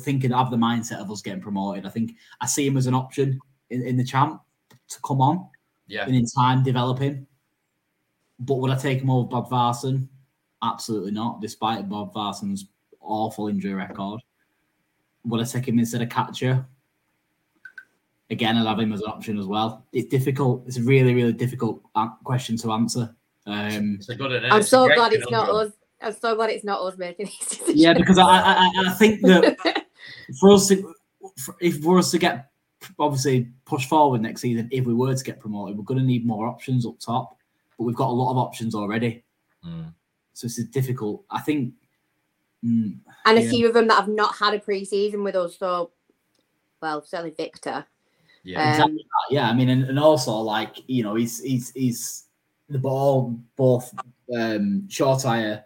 thinking 0.00 0.32
have 0.32 0.50
the 0.50 0.56
mindset 0.56 1.00
of 1.00 1.10
us 1.10 1.22
getting 1.22 1.40
promoted. 1.40 1.86
I 1.86 1.90
think 1.90 2.12
I 2.40 2.46
see 2.46 2.66
him 2.66 2.76
as 2.76 2.86
an 2.86 2.94
option 2.94 3.38
in, 3.70 3.82
in 3.82 3.96
the 3.96 4.04
champ 4.04 4.42
to 4.88 5.00
come 5.04 5.20
on. 5.20 5.48
Yeah. 5.86 6.04
And 6.04 6.14
in 6.14 6.26
time 6.26 6.62
developing. 6.62 7.26
But 8.40 8.56
would 8.56 8.70
I 8.70 8.76
take 8.76 9.00
him 9.00 9.10
over 9.10 9.28
Bodvarsson? 9.28 10.08
Absolutely 10.66 11.12
not, 11.12 11.40
despite 11.40 11.88
Bodvarsson's 11.88 12.66
awful 13.00 13.48
injury 13.48 13.74
record. 13.74 14.20
Would 15.24 15.40
I 15.40 15.44
take 15.44 15.68
him 15.68 15.78
instead 15.78 16.02
of 16.02 16.08
catcher? 16.08 16.66
Again, 18.30 18.56
I'd 18.56 18.66
have 18.66 18.80
him 18.80 18.92
as 18.92 19.00
an 19.00 19.08
option 19.08 19.38
as 19.38 19.46
well. 19.46 19.84
It's 19.92 20.08
difficult. 20.08 20.64
It's 20.66 20.78
a 20.78 20.82
really, 20.82 21.14
really 21.14 21.32
difficult 21.32 21.82
question 22.24 22.56
to 22.58 22.72
answer. 22.72 23.14
Um, 23.46 24.00
good, 24.18 24.44
I'm 24.46 24.62
so 24.64 24.92
glad 24.92 25.12
it's 25.12 25.30
not 25.30 25.48
us. 25.48 25.72
I'm 26.02 26.12
so 26.12 26.34
glad 26.34 26.50
it's 26.50 26.64
not 26.64 26.80
us 26.82 26.98
making 26.98 27.26
these 27.26 27.38
decisions. 27.38 27.76
Yeah, 27.76 27.94
because 27.94 28.18
I, 28.18 28.24
I, 28.24 28.72
I 28.88 28.90
think 28.94 29.20
that 29.22 29.86
for 30.40 30.50
us, 30.50 30.66
to, 30.68 30.94
if 31.60 31.82
we're 31.84 32.00
us 32.00 32.10
to 32.10 32.18
get 32.18 32.50
obviously 32.98 33.48
push 33.64 33.86
forward 33.86 34.20
next 34.20 34.40
season, 34.40 34.68
if 34.72 34.84
we 34.84 34.94
were 34.94 35.14
to 35.14 35.24
get 35.24 35.38
promoted, 35.38 35.78
we're 35.78 35.84
going 35.84 36.00
to 36.00 36.04
need 36.04 36.26
more 36.26 36.48
options 36.48 36.84
up 36.84 36.98
top. 36.98 37.36
But 37.78 37.84
we've 37.84 37.96
got 37.96 38.08
a 38.08 38.12
lot 38.12 38.32
of 38.32 38.38
options 38.38 38.74
already, 38.74 39.22
Mm. 39.66 39.92
So 40.36 40.44
it's 40.46 40.62
difficult. 40.64 41.24
I 41.30 41.40
think. 41.40 41.72
mm, 42.64 42.98
And 43.24 43.38
a 43.38 43.42
Yeah. 43.42 43.50
few 43.50 43.68
of 43.68 43.74
them 43.74 43.86
that 43.88 43.94
have 43.94 44.08
not 44.08 44.34
had 44.36 44.54
a 44.54 44.58
pre-season 44.58 45.22
with 45.24 45.34
us. 45.34 45.58
So, 45.58 45.92
well, 46.82 47.02
certainly 47.02 47.32
Victor. 47.36 47.86
Yeah. 48.44 48.62
Um, 48.62 48.70
Exactly 48.70 49.06
yeah, 49.30 49.48
I 49.50 49.54
mean, 49.54 49.68
and, 49.70 49.84
and 49.84 49.98
also 49.98 50.32
like 50.36 50.76
you 50.86 51.02
know, 51.02 51.14
he's 51.14 51.40
he's 51.42 51.70
he's 51.70 52.24
the 52.68 52.78
ball 52.78 53.38
both 53.56 53.92
um 54.36 54.84
Shoretire, 54.88 55.62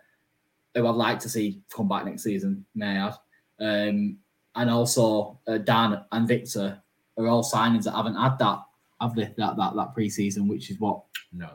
who 0.75 0.87
I'd 0.87 0.95
like 0.95 1.19
to 1.21 1.29
see 1.29 1.63
come 1.75 1.89
back 1.89 2.05
next 2.05 2.23
season, 2.23 2.65
may 2.75 2.97
I 2.99 3.09
add, 3.09 3.15
um, 3.61 4.19
and 4.55 4.71
also 4.71 5.39
uh, 5.47 5.59
Dan 5.59 6.01
and 6.13 6.29
Victor 6.29 6.81
are 7.19 7.27
all 7.27 7.43
signings 7.45 7.85
that 7.85 7.95
haven't 7.97 8.17
had 8.17 8.39
that 8.39 8.61
have 9.01 9.15
they 9.15 9.33
that 9.37 9.57
that 9.57 9.75
that 9.77 9.95
preseason, 9.97 10.49
which 10.49 10.71
is 10.71 10.79
what 10.81 11.03
no. 11.33 11.51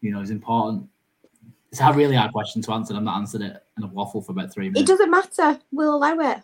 you 0.00 0.12
know 0.12 0.20
is 0.20 0.30
important. 0.30 0.88
It's 1.70 1.80
a 1.80 1.92
really 1.92 2.16
hard 2.16 2.32
question 2.32 2.62
to 2.62 2.72
answer. 2.72 2.92
and 2.92 2.98
i 2.98 3.00
am 3.00 3.04
not 3.04 3.18
answered 3.18 3.42
it, 3.42 3.62
and 3.76 3.84
I've 3.84 3.92
for 3.92 4.24
about 4.28 4.52
three 4.52 4.68
minutes. 4.68 4.80
It 4.80 4.86
doesn't 4.92 5.10
matter. 5.10 5.58
We'll 5.70 5.94
allow 5.96 6.18
it. 6.18 6.42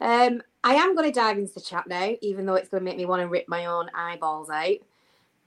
Um, 0.00 0.42
I 0.64 0.74
am 0.74 0.94
going 0.94 1.10
to 1.10 1.18
dive 1.18 1.38
into 1.38 1.52
the 1.52 1.60
chat 1.60 1.86
now, 1.86 2.14
even 2.22 2.46
though 2.46 2.54
it's 2.54 2.68
going 2.68 2.80
to 2.80 2.84
make 2.84 2.96
me 2.96 3.04
want 3.04 3.20
to 3.20 3.28
rip 3.28 3.48
my 3.48 3.66
own 3.66 3.90
eyeballs 3.94 4.48
out 4.48 4.76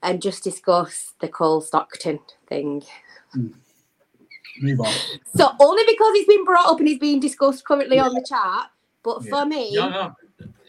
and 0.04 0.22
just 0.22 0.44
discuss 0.44 1.14
the 1.20 1.28
Cole 1.28 1.62
Stockton 1.62 2.20
thing. 2.48 2.84
Move 4.62 4.82
on. 4.82 4.94
So 5.36 5.50
only 5.60 5.84
because 5.88 6.14
it's 6.16 6.28
been 6.28 6.46
brought 6.46 6.68
up 6.68 6.80
and 6.80 6.88
it's 6.88 7.00
being 7.00 7.20
discussed 7.20 7.66
currently 7.66 7.98
on 8.00 8.14
the 8.14 8.26
chat, 8.28 8.70
but 9.04 9.24
Yeah. 9.24 9.30
for 9.30 9.46
me, 9.46 9.76
No, 9.76 9.90
no. 9.90 10.16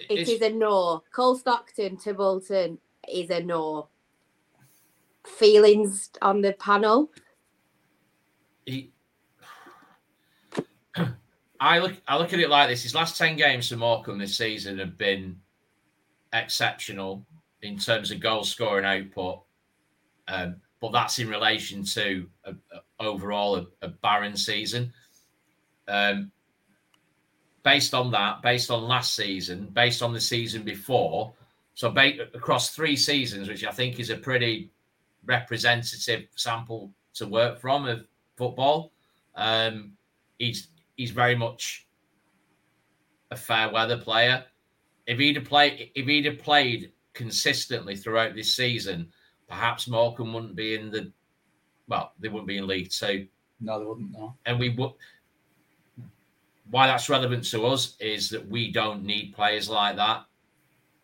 It's- 0.08 0.40
a 0.40 0.50
no. 0.50 1.02
Cole 1.12 1.36
Stockton 1.36 1.96
to 1.98 2.14
Bolton 2.14 2.78
is 3.08 3.30
a 3.30 3.42
no. 3.42 3.88
Feelings 5.24 6.10
on 6.20 6.40
the 6.40 6.52
panel? 6.54 7.10
He, 8.66 8.90
I 11.60 11.78
look 11.78 11.94
I 12.08 12.18
look 12.18 12.32
at 12.32 12.40
it 12.40 12.48
like 12.50 12.68
this: 12.68 12.82
his 12.82 12.94
last 12.94 13.16
ten 13.18 13.36
games 13.36 13.68
for 13.68 13.76
Morecambe 13.76 14.18
this 14.18 14.36
season 14.36 14.78
have 14.78 14.98
been 14.98 15.36
exceptional 16.32 17.24
in 17.62 17.78
terms 17.78 18.10
of 18.10 18.20
goal 18.20 18.44
scoring 18.44 18.84
output, 18.84 19.40
um, 20.28 20.56
but 20.80 20.92
that's 20.92 21.18
in 21.18 21.28
relation 21.28 21.84
to 21.84 22.26
a, 22.44 22.50
a- 22.50 23.04
overall 23.04 23.56
a, 23.56 23.66
a 23.82 23.88
barren 23.88 24.36
season. 24.36 24.92
Um, 25.88 26.30
based 27.62 27.94
on 27.94 28.10
that, 28.10 28.42
based 28.42 28.70
on 28.70 28.82
last 28.82 29.14
season, 29.14 29.66
based 29.72 30.02
on 30.02 30.12
the 30.12 30.20
season 30.20 30.62
before, 30.62 31.32
so 31.74 31.90
ba- 31.90 32.28
across 32.34 32.70
three 32.70 32.96
seasons, 32.96 33.48
which 33.48 33.64
I 33.64 33.70
think 33.70 34.00
is 34.00 34.10
a 34.10 34.16
pretty 34.16 34.70
representative 35.24 36.26
sample 36.34 36.90
to 37.14 37.26
work 37.26 37.60
from 37.60 37.86
of 37.86 38.04
football. 38.36 38.92
Um, 39.34 39.92
he's 40.38 40.68
he's 40.96 41.10
very 41.10 41.34
much 41.34 41.86
a 43.30 43.36
fair 43.36 43.70
weather 43.70 43.96
player. 43.98 44.44
If 45.06 45.18
he'd 45.18 45.36
have 45.36 45.44
played, 45.46 45.90
if 45.94 46.06
he'd 46.06 46.26
have 46.26 46.38
played 46.38 46.92
consistently 47.14 47.96
throughout 47.96 48.34
this 48.34 48.54
season, 48.54 49.10
perhaps 49.48 49.88
Morecambe 49.88 50.32
wouldn't 50.32 50.56
be 50.56 50.74
in 50.74 50.90
the 50.90 51.10
well, 51.88 52.12
they 52.20 52.28
wouldn't 52.28 52.48
be 52.48 52.58
in 52.58 52.66
League 52.66 52.90
Two, 52.90 53.26
No, 53.60 53.78
they 53.78 53.84
wouldn't. 53.84 54.12
No. 54.12 54.34
and 54.46 54.58
we 54.58 54.70
would. 54.70 54.92
Why 56.70 56.86
that's 56.86 57.08
relevant 57.10 57.44
to 57.50 57.66
us 57.66 57.96
is 58.00 58.30
that 58.30 58.46
we 58.48 58.70
don't 58.72 59.04
need 59.04 59.34
players 59.34 59.68
like 59.68 59.96
that 59.96 60.24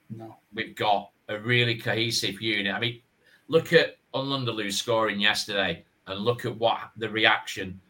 No. 0.08 0.36
we've 0.54 0.74
got 0.74 1.10
a 1.28 1.38
really 1.38 1.74
cohesive 1.76 2.40
unit. 2.40 2.74
I 2.74 2.78
mean, 2.80 3.00
look 3.48 3.72
at 3.74 3.96
Nlundulu 4.14 4.72
scoring 4.72 5.20
yesterday 5.20 5.84
and 6.08 6.20
look 6.20 6.44
at 6.44 6.56
what 6.56 6.78
the 6.96 7.08
reaction. 7.08 7.80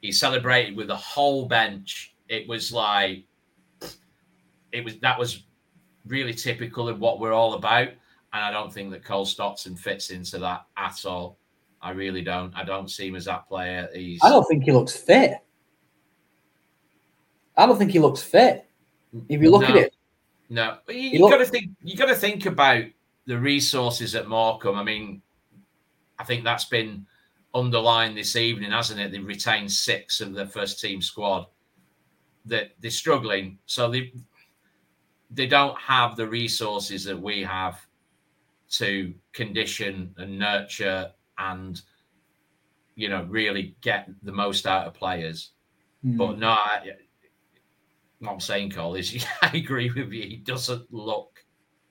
He 0.00 0.12
celebrated 0.12 0.76
with 0.76 0.88
the 0.88 0.96
whole 0.96 1.46
bench. 1.46 2.14
It 2.28 2.46
was 2.48 2.72
like 2.72 3.24
it 4.72 4.84
was 4.84 4.98
that 5.00 5.18
was 5.18 5.44
really 6.06 6.34
typical 6.34 6.88
of 6.88 7.00
what 7.00 7.20
we're 7.20 7.32
all 7.32 7.54
about. 7.54 7.88
And 7.88 8.42
I 8.44 8.50
don't 8.50 8.72
think 8.72 8.90
that 8.90 9.04
Cole 9.04 9.24
Stockton 9.24 9.76
fits 9.76 10.10
into 10.10 10.38
that 10.38 10.66
at 10.76 11.04
all. 11.06 11.38
I 11.80 11.90
really 11.90 12.22
don't. 12.22 12.54
I 12.56 12.64
don't 12.64 12.90
see 12.90 13.08
him 13.08 13.14
as 13.14 13.26
that 13.26 13.46
player. 13.48 13.88
He's 13.94 14.20
I 14.22 14.28
don't 14.30 14.44
think 14.44 14.64
he 14.64 14.72
looks 14.72 14.96
fit. 14.96 15.34
I 17.56 17.66
don't 17.66 17.78
think 17.78 17.92
he 17.92 17.98
looks 18.00 18.22
fit. 18.22 18.66
If 19.28 19.40
you 19.40 19.50
look 19.50 19.62
at 19.62 19.76
it, 19.76 19.94
No, 20.50 20.78
you, 20.88 20.94
you 20.94 21.20
look- 21.20 21.30
got 21.30 21.38
to 21.38 21.46
think. 21.46 21.70
You 21.82 21.96
got 21.96 22.06
to 22.06 22.16
think 22.16 22.46
about 22.46 22.84
the 23.26 23.38
resources 23.38 24.14
at 24.14 24.28
Morecambe. 24.28 24.76
I 24.76 24.82
mean, 24.82 25.22
I 26.18 26.24
think 26.24 26.42
that's 26.44 26.64
been 26.64 27.06
underlined 27.54 28.16
this 28.16 28.36
evening, 28.36 28.72
hasn't 28.72 29.00
it? 29.00 29.12
They've 29.12 29.24
retained 29.24 29.70
six 29.70 30.20
of 30.20 30.34
the 30.34 30.46
first 30.46 30.80
team 30.80 31.00
squad. 31.00 31.46
That 32.46 32.72
they're 32.80 32.90
struggling, 32.90 33.58
so 33.64 33.90
they 33.90 34.12
they 35.30 35.46
don't 35.46 35.78
have 35.78 36.16
the 36.16 36.26
resources 36.26 37.04
that 37.04 37.18
we 37.18 37.42
have 37.42 37.80
to 38.70 39.14
condition 39.32 40.14
and 40.18 40.38
nurture 40.38 41.10
and 41.38 41.80
you 42.96 43.08
know 43.08 43.24
really 43.28 43.76
get 43.80 44.08
the 44.22 44.32
most 44.32 44.66
out 44.66 44.86
of 44.86 44.94
players. 44.94 45.52
Hmm. 46.02 46.16
But 46.18 46.38
no, 46.38 46.50
I, 46.50 46.80
what 48.18 48.32
I'm 48.32 48.40
saying, 48.40 48.70
Cole, 48.70 48.94
is 48.94 49.26
I 49.42 49.56
agree 49.56 49.90
with 49.90 50.12
you. 50.12 50.22
He 50.22 50.36
doesn't 50.36 50.92
look 50.92 51.44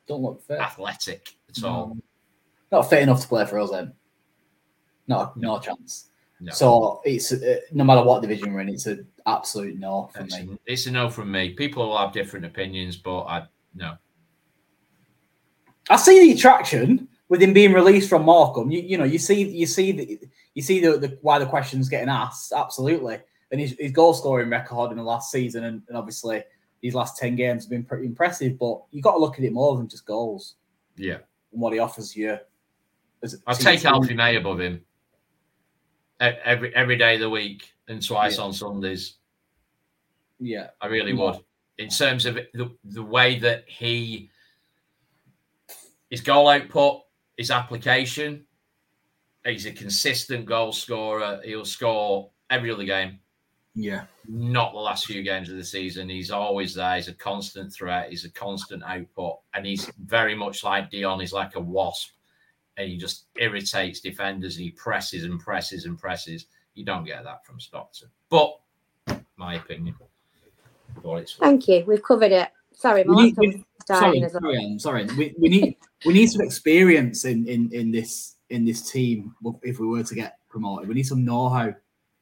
don't 0.08 0.22
look 0.22 0.44
fit. 0.46 0.60
athletic 0.60 1.36
at 1.50 1.64
all. 1.64 1.98
Not 2.72 2.90
fit 2.90 3.04
enough 3.04 3.22
to 3.22 3.28
play 3.28 3.46
for 3.46 3.60
us 3.60 3.72
then. 3.72 3.94
No, 5.08 5.32
no, 5.36 5.60
chance. 5.60 6.10
No. 6.40 6.52
So 6.52 7.02
it's 7.06 7.32
uh, 7.32 7.60
no 7.72 7.84
matter 7.84 8.04
what 8.04 8.22
division 8.22 8.54
we're 8.54 8.62
in, 8.62 8.70
it's 8.70 8.86
an 8.86 9.08
absolute 9.26 9.80
no 9.80 10.10
for 10.14 10.24
it's, 10.24 10.38
me. 10.38 10.58
it's 10.66 10.86
a 10.88 10.92
no 10.92 11.10
from 11.10 11.32
me. 11.32 11.52
People 11.52 11.88
will 11.88 11.98
have 11.98 12.12
different 12.12 12.46
opinions, 12.46 12.98
but 12.98 13.22
I 13.24 13.46
no. 13.76 13.98
I 15.90 15.96
see 15.98 16.20
the 16.20 16.38
attraction 16.38 17.08
with 17.30 17.42
him 17.42 17.54
being 17.54 17.74
released 17.74 18.10
from 18.10 18.24
Morecambe. 18.24 18.72
You, 18.72 18.82
you 18.82 18.98
know, 18.98 19.04
you 19.04 19.18
see, 19.18 19.44
you 19.44 19.66
see 19.66 19.92
the, 19.92 20.20
you 20.54 20.62
see 20.62 20.80
the, 20.80 20.98
the 20.98 21.18
why 21.22 21.40
the 21.40 21.46
question's 21.46 21.90
getting 21.90 22.10
asked. 22.10 22.52
Absolutely, 22.52 23.20
and 23.52 23.60
his, 23.60 23.76
his 23.80 23.92
goal 23.92 24.14
scoring 24.14 24.50
record 24.50 24.92
in 24.92 24.98
the 24.98 25.04
last 25.04 25.32
season, 25.32 25.64
and, 25.66 25.82
and 25.88 25.98
obviously 25.98 26.44
these 26.82 26.94
last 26.94 27.18
ten 27.18 27.36
games 27.36 27.64
have 27.64 27.70
been 27.70 27.84
pretty 27.84 28.06
impressive. 28.06 28.60
But 28.60 28.84
you 28.92 29.02
got 29.02 29.14
to 29.14 29.20
look 29.20 29.38
at 29.38 29.46
it 29.46 29.54
more 29.54 29.78
than 29.78 29.88
just 29.88 30.06
goals 30.06 30.56
Yeah, 30.98 31.20
and 31.52 31.62
what 31.62 31.74
he 31.74 31.80
offers 31.80 32.16
you. 32.16 32.38
As, 33.22 33.42
I'll 33.48 33.56
take 33.56 33.86
Alfie 33.86 34.14
May 34.14 34.36
above 34.36 34.60
him 34.60 34.82
every 36.20 36.74
every 36.76 36.96
day 36.98 37.16
of 37.16 37.22
the 37.22 37.30
week 37.30 37.74
and 37.88 38.06
twice 38.06 38.38
Yeah. 38.38 38.44
on 38.46 38.54
Sundays. 38.54 39.16
Yeah, 40.40 40.70
I 40.82 40.88
really 40.88 41.14
would. 41.14 41.38
In 41.78 41.90
terms 41.90 42.26
of 42.26 42.36
the, 42.54 42.72
the 42.84 43.04
way 43.04 43.40
that 43.40 43.66
he 43.68 44.30
his 46.10 46.22
goal 46.22 46.48
output, 46.48 47.02
his 47.38 47.50
application, 47.52 48.46
he's 49.46 49.66
a 49.66 49.72
consistent 49.72 50.46
goal 50.46 50.72
scorer. 50.72 51.42
He'll 51.44 51.66
score 51.66 52.30
every 52.50 52.72
other 52.72 52.84
game. 52.84 53.20
Yeah. 53.76 54.04
not 54.28 54.74
the 54.74 54.78
last 54.80 55.08
few 55.08 55.24
games 55.24 55.50
of 55.50 55.56
the 55.58 55.64
season. 55.64 56.08
He's 56.08 56.30
always 56.30 56.76
there. 56.76 56.96
He's 56.98 57.08
a 57.08 57.14
constant 57.16 57.74
threat. 57.74 58.12
He's 58.12 58.24
a 58.24 58.30
constant 58.30 58.84
output, 58.84 59.40
and 59.56 59.66
he's 59.66 59.90
very 60.06 60.36
much 60.36 60.64
like 60.64 60.92
Dion. 60.92 61.20
He's 61.20 61.34
like 61.34 61.56
a 61.56 61.60
wasp, 61.60 62.12
and 62.78 62.90
he 62.90 62.98
just 62.98 63.26
irritates 63.38 64.00
defenders. 64.00 64.56
And 64.56 64.66
he 64.66 64.72
presses 64.72 65.24
and 65.24 65.40
presses 65.40 65.86
and 65.86 65.98
presses. 65.98 66.48
You 66.76 66.86
don't 66.86 67.06
get 67.06 67.24
that 67.24 67.46
from 67.46 67.60
Stockton, 67.60 68.10
but 68.30 68.60
my 69.38 69.56
opinion. 69.56 69.96
For 71.02 71.20
it's. 71.20 71.34
Thank 71.36 71.68
you. 71.68 71.84
We've 71.88 72.04
covered 72.04 72.32
it. 72.32 72.50
Sorry, 72.74 73.04
my 73.04 73.16
We 73.16 73.32
need- 73.32 73.38
laptop 73.38 74.00
Sorry, 74.00 74.24
as 74.24 74.34
well. 74.34 74.42
sorry, 74.42 74.58
I'm 74.66 74.80
sorry. 74.80 75.06
We, 75.18 75.36
we 75.38 75.50
need 75.50 75.76
we 76.06 76.14
need 76.14 76.28
some 76.28 76.42
experience 76.42 77.26
in, 77.26 77.46
in 77.48 77.70
in 77.74 77.92
this 77.92 78.36
in 78.50 78.64
this 78.66 78.90
team 78.90 79.36
if 79.64 79.80
we 79.80 79.88
were 79.88 80.04
to 80.04 80.16
get 80.16 80.38
promoted. 80.50 80.88
We 80.88 80.94
need 80.96 81.04
some 81.08 81.26
know-how. 81.26 81.74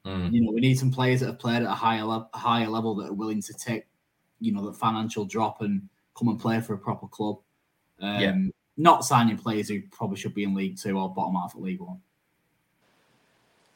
Mm. 0.05 0.31
You 0.33 0.41
know, 0.41 0.51
we 0.51 0.61
need 0.61 0.79
some 0.79 0.89
players 0.91 1.19
that 1.19 1.27
have 1.27 1.39
played 1.39 1.57
at 1.61 1.69
a 1.69 1.73
higher 1.75 2.03
level, 2.03 2.29
higher 2.33 2.67
level 2.67 2.95
that 2.95 3.09
are 3.09 3.13
willing 3.13 3.41
to 3.43 3.53
take, 3.53 3.85
you 4.39 4.51
know, 4.51 4.65
the 4.65 4.73
financial 4.73 5.25
drop 5.25 5.61
and 5.61 5.87
come 6.17 6.29
and 6.29 6.39
play 6.39 6.59
for 6.61 6.73
a 6.73 6.77
proper 6.77 7.07
club. 7.07 7.37
Um, 8.01 8.19
Yeah. 8.19 8.35
Not 8.77 9.05
signing 9.05 9.37
players 9.37 9.69
who 9.69 9.81
probably 9.91 10.17
should 10.17 10.33
be 10.33 10.43
in 10.43 10.55
League 10.55 10.77
Two 10.77 10.97
or 10.97 11.13
bottom 11.13 11.35
half 11.35 11.55
of 11.55 11.61
League 11.61 11.81
One. 11.81 12.01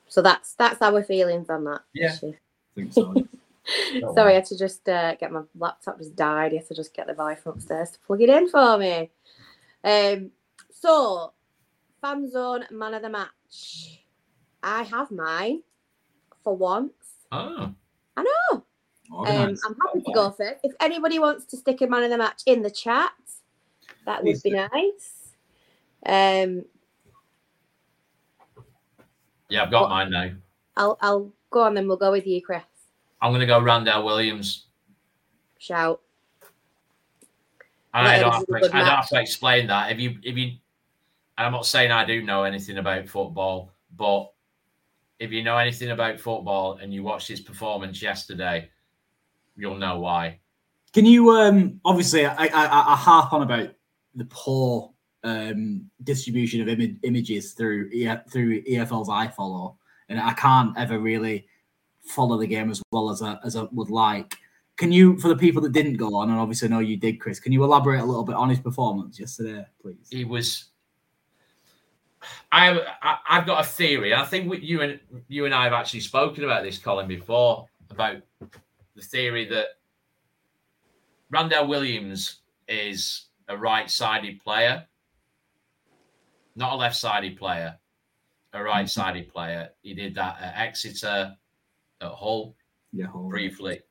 So 0.08 0.21
that's 0.21 0.53
that's 0.53 0.81
our 0.81 1.03
feelings 1.03 1.49
on 1.49 1.65
that. 1.65 1.81
Yeah. 1.93 2.13
issue. 2.13 2.34
I 2.34 2.75
think 2.75 2.93
so. 2.93 3.13
Sorry, 4.13 4.34
I 4.34 4.36
had 4.36 4.45
to 4.45 4.58
just 4.58 4.88
uh, 4.88 5.15
get 5.15 5.31
my 5.31 5.41
laptop 5.58 5.97
just 5.97 6.15
died. 6.15 6.53
I 6.53 6.58
had 6.58 6.67
to 6.67 6.75
just 6.75 6.93
get 6.93 7.08
the 7.08 7.13
guy 7.13 7.36
from 7.36 7.53
upstairs 7.53 7.91
to 7.91 7.99
plug 7.99 8.21
it 8.21 8.29
in 8.29 8.47
for 8.47 8.77
me. 8.77 9.10
Um, 9.84 10.31
so 10.71 11.34
fan 12.01 12.29
zone 12.29 12.65
man 12.71 12.93
of 12.93 13.01
the 13.01 13.10
match. 13.10 14.01
I 14.62 14.84
have 14.84 15.12
mine 15.12 15.62
for 16.43 16.55
once. 16.55 16.93
Oh, 17.31 17.73
I 18.17 18.23
know. 18.23 18.63
Um, 19.12 19.27
I'm 19.27 19.75
happy 19.86 20.01
to 20.05 20.12
go 20.13 20.31
first. 20.31 20.60
If 20.63 20.73
anybody 20.79 21.19
wants 21.19 21.45
to 21.45 21.58
stick 21.58 21.81
a 21.81 21.88
man 21.88 22.03
of 22.03 22.10
the 22.10 22.17
match 22.17 22.41
in 22.45 22.62
the 22.62 22.71
chat, 22.71 23.12
that 24.06 24.24
would 24.24 24.41
be 24.44 24.52
nice. 24.52 25.34
Um, 26.06 26.65
Yeah, 29.50 29.63
I've 29.63 29.72
got 29.72 29.89
mine 29.89 30.10
now. 30.10 30.32
I'll 30.78 30.98
I'll 31.02 31.32
go 31.50 31.62
on 31.62 31.74
then. 31.74 31.88
We'll 31.88 31.98
go 31.98 32.12
with 32.12 32.28
you, 32.28 32.41
Chris. 32.41 32.63
I'm 33.22 33.32
going 33.32 33.41
to 33.41 33.48
go 33.48 33.60
Randell 33.60 34.04
Williams. 34.04 34.65
Shout. 35.58 36.02
And 37.94 38.08
I 38.08 38.20
don't, 38.20 38.34
have 38.34 38.46
to, 38.46 38.56
I 38.56 38.80
don't 38.80 38.88
have 38.88 39.08
to 39.08 39.22
explain 39.22 39.68
that. 39.68 39.91
If 39.91 40.00
you, 40.00 40.18
if 40.22 40.36
you, 40.36 40.48
and 41.38 41.48
I'm 41.48 41.54
not 41.54 41.65
saying 41.65 41.91
I 41.91 42.04
do 42.04 42.22
know 42.22 42.44
anything 42.44 42.78
about 42.78 43.08
football, 43.08 43.72
but 43.96 44.34
if 45.18 45.32
you 45.32 45.44
know 45.44 45.58
anything 45.58 45.91
about 45.91 46.20
football 46.20 46.78
and 46.82 46.94
you 46.94 47.04
watched 47.04 47.30
his 47.30 47.39
performance 47.39 48.02
yesterday, 48.02 48.70
you'll 49.56 49.78
know 49.78 50.00
why. 50.00 50.39
Can 50.91 51.06
you 51.06 51.30
um 51.32 51.80
obviously 51.86 52.26
I, 52.26 52.46
I, 52.46 52.94
I 52.94 52.96
harp 52.96 53.32
on 53.34 53.41
about 53.41 53.75
the 54.15 54.25
poor 54.25 54.91
um 55.23 55.89
distribution 56.04 56.62
of 56.62 56.67
Im- 56.67 56.99
images 57.04 57.54
through 57.54 57.89
E- 57.91 58.30
through 58.30 58.62
EFL's 58.63 59.10
iFollow, 59.10 59.75
and 60.10 60.19
I 60.19 60.34
can't 60.34 60.78
ever 60.78 60.99
really 60.99 61.47
follow 62.06 62.38
the 62.38 62.47
game 62.47 62.69
as 62.69 62.82
well 62.91 63.10
as 63.10 63.21
I, 63.21 63.38
as 63.43 63.56
I 63.56 63.67
would 63.71 63.89
like. 63.89 64.36
Can 64.78 64.91
you, 64.91 65.17
for 65.19 65.30
the 65.30 65.36
people 65.36 65.62
that 65.63 65.71
didn't 65.71 65.95
go 65.95 66.15
on, 66.15 66.30
and 66.30 66.38
obviously 66.38 66.67
I 66.67 66.71
know 66.71 66.80
you 66.80 66.97
did, 66.97 67.19
Chris, 67.19 67.39
can 67.39 67.51
you 67.51 67.63
elaborate 67.63 68.01
a 68.01 68.06
little 68.06 68.23
bit 68.25 68.36
on 68.36 68.49
his 68.49 68.60
performance 68.60 69.19
yesterday, 69.19 69.65
please? 69.82 70.08
He 70.10 70.25
was. 70.25 70.65
I, 72.51 72.80
I 73.01 73.17
I've 73.30 73.45
got 73.45 73.63
a 73.63 73.67
theory. 73.67 74.13
I 74.13 74.25
think 74.25 74.54
you 74.62 74.82
and 74.82 74.99
you 75.28 75.45
and 75.45 75.54
I 75.54 75.63
have 75.63 75.73
actually 75.73 76.01
spoken 76.01 76.43
about 76.43 76.63
this, 76.63 76.78
Colin, 76.78 77.08
before 77.08 77.67
about 77.89 78.17
the 78.95 79.01
theory 79.01 79.45
that 79.45 79.67
Randell 81.30 81.67
Williams 81.67 82.41
is 82.67 83.28
a 83.47 83.58
right-sided 83.58 84.39
player, 84.43 84.86
not 86.55 86.73
a 86.73 86.75
left-sided 86.75 87.38
player, 87.38 87.77
a 88.53 88.63
right-sided 88.63 89.29
player. 89.31 89.69
He 89.81 89.93
did 89.93 90.15
that 90.15 90.38
at 90.41 90.55
Exeter, 90.58 91.36
at 92.01 92.12
Hull, 92.12 92.55
Yeah, 92.93 93.08
hold 93.08 93.25
on. 93.25 93.29
briefly. 93.29 93.81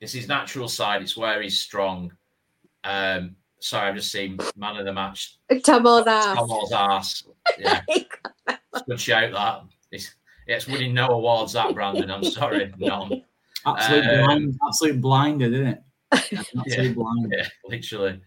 It's 0.00 0.12
his 0.12 0.28
natural 0.28 0.68
side. 0.68 1.02
It's 1.02 1.16
where 1.16 1.40
he's 1.42 1.58
strong. 1.58 2.12
Um, 2.84 3.36
sorry, 3.60 3.88
I've 3.88 3.94
just 3.94 4.10
seen 4.10 4.38
man 4.56 4.76
of 4.76 4.84
the 4.84 4.92
match. 4.92 5.38
Tomo's 5.50 6.06
ass. 6.06 6.36
Tomo's 6.38 6.72
ass. 6.72 7.24
Yeah, 7.58 7.80
good 8.86 8.98
shout 9.00 9.32
that. 9.32 9.62
It's, 9.92 10.14
yeah, 10.48 10.56
it's 10.56 10.66
winning 10.66 10.94
no 10.94 11.06
awards. 11.08 11.52
That 11.52 11.72
Brandon. 11.74 12.10
I'm 12.10 12.24
sorry, 12.24 12.72
no. 12.78 13.22
Absolute 13.64 14.06
Um, 14.06 14.24
blind, 14.24 14.58
absolute 14.66 15.00
blinder, 15.00 15.48
didn't 15.50 15.66
it? 15.68 15.82
Blinder. 16.94 17.36
Yeah, 17.36 17.46
literally. 17.66 18.20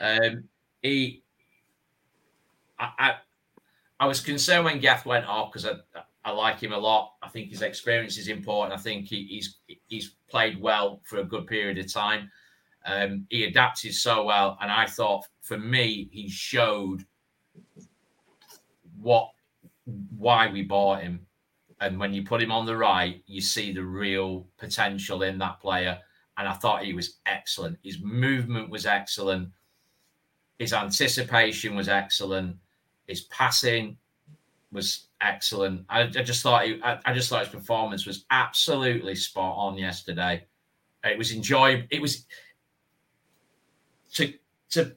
Um, 0.00 0.44
he, 0.82 1.22
I, 2.78 2.90
I, 2.98 3.14
I 4.00 4.06
was 4.06 4.20
concerned 4.20 4.64
when 4.64 4.80
Gath 4.80 5.06
went 5.06 5.26
off 5.26 5.52
because 5.52 5.66
I, 5.66 6.00
I 6.24 6.32
like 6.32 6.60
him 6.60 6.72
a 6.72 6.78
lot. 6.78 7.14
I 7.22 7.28
think 7.28 7.50
his 7.50 7.62
experience 7.62 8.18
is 8.18 8.28
important. 8.28 8.78
I 8.78 8.82
think 8.82 9.06
he, 9.06 9.24
he's 9.24 9.56
he's 9.88 10.16
played 10.28 10.60
well 10.60 11.00
for 11.04 11.18
a 11.18 11.24
good 11.24 11.46
period 11.46 11.78
of 11.78 11.92
time. 11.92 12.30
Um, 12.86 13.26
he 13.28 13.44
adapted 13.44 13.94
so 13.94 14.24
well, 14.24 14.56
and 14.60 14.70
I 14.70 14.86
thought 14.86 15.24
for 15.42 15.58
me 15.58 16.08
he 16.12 16.28
showed 16.28 17.04
what 19.00 19.30
why 20.16 20.50
we 20.50 20.62
bought 20.62 21.02
him. 21.02 21.26
And 21.80 21.98
when 21.98 22.12
you 22.12 22.22
put 22.22 22.42
him 22.42 22.52
on 22.52 22.66
the 22.66 22.76
right, 22.76 23.22
you 23.26 23.40
see 23.40 23.72
the 23.72 23.84
real 23.84 24.46
potential 24.58 25.22
in 25.22 25.38
that 25.38 25.60
player 25.60 25.98
and 26.36 26.48
I 26.48 26.52
thought 26.54 26.84
he 26.84 26.94
was 26.94 27.18
excellent. 27.26 27.78
His 27.82 28.00
movement 28.00 28.70
was 28.70 28.86
excellent. 28.86 29.50
His 30.58 30.72
anticipation 30.72 31.74
was 31.74 31.88
excellent. 31.88 32.56
His 33.06 33.22
passing 33.22 33.96
was 34.72 35.06
excellent. 35.20 35.84
I, 35.88 36.02
I 36.02 36.06
just 36.06 36.42
thought 36.42 36.64
he, 36.64 36.80
I, 36.82 36.98
I 37.04 37.12
just 37.12 37.28
thought 37.28 37.44
his 37.44 37.54
performance 37.54 38.06
was 38.06 38.24
absolutely 38.30 39.14
spot 39.14 39.56
on 39.56 39.76
yesterday. 39.76 40.44
It 41.04 41.18
was 41.18 41.32
enjoyable. 41.32 41.86
It 41.90 42.00
was 42.00 42.26
to 44.14 44.32
to 44.70 44.96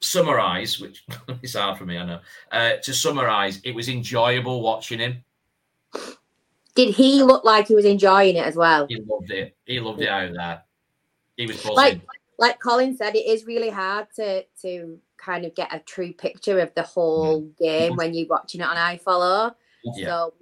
summarize, 0.00 0.80
which 0.80 1.04
is 1.42 1.54
hard 1.54 1.78
for 1.78 1.84
me, 1.84 1.98
I 1.98 2.06
know. 2.06 2.20
Uh, 2.50 2.72
to 2.82 2.94
summarize, 2.94 3.60
it 3.64 3.74
was 3.74 3.88
enjoyable 3.88 4.62
watching 4.62 4.98
him. 4.98 5.24
Did 6.86 6.94
he 6.94 7.22
look 7.22 7.44
like 7.44 7.68
he 7.68 7.74
was 7.74 7.84
enjoying 7.84 8.36
it 8.36 8.46
as 8.46 8.56
well? 8.56 8.86
He 8.88 8.96
loved 9.06 9.30
it. 9.30 9.54
He 9.66 9.80
loved 9.80 10.00
it 10.00 10.08
out 10.08 10.32
there. 10.32 10.62
He 11.36 11.46
was 11.46 11.56
buzzing. 11.58 11.74
Like 11.74 12.00
like 12.38 12.58
Colin 12.58 12.96
said, 12.96 13.14
it 13.14 13.26
is 13.26 13.44
really 13.44 13.68
hard 13.68 14.06
to 14.16 14.44
to 14.62 14.98
kind 15.18 15.44
of 15.44 15.54
get 15.54 15.74
a 15.74 15.80
true 15.80 16.14
picture 16.14 16.58
of 16.58 16.72
the 16.74 16.82
whole 16.82 17.42
game 17.58 17.96
when 17.96 18.14
you're 18.14 18.28
watching 18.28 18.62
it 18.62 18.64
on 18.64 18.76
iFollow. 18.76 19.54
yeah. 19.94 20.06
So 20.06 20.34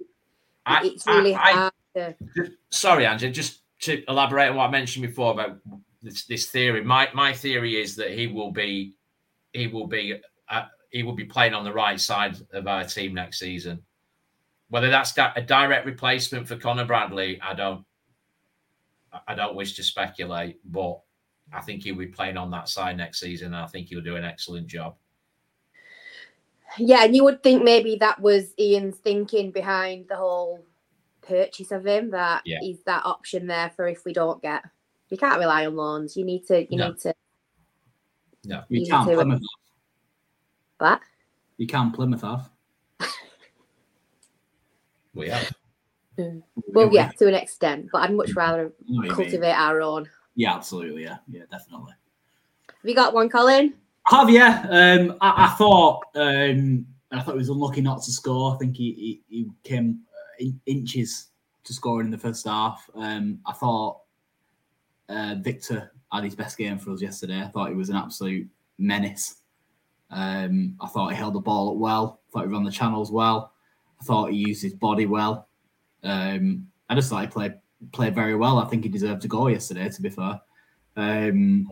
I- 0.65 0.85
it's 0.85 1.05
really 1.05 1.35
I- 1.35 1.39
I- 1.39 1.51
hard 1.51 1.73
to 1.95 2.15
sorry, 2.69 3.05
Andrew, 3.05 3.29
just 3.31 3.63
to 3.81 4.01
elaborate 4.07 4.49
on 4.49 4.55
what 4.55 4.67
I 4.67 4.71
mentioned 4.71 5.05
before 5.05 5.33
about 5.33 5.57
this, 6.01 6.23
this 6.23 6.45
theory. 6.45 6.85
My 6.85 7.09
my 7.13 7.33
theory 7.33 7.81
is 7.81 7.97
that 7.97 8.11
he 8.11 8.27
will 8.27 8.51
be 8.51 8.93
he 9.51 9.67
will 9.67 9.87
be 9.87 10.21
uh, 10.47 10.65
he 10.89 11.03
will 11.03 11.15
be 11.15 11.25
playing 11.25 11.53
on 11.53 11.65
the 11.65 11.73
right 11.73 11.99
side 11.99 12.37
of 12.53 12.65
our 12.65 12.85
team 12.85 13.13
next 13.13 13.39
season. 13.39 13.83
Whether 14.69 14.89
that's 14.89 15.13
di- 15.13 15.33
a 15.35 15.41
direct 15.41 15.85
replacement 15.85 16.47
for 16.47 16.55
Conor 16.55 16.85
Bradley, 16.85 17.39
I 17.41 17.53
don't 17.53 17.85
I 19.27 19.33
don't 19.33 19.55
wish 19.55 19.73
to 19.73 19.83
speculate, 19.83 20.59
but 20.65 20.99
I 21.51 21.61
think 21.61 21.81
he'll 21.83 21.95
be 21.95 22.05
playing 22.05 22.37
on 22.37 22.51
that 22.51 22.69
side 22.69 22.95
next 22.95 23.19
season. 23.19 23.47
And 23.47 23.55
I 23.55 23.65
think 23.65 23.87
he'll 23.87 24.01
do 24.01 24.15
an 24.15 24.23
excellent 24.23 24.67
job. 24.67 24.95
Yeah, 26.77 27.03
and 27.05 27.15
you 27.15 27.23
would 27.23 27.41
think 27.41 27.63
maybe 27.63 27.95
that 27.95 28.19
was 28.21 28.53
Ian's 28.59 28.97
thinking 28.97 29.49
behind 29.51 30.07
the 30.07 30.15
whole 30.15 30.63
purchase 31.21 31.71
of 31.71 31.87
him. 31.87 32.11
That 32.11 32.43
Yeah. 32.45 32.59
he's 32.61 32.83
that 32.83 33.03
option 33.03 33.47
there 33.47 33.71
for 33.71 33.87
if 33.87 34.05
we 34.05 34.13
don't 34.13 34.39
get. 34.43 34.63
You 35.09 35.17
can't 35.17 35.39
rely 35.39 35.65
on 35.65 35.75
loans. 35.75 36.15
You 36.15 36.23
need 36.23 36.45
to. 36.45 36.71
You 36.71 36.77
No. 36.77 36.89
need 36.89 36.99
to. 36.99 37.15
No, 38.45 38.63
You 38.69 38.81
Easy 38.81 38.91
can't 38.91 39.09
to- 39.09 39.15
Plymouth. 39.15 39.41
But 40.77 41.01
You 41.57 41.65
can't 41.65 41.93
Plymouth 41.95 42.23
have. 45.29 45.53
well, 46.67 46.91
yeah, 46.91 47.11
to 47.19 47.27
an 47.27 47.33
extent. 47.33 47.89
But 47.91 48.03
I'd 48.03 48.13
much 48.13 48.33
rather 48.35 48.73
know 48.87 49.01
mean. 49.01 49.11
cultivate 49.11 49.53
our 49.53 49.81
own. 49.81 50.09
Yeah, 50.35 50.55
absolutely. 50.55 51.03
Yeah, 51.03 51.17
yeah, 51.29 51.43
definitely. 51.51 51.93
Have 52.67 52.89
you 52.89 52.95
got 52.95 53.13
one, 53.13 53.29
Colin? 53.29 53.73
I 54.09 54.19
have 54.19 54.29
yeah. 54.29 54.65
Um, 54.69 55.17
I, 55.21 55.45
I 55.45 55.55
thought 55.57 56.03
um, 56.15 56.85
I 57.11 57.21
thought 57.21 57.33
he 57.33 57.37
was 57.37 57.49
unlucky 57.49 57.81
not 57.81 58.01
to 58.03 58.11
score. 58.11 58.53
I 58.53 58.57
think 58.57 58.75
he 58.75 59.21
he, 59.27 59.35
he 59.35 59.51
came 59.63 59.99
uh, 60.09 60.35
in, 60.39 60.59
inches 60.65 61.27
to 61.63 61.73
scoring 61.73 62.07
in 62.07 62.11
the 62.11 62.17
first 62.17 62.47
half. 62.47 62.89
Um, 62.95 63.39
I 63.45 63.53
thought 63.53 64.01
uh, 65.09 65.35
Victor 65.39 65.91
had 66.11 66.23
his 66.23 66.35
best 66.35 66.57
game 66.57 66.77
for 66.77 66.91
us 66.91 67.01
yesterday. 67.01 67.41
I 67.41 67.47
thought 67.47 67.69
he 67.69 67.75
was 67.75 67.89
an 67.89 67.95
absolute 67.95 68.47
menace. 68.77 69.35
Um, 70.11 70.75
I 70.81 70.87
thought 70.87 71.09
he 71.09 71.15
held 71.15 71.35
the 71.35 71.39
ball 71.39 71.71
up 71.71 71.77
well. 71.77 72.21
I 72.27 72.31
thought 72.31 72.47
he 72.47 72.51
ran 72.51 72.63
the 72.63 72.71
channels 72.71 73.11
well. 73.11 73.53
I 74.01 74.03
thought 74.03 74.31
he 74.31 74.37
used 74.37 74.63
his 74.63 74.73
body 74.73 75.05
well. 75.05 75.47
Um, 76.03 76.67
I 76.89 76.95
just 76.95 77.09
thought 77.09 77.21
he 77.21 77.27
played 77.27 77.55
played 77.91 78.15
very 78.15 78.35
well. 78.35 78.59
I 78.59 78.65
think 78.65 78.83
he 78.83 78.89
deserved 78.89 79.21
to 79.23 79.27
go 79.27 79.47
yesterday. 79.47 79.89
To 79.89 80.01
be 80.01 80.09
fair, 80.09 80.39
um, 80.95 81.69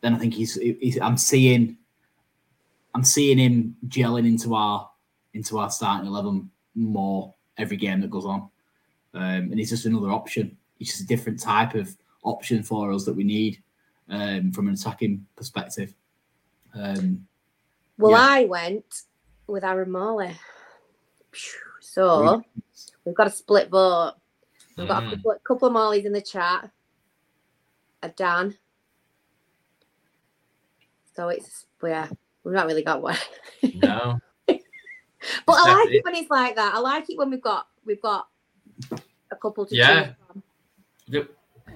then 0.00 0.14
I 0.14 0.18
think 0.18 0.34
he's, 0.34 0.54
he's. 0.54 0.98
I'm 1.00 1.16
seeing. 1.16 1.76
I'm 2.94 3.04
seeing 3.04 3.38
him 3.38 3.76
gelling 3.88 4.26
into 4.26 4.54
our 4.54 4.90
into 5.34 5.58
our 5.58 5.70
starting 5.70 6.06
eleven 6.06 6.50
more 6.74 7.34
every 7.58 7.76
game 7.76 8.00
that 8.00 8.10
goes 8.10 8.24
on, 8.24 8.48
um, 9.14 9.50
and 9.50 9.58
he's 9.58 9.70
just 9.70 9.84
another 9.86 10.10
option. 10.10 10.56
He's 10.78 10.88
just 10.88 11.02
a 11.02 11.06
different 11.06 11.40
type 11.40 11.74
of 11.74 11.94
option 12.22 12.62
for 12.62 12.92
us 12.92 13.04
that 13.04 13.14
we 13.14 13.24
need 13.24 13.62
um, 14.08 14.52
from 14.52 14.68
an 14.68 14.74
attacking 14.74 15.26
perspective. 15.36 15.94
Um, 16.74 17.26
Well, 17.98 18.12
Yeah. 18.12 18.26
I 18.28 18.44
went 18.44 19.02
with 19.46 19.64
Aaron 19.64 19.90
Morley. 19.92 20.32
So 21.80 22.42
we've 23.04 23.14
got 23.14 23.26
a 23.26 23.30
split 23.30 23.68
vote. 23.70 24.14
We've 24.76 24.88
got 24.88 25.02
a 25.02 25.06
Mhm. 25.06 25.10
couple, 25.16 25.30
a 25.30 25.38
couple 25.40 25.68
of 25.68 25.74
Morleys 25.74 26.04
in 26.04 26.12
the 26.12 26.20
chat. 26.20 26.70
A 28.02 28.08
Dan. 28.10 28.56
So 31.14 31.28
it's 31.28 31.66
yeah, 31.82 32.08
we've 32.44 32.54
not 32.54 32.66
really 32.66 32.82
got 32.82 33.02
one. 33.02 33.16
No. 33.74 34.18
But 35.44 35.56
I 35.58 35.72
like 35.74 35.92
it 35.92 36.04
when 36.04 36.14
it's 36.14 36.30
like 36.30 36.54
that. 36.54 36.74
I 36.74 36.78
like 36.78 37.10
it 37.10 37.18
when 37.18 37.30
we've 37.30 37.42
got 37.42 37.66
we've 37.84 38.00
got 38.02 38.28
a 39.32 39.36
couple 39.36 39.66
to 39.66 39.74
Yeah. 39.74 40.04
choose 40.04 40.14
from. 40.26 40.42
the- 41.08 41.28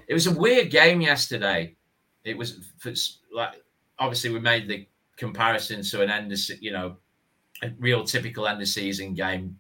it 0.07 0.15
was 0.15 0.27
a 0.29 0.33
weird 0.33 0.71
game 0.71 1.01
yesterday. 1.01 1.77
It 2.25 2.37
was 2.37 2.59
for, 2.79 2.93
like 3.33 3.65
obviously 3.99 4.31
we 4.31 4.39
made 4.41 4.69
the 4.69 4.87
comparison 5.17 5.83
to 5.83 6.03
an 6.03 6.11
end 6.11 6.31
of 6.33 6.39
you 6.61 6.71
know 6.71 6.97
real 7.79 8.05
typical 8.05 8.47
end 8.47 8.61
of 8.61 8.69
season 8.69 9.15
game 9.15 9.57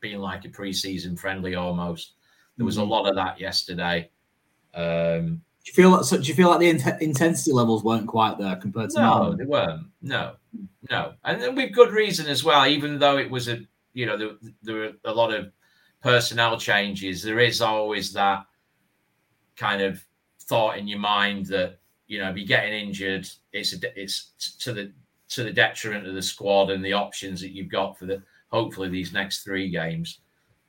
being 0.00 0.18
like 0.18 0.44
a 0.44 0.48
preseason 0.48 1.18
friendly 1.18 1.54
almost. 1.54 2.12
There 2.56 2.66
was 2.66 2.78
a 2.78 2.82
Mhm. 2.82 2.88
lot 2.88 3.06
of 3.08 3.14
that 3.16 3.38
yesterday. 3.40 4.10
Um, 4.74 5.42
Do 5.62 5.70
you 5.70 5.74
feel 5.74 5.90
like 5.90 6.04
so? 6.04 6.16
Do 6.16 6.22
you 6.26 6.34
feel 6.34 6.48
like 6.48 6.60
the 6.60 6.70
int- 6.70 7.02
intensity 7.02 7.52
levels 7.52 7.84
weren't 7.84 8.06
quite 8.06 8.38
there 8.38 8.56
compared 8.56 8.90
to 8.90 8.98
no, 9.00 9.30
now? 9.30 9.32
they 9.36 9.44
weren't. 9.44 9.86
No, 10.00 10.36
no, 10.90 11.14
and 11.24 11.40
then 11.40 11.54
with 11.54 11.72
good 11.74 11.90
reason 11.92 12.26
as 12.26 12.42
well. 12.42 12.66
Even 12.66 12.98
though 12.98 13.18
it 13.18 13.30
was 13.30 13.48
a, 13.48 13.60
you 13.92 14.06
know, 14.06 14.16
there, 14.16 14.30
there 14.62 14.74
were 14.74 14.92
a 15.04 15.12
lot 15.12 15.34
of 15.34 15.52
personnel 16.02 16.58
changes. 16.58 17.22
There 17.22 17.40
is 17.40 17.60
always 17.60 18.12
that 18.14 18.46
kind 19.56 19.82
of 19.82 20.02
thought 20.44 20.78
in 20.78 20.88
your 20.88 20.98
mind 20.98 21.46
that 21.46 21.78
you 22.06 22.18
know, 22.18 22.28
if 22.30 22.36
you're 22.36 22.46
getting 22.46 22.72
injured, 22.72 23.28
it's 23.52 23.72
a, 23.72 24.00
it's 24.00 24.30
to 24.60 24.72
the 24.72 24.92
to 25.30 25.44
the 25.44 25.52
detriment 25.52 26.06
of 26.06 26.14
the 26.14 26.22
squad 26.22 26.70
and 26.70 26.84
the 26.84 26.92
options 26.92 27.40
that 27.40 27.50
you've 27.50 27.70
got 27.70 27.98
for 27.98 28.06
the 28.06 28.22
hopefully 28.48 28.88
these 28.88 29.12
next 29.12 29.42
three 29.44 29.70
games. 29.70 30.20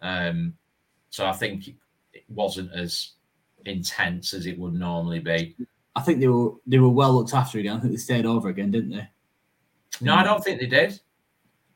Um, 0.01 0.53
so 1.09 1.25
I 1.25 1.33
think 1.33 1.67
it 2.13 2.23
wasn't 2.29 2.71
as 2.73 3.11
intense 3.65 4.33
as 4.33 4.45
it 4.45 4.57
would 4.57 4.73
normally 4.73 5.19
be. 5.19 5.55
I 5.95 6.01
think 6.01 6.19
they 6.19 6.27
were 6.27 6.51
they 6.65 6.79
were 6.79 6.89
well 6.89 7.13
looked 7.13 7.33
after 7.33 7.59
again. 7.59 7.77
I 7.77 7.79
think 7.79 7.91
they 7.91 7.97
stayed 7.97 8.25
over 8.25 8.49
again, 8.49 8.71
didn't 8.71 8.91
they? 8.91 9.09
No, 9.99 10.15
I 10.15 10.23
don't 10.23 10.43
think 10.43 10.59
they 10.59 10.67
did. 10.67 10.99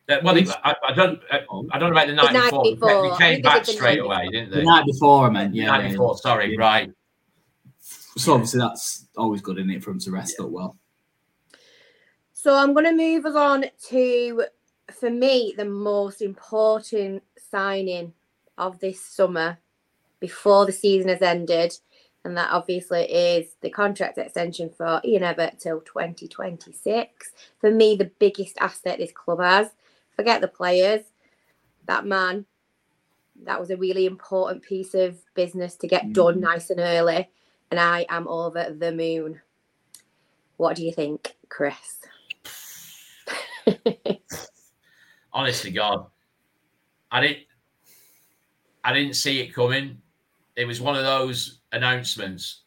Uh, 0.08 0.18
well, 0.24 0.36
they, 0.36 0.46
I, 0.64 0.76
I 0.88 0.94
don't. 0.94 1.20
I, 1.32 1.38
I 1.72 1.80
don't 1.80 1.90
know 1.92 2.00
about 2.00 2.08
the 2.08 2.14
night, 2.14 2.32
night 2.34 2.52
before. 2.52 2.64
before. 2.64 3.10
They 3.10 3.18
came 3.18 3.42
back 3.42 3.66
the 3.66 3.74
straight 3.74 3.98
night 3.98 4.06
away, 4.06 4.18
before. 4.18 4.32
didn't 4.32 4.50
The 4.52 4.56
they? 4.58 4.64
night 4.64 4.86
before, 4.86 5.26
I 5.26 5.30
meant. 5.32 5.54
The 5.54 5.66
night 5.66 5.84
yeah, 5.84 5.90
before. 5.90 6.18
Sorry, 6.18 6.54
yeah. 6.54 6.60
right. 6.60 6.92
So 8.18 8.34
obviously 8.34 8.60
that's 8.60 9.08
always 9.18 9.42
good, 9.42 9.58
isn't 9.58 9.72
it, 9.72 9.84
for 9.84 9.90
them 9.90 10.00
to 10.00 10.12
rest 10.12 10.40
up 10.40 10.50
well. 10.50 10.78
So 12.46 12.56
I'm 12.56 12.76
going 12.76 12.86
to 12.86 12.92
move 12.92 13.26
us 13.26 13.34
on 13.34 13.66
to, 13.88 14.46
for 14.92 15.10
me, 15.10 15.56
the 15.58 15.66
most 15.66 16.22
important 16.22 17.24
signing 17.50 18.14
of 18.60 18.78
this 18.78 19.02
summer 19.02 19.58
before 20.20 20.68
the 20.68 20.72
season 20.72 21.10
has 21.10 21.24
ended. 21.24 21.76
And 22.24 22.38
that 22.38 22.52
obviously 22.52 23.12
is 23.12 23.48
the 23.62 23.72
contract 23.72 24.20
extension 24.20 24.70
for 24.70 25.02
Ian 25.04 25.24
Evatt 25.24 25.58
till 25.58 25.82
2026. 25.82 27.32
For 27.60 27.72
me, 27.72 27.96
the 27.96 28.12
biggest 28.20 28.60
asset 28.60 29.00
this 29.00 29.12
club 29.12 29.40
has. 29.42 29.70
Forget 30.16 30.40
the 30.40 30.48
players. 30.48 31.02
That 31.88 32.06
man, 32.06 32.46
that 33.44 33.60
was 33.60 33.72
a 33.72 33.78
really 33.78 34.06
important 34.06 34.62
piece 34.62 34.94
of 34.94 35.18
business 35.34 35.78
to 35.78 35.88
get 35.88 36.14
done 36.14 36.36
mm-hmm. 36.36 36.44
nice 36.44 36.70
and 36.70 36.80
early. 36.80 37.28
And 37.72 37.80
I 37.80 38.06
am 38.08 38.28
over 38.28 38.70
the 38.70 38.92
moon. 38.92 39.42
What 40.58 40.76
do 40.76 40.86
you 40.86 40.94
think, 40.94 41.36
Chris? 41.50 42.02
honestly, 45.34 45.72
God, 45.72 46.06
I 47.12 47.22
didn't, 47.22 47.40
I 48.84 48.94
didn't 48.94 49.16
see 49.16 49.40
it 49.42 49.54
coming. 49.54 50.02
It 50.56 50.66
was 50.66 50.80
one 50.82 50.96
of 50.96 51.04
those 51.04 51.60
announcements. 51.72 52.62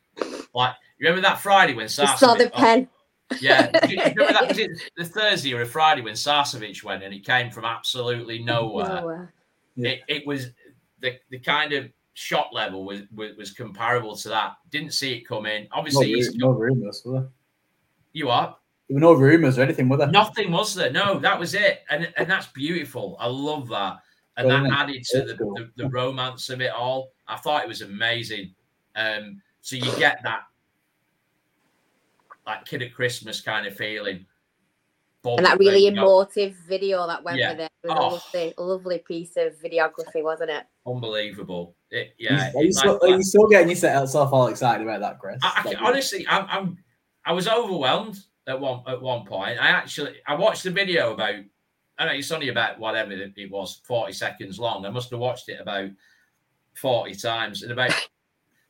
Like, 0.54 0.74
you 0.98 1.06
remember 1.06 1.22
that 1.22 1.40
Friday 1.40 1.74
when 1.74 1.84
You 1.84 1.88
saw 1.88 2.34
the 2.34 2.44
Sarcevic? 2.44 2.50
oh, 2.54 2.58
pen. 2.58 2.88
yeah, 3.40 3.70
Do 3.86 3.94
you 3.94 4.02
remember 4.02 4.32
that? 4.32 4.48
Was 4.48 4.58
it 4.58 4.70
the 4.96 5.04
Thursday 5.04 5.54
or 5.54 5.62
a 5.62 5.66
Friday 5.66 6.02
when 6.02 6.14
Sarcevic 6.14 6.82
went 6.82 7.02
and 7.02 7.12
he 7.12 7.20
came 7.20 7.50
from 7.50 7.64
absolutely 7.64 8.42
nowhere? 8.42 9.00
Nowhere. 9.00 9.34
It, 9.76 10.00
it 10.08 10.26
was 10.26 10.48
the 11.00 11.18
the 11.30 11.38
kind 11.38 11.72
of 11.72 11.88
shot 12.14 12.48
level 12.52 12.84
was, 12.84 13.02
was 13.14 13.36
was 13.36 13.52
comparable 13.52 14.16
to 14.16 14.28
that. 14.30 14.54
Didn't 14.70 14.90
see 14.90 15.14
it 15.14 15.20
coming. 15.20 15.64
No, 15.64 15.68
Obviously, 15.78 16.14
he's, 16.14 16.28
ru- 16.30 16.38
no 16.38 16.50
rumours, 16.50 17.02
were 17.04 17.28
you 18.12 18.28
are. 18.28 18.56
There 18.88 18.94
were 18.94 19.00
no 19.00 19.12
rumours 19.12 19.58
or 19.58 19.62
anything, 19.62 19.88
were 19.88 19.98
there? 19.98 20.06
Nothing 20.08 20.50
was 20.50 20.74
there. 20.74 20.90
No, 20.90 21.18
that 21.18 21.38
was 21.38 21.54
it, 21.54 21.82
and 21.90 22.12
and 22.16 22.30
that's 22.30 22.46
beautiful. 22.48 23.16
I 23.20 23.26
love 23.26 23.68
that, 23.68 23.98
and 24.36 24.48
Well, 24.48 24.56
that 24.56 24.64
isn't 24.64 24.78
added 24.78 25.04
to 25.10 25.22
the, 25.24 25.36
cool. 25.36 25.54
the, 25.54 25.70
the 25.76 25.88
romance 25.90 26.48
of 26.48 26.60
it 26.62 26.70
all. 26.72 27.10
I 27.26 27.36
thought 27.36 27.62
it 27.62 27.68
was 27.68 27.82
amazing. 27.82 28.54
Um, 28.96 29.42
so 29.60 29.76
you 29.76 29.94
get 29.98 30.20
that 30.24 30.44
like 32.46 32.64
kid 32.64 32.82
at 32.82 32.94
Christmas 32.94 33.42
kind 33.42 33.66
of 33.66 33.76
feeling, 33.76 34.24
And 35.24 35.44
that 35.44 35.58
really 35.58 35.84
You 35.84 35.90
know, 35.90 36.04
emotive 36.04 36.54
video 36.66 37.06
that 37.06 37.22
went 37.22 37.36
Yeah. 37.38 37.50
with 37.52 37.60
it 37.60 37.72
was 37.84 37.92
Oh. 37.94 38.08
a 38.08 38.08
lovely, 38.14 38.54
lovely 38.56 38.98
piece 39.00 39.36
of 39.36 39.54
videography, 39.60 40.22
wasn't 40.22 40.50
it? 40.50 40.64
unbelievable. 40.86 41.74
It, 41.90 42.14
yeah, 42.18 42.50
are 42.56 42.62
you, 42.64 42.72
still, 42.72 42.98
are 43.02 43.08
you 43.08 43.22
still 43.22 43.46
getting 43.48 43.68
yourself 43.68 44.32
all 44.32 44.46
excited 44.46 44.82
about 44.82 45.00
that, 45.00 45.18
Chris? 45.18 45.38
I, 45.42 45.60
I, 45.62 45.68
Like, 45.68 45.82
honestly, 45.82 46.26
I'm, 46.26 46.46
I'm, 46.48 46.78
I 47.26 47.32
was 47.32 47.46
overwhelmed 47.46 48.18
at 48.48 48.58
one 48.58 48.82
at 48.86 49.00
one 49.00 49.24
point. 49.24 49.58
I 49.60 49.68
actually, 49.68 50.16
I 50.26 50.34
watched 50.34 50.64
the 50.64 50.70
video 50.70 51.12
about. 51.14 51.36
I 52.00 52.04
know 52.06 52.12
it's 52.12 52.30
only 52.30 52.48
about 52.48 52.78
whatever 52.78 53.12
it 53.12 53.32
it 53.36 53.50
was, 53.50 53.80
forty 53.84 54.12
seconds 54.12 54.58
long. 54.58 54.84
I 54.86 54.90
must 54.90 55.10
have 55.10 55.20
watched 55.20 55.48
it 55.48 55.60
about 55.60 55.90
forty 56.74 57.14
times, 57.14 57.62
and 57.62 57.72
about 57.72 57.92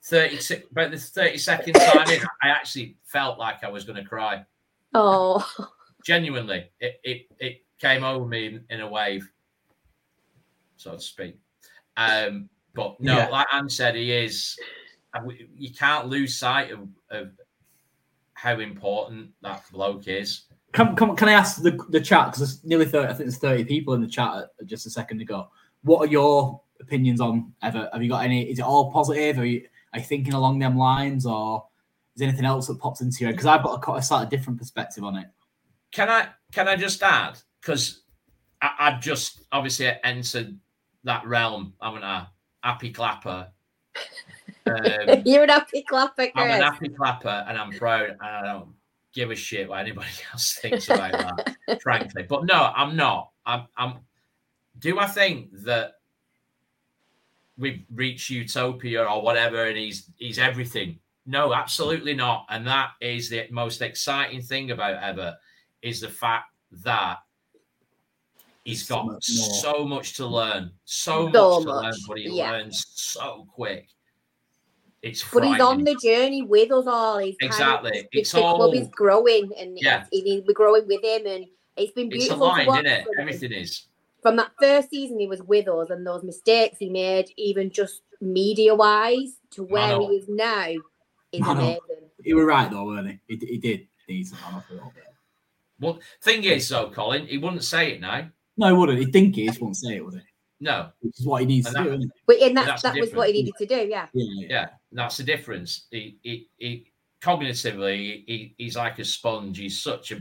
30 0.05 0.63
about 0.71 0.91
the 0.91 0.99
thirty 0.99 1.39
second 1.39 1.75
time 1.75 2.09
in, 2.11 2.21
I 2.43 2.49
actually 2.49 2.97
felt 3.05 3.39
like 3.39 3.63
I 3.65 3.71
was 3.71 3.85
going 3.85 4.03
to 4.03 4.09
cry. 4.09 4.45
Oh, 4.95 5.47
Genuinely, 6.05 6.71
it 6.81 7.01
it, 7.05 7.27
it 7.39 7.63
came 7.79 8.03
over 8.05 8.25
me 8.27 8.47
in, 8.47 8.65
in 8.71 8.81
a 8.81 8.89
wave, 8.89 9.31
so 10.77 10.93
to 10.93 11.01
speak. 11.01 11.37
Um, 11.97 12.49
but 12.75 12.99
no, 13.01 13.17
Yeah. 13.19 13.29
like 13.29 13.47
Anne 13.53 13.69
said, 13.69 13.95
he 13.95 14.13
is. 14.13 14.59
You 15.57 15.73
can't 15.75 16.07
lose 16.07 16.39
sight 16.39 16.71
of, 16.71 16.89
of 17.11 17.31
how 18.39 18.61
important 18.61 19.31
that 19.43 19.65
bloke 19.73 20.07
is. 20.07 20.43
Can, 20.73 20.95
can, 20.95 21.17
can 21.17 21.29
I 21.29 21.33
ask 21.33 21.61
the, 21.61 21.77
the 21.89 22.01
chat 22.01 22.27
because 22.27 22.39
there's 22.39 22.65
nearly 22.65 22.85
thirty. 22.85 23.07
I 23.07 23.09
think 23.09 23.25
there's 23.25 23.39
thirty 23.39 23.65
people 23.65 23.95
in 23.95 24.01
the 24.01 24.07
chat 24.07 24.45
just 24.65 24.87
a 24.87 24.91
second 24.91 25.21
ago. 25.21 25.49
What 25.83 26.07
are 26.07 26.11
your 26.11 26.61
opinions 26.81 27.21
on 27.21 27.53
Evatt? 27.65 27.93
Have 27.93 28.03
you 28.03 28.09
got 28.09 28.25
any? 28.25 28.49
Is 28.49 28.61
it 28.61 28.65
all 28.65 28.93
positive? 28.93 29.39
Are 29.39 29.45
you 29.45 29.67
are 29.93 29.99
you 29.99 30.05
thinking 30.05 30.35
along 30.35 30.61
them 30.61 30.79
lines, 30.79 31.27
or 31.27 31.67
is 32.15 32.23
anything 32.23 32.45
else 32.45 32.69
that 32.69 32.79
pops 32.79 33.01
into 33.01 33.19
your 33.21 33.29
head? 33.29 33.37
Because 33.37 33.47
I've 33.47 33.65
got 33.65 33.89
a, 33.89 33.93
a 33.95 34.03
slightly 34.03 34.37
different 34.37 34.59
perspective 34.61 35.03
on 35.03 35.17
it. 35.17 35.27
Can 35.91 36.09
I 36.09 36.29
can 36.53 36.69
I 36.69 36.77
just 36.77 37.03
add 37.03 37.39
because 37.61 38.03
I've 38.63 39.01
just 39.01 39.43
obviously 39.51 39.91
entered 40.05 40.57
that 41.03 41.27
realm. 41.27 41.73
I'm 41.81 42.01
an 42.01 42.27
happy 42.63 42.93
clapper. 42.93 43.49
Um, 44.69 45.23
you're 45.27 45.45
an 45.45 45.49
happy 45.49 45.83
clapper, 45.83 46.29
I'm 46.35 46.51
an 46.51 46.63
happy 46.63 46.89
clapper 46.89 47.45
and 47.49 47.59
I'm 47.59 47.73
proud 47.73 48.11
and 48.11 48.23
I 48.23 48.43
don't 48.43 48.69
give 49.13 49.31
a 49.31 49.35
shit 49.35 49.69
what 49.69 49.81
anybody 49.81 50.09
else 50.33 50.55
thinks 50.55 50.89
about 50.89 51.13
that, 51.13 51.81
frankly. 51.83 52.23
But 52.23 52.45
no, 52.45 52.73
I'm 52.75 52.97
not. 52.97 53.31
I'm, 53.47 53.67
I'm 53.77 53.95
do 54.79 54.99
I 54.99 55.07
think 55.07 55.51
that 55.65 55.95
we've 57.57 57.85
reached 57.93 58.31
utopia 58.31 59.05
or 59.05 59.23
whatever 59.23 59.65
and 59.65 59.77
he's 59.77 60.11
he's 60.17 60.39
everything? 60.39 60.99
No, 61.27 61.53
absolutely 61.53 62.15
not. 62.15 62.47
And 62.49 62.67
that 62.67 62.93
is 63.01 63.29
the 63.29 63.47
most 63.51 63.83
exciting 63.83 64.41
thing 64.41 64.71
about 64.71 65.03
Evatt 65.03 65.37
is 65.83 66.01
the 66.01 66.09
fact 66.09 66.53
that 66.85 67.19
he's 68.65 68.89
got 68.89 69.07
much 69.07 69.25
so 69.25 69.85
much 69.85 70.15
to 70.15 70.27
learn, 70.27 70.71
so, 70.85 71.31
So 71.33 71.61
much 71.61 71.65
to 71.65 71.73
learn, 71.73 71.95
but 72.07 72.19
he 72.19 72.31
yeah. 72.31 72.51
learns 72.51 72.87
so 72.95 73.47
quick. 73.53 73.89
It's 75.03 75.25
But 75.33 75.45
he's 75.45 75.61
on 75.61 75.85
the 75.85 75.95
journey 76.03 76.43
with 76.43 76.73
us 76.73 76.87
all. 76.87 77.19
He's 77.19 77.37
kind 77.37 77.53
of- 77.53 77.59
Exactly. 77.61 77.91
the- 78.13 78.19
It's 78.19 78.33
the 78.33 78.41
club 78.41 78.75
is 78.75 78.89
growing, 78.89 79.51
and 79.57 79.79
Yeah. 79.81 80.07
it's, 80.11 80.27
it- 80.27 80.45
we're 80.47 80.53
growing 80.55 80.87
with 80.89 81.03
him, 81.05 81.27
and 81.27 81.47
it's 81.77 81.93
been 81.93 82.07
It's 82.09 82.17
beautiful 82.25 82.39
to 82.49 82.53
aligned, 82.53 82.67
watch. 82.69 82.85
isn't 82.85 82.99
it? 83.01 83.05
from- 83.05 83.15
Everything 83.21 83.53
is. 83.53 83.87
from 84.23 84.37
that 84.37 84.51
first 84.61 84.91
season 84.91 85.21
he 85.21 85.29
was 85.29 85.41
with 85.43 85.69
us 85.69 85.91
and 85.91 86.05
those 86.07 86.25
mistakes 86.25 86.79
he 86.79 86.89
made, 86.91 87.31
even 87.37 87.71
just 87.71 88.03
media 88.21 88.75
wise, 88.75 89.39
to 89.51 89.63
where 89.63 89.89
know. 89.89 90.09
he 90.11 90.17
is 90.17 90.29
now, 90.29 90.67
is 91.31 91.43
I 91.43 91.55
know. 91.55 91.61
amazing. 91.61 91.81
You 92.25 92.35
were 92.37 92.47
right 92.47 92.69
though, 92.69 92.85
weren't 92.85 93.09
he? 93.09 93.37
He, 93.37 93.47
he 93.47 93.59
did 93.59 93.87
need 94.09 94.27
some 94.27 94.41
man 94.41 94.55
off 94.55 94.69
a 94.71 94.73
little 94.75 94.93
bit. 94.93 95.05
Well, 95.81 96.01
thing 96.21 96.43
is, 96.43 96.69
though, 96.69 96.91
Colin, 96.91 97.29
he 97.29 97.39
wouldn't 97.39 97.63
say 97.63 97.93
it 97.93 98.01
now. 98.01 98.29
No, 98.57 98.67
he 98.67 98.73
wouldn't. 98.73 98.99
He'd 98.99 99.13
think 99.13 99.37
he 99.37 99.47
just 99.47 99.61
won't 99.61 99.77
say 99.77 99.95
it, 99.97 100.05
would 100.05 100.15
he? 100.15 100.21
No, 100.61 100.91
Which 101.01 101.21
is 101.21 101.25
what 101.25 101.43
he 101.43 101.47
needs 101.47 101.69
And 101.69 101.77
to 101.77 101.83
that- 101.85 101.89
do, 101.89 101.95
isn't 101.95 102.11
it? 102.11 102.17
But 102.27 102.37
and 102.43 102.57
that, 102.57 102.67
That's 102.67 102.83
that 102.83 102.99
was 102.99 103.15
what 103.15 103.29
he 103.29 103.35
needed 103.35 103.55
to 103.59 103.67
do, 103.67 103.77
yeah. 103.89 104.09
Yeah, 104.13 104.25
yeah. 104.35 104.47
yeah, 104.51 104.67
that's 104.93 105.17
the 105.17 105.25
difference. 105.25 105.87
He, 105.91 106.19
he, 106.23 106.49
he 106.57 106.87
cognitively, 107.21 108.25
he, 108.27 108.55
he's 108.59 108.77
like 108.77 108.99
a 108.99 109.05
sponge. 109.05 109.59
He's 109.59 109.81
such 109.81 110.13
a, 110.13 110.17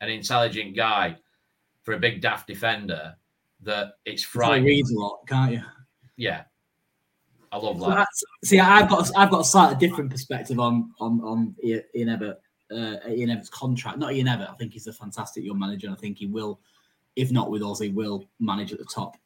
an 0.00 0.08
intelligent 0.10 0.76
guy 0.76 1.16
for 1.82 1.94
a 1.94 1.98
big 1.98 2.20
daft 2.20 2.46
defender 2.46 3.14
that 3.62 3.94
it's 4.04 4.26
So 4.26 4.52
he 4.52 4.60
reads 4.60 4.90
a 4.92 4.98
lot, 4.98 5.20
can't 5.26 5.52
you? 5.52 5.62
Yeah, 6.16 6.42
I 7.52 7.56
love 7.56 7.78
So 7.78 7.86
that. 7.86 7.94
that's- 7.96 8.22
see, 8.44 8.58
I've 8.60 8.88
got 8.88 9.10
I've 9.16 9.30
got 9.30 9.40
a 9.40 9.44
slightly 9.44 9.76
different 9.88 10.10
perspective 10.10 10.58
on 10.60 10.92
on 11.00 11.20
on 11.22 11.54
Ian 11.64 11.82
Ian 11.94 12.08
uh, 12.10 12.96
Ian 13.08 13.30
Evatt's 13.30 13.48
contract. 13.50 13.98
Not 13.98 14.12
Ian 14.12 14.26
Evatt. 14.26 14.50
I 14.50 14.54
think 14.54 14.72
he's 14.74 14.86
a 14.86 14.92
fantastic 14.92 15.44
young 15.44 15.58
manager, 15.58 15.86
and 15.86 15.96
I 15.96 15.98
think 15.98 16.18
he 16.18 16.26
will, 16.26 16.60
if 17.16 17.32
not 17.32 17.50
with 17.50 17.62
us, 17.62 17.80
he 17.80 17.88
will 17.88 18.28
manage 18.38 18.72
at 18.72 18.78
the 18.78 18.84
top. 18.84 19.16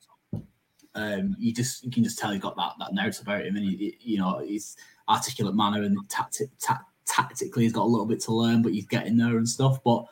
Um, 0.95 1.35
you 1.39 1.53
just 1.53 1.83
you 1.85 1.91
can 1.91 2.05
just 2.05 2.19
tell 2.19 2.31
he's 2.31 2.41
got 2.41 2.57
that 2.57 2.73
that 2.79 2.95
note 2.95 3.21
about 3.21 3.45
him, 3.47 3.57
and 3.57 3.65
he, 3.65 3.77
he- 3.77 4.13
you 4.13 4.19
know 4.19 4.39
he's 4.39 4.77
articulate 5.09 5.55
manner 5.55 5.83
and 5.83 5.99
tactic, 6.09 6.49
ta- 6.61 6.85
tactically 7.07 7.65
he's 7.65 7.73
got 7.73 7.83
a 7.85 7.87
little 7.93 8.07
bit 8.07 8.21
to 8.21 8.33
learn, 8.33 8.63
but 8.63 8.73
he's 8.73 8.87
getting 8.87 9.17
there 9.17 9.37
and 9.37 9.49
stuff. 9.49 9.83
But 9.85 10.05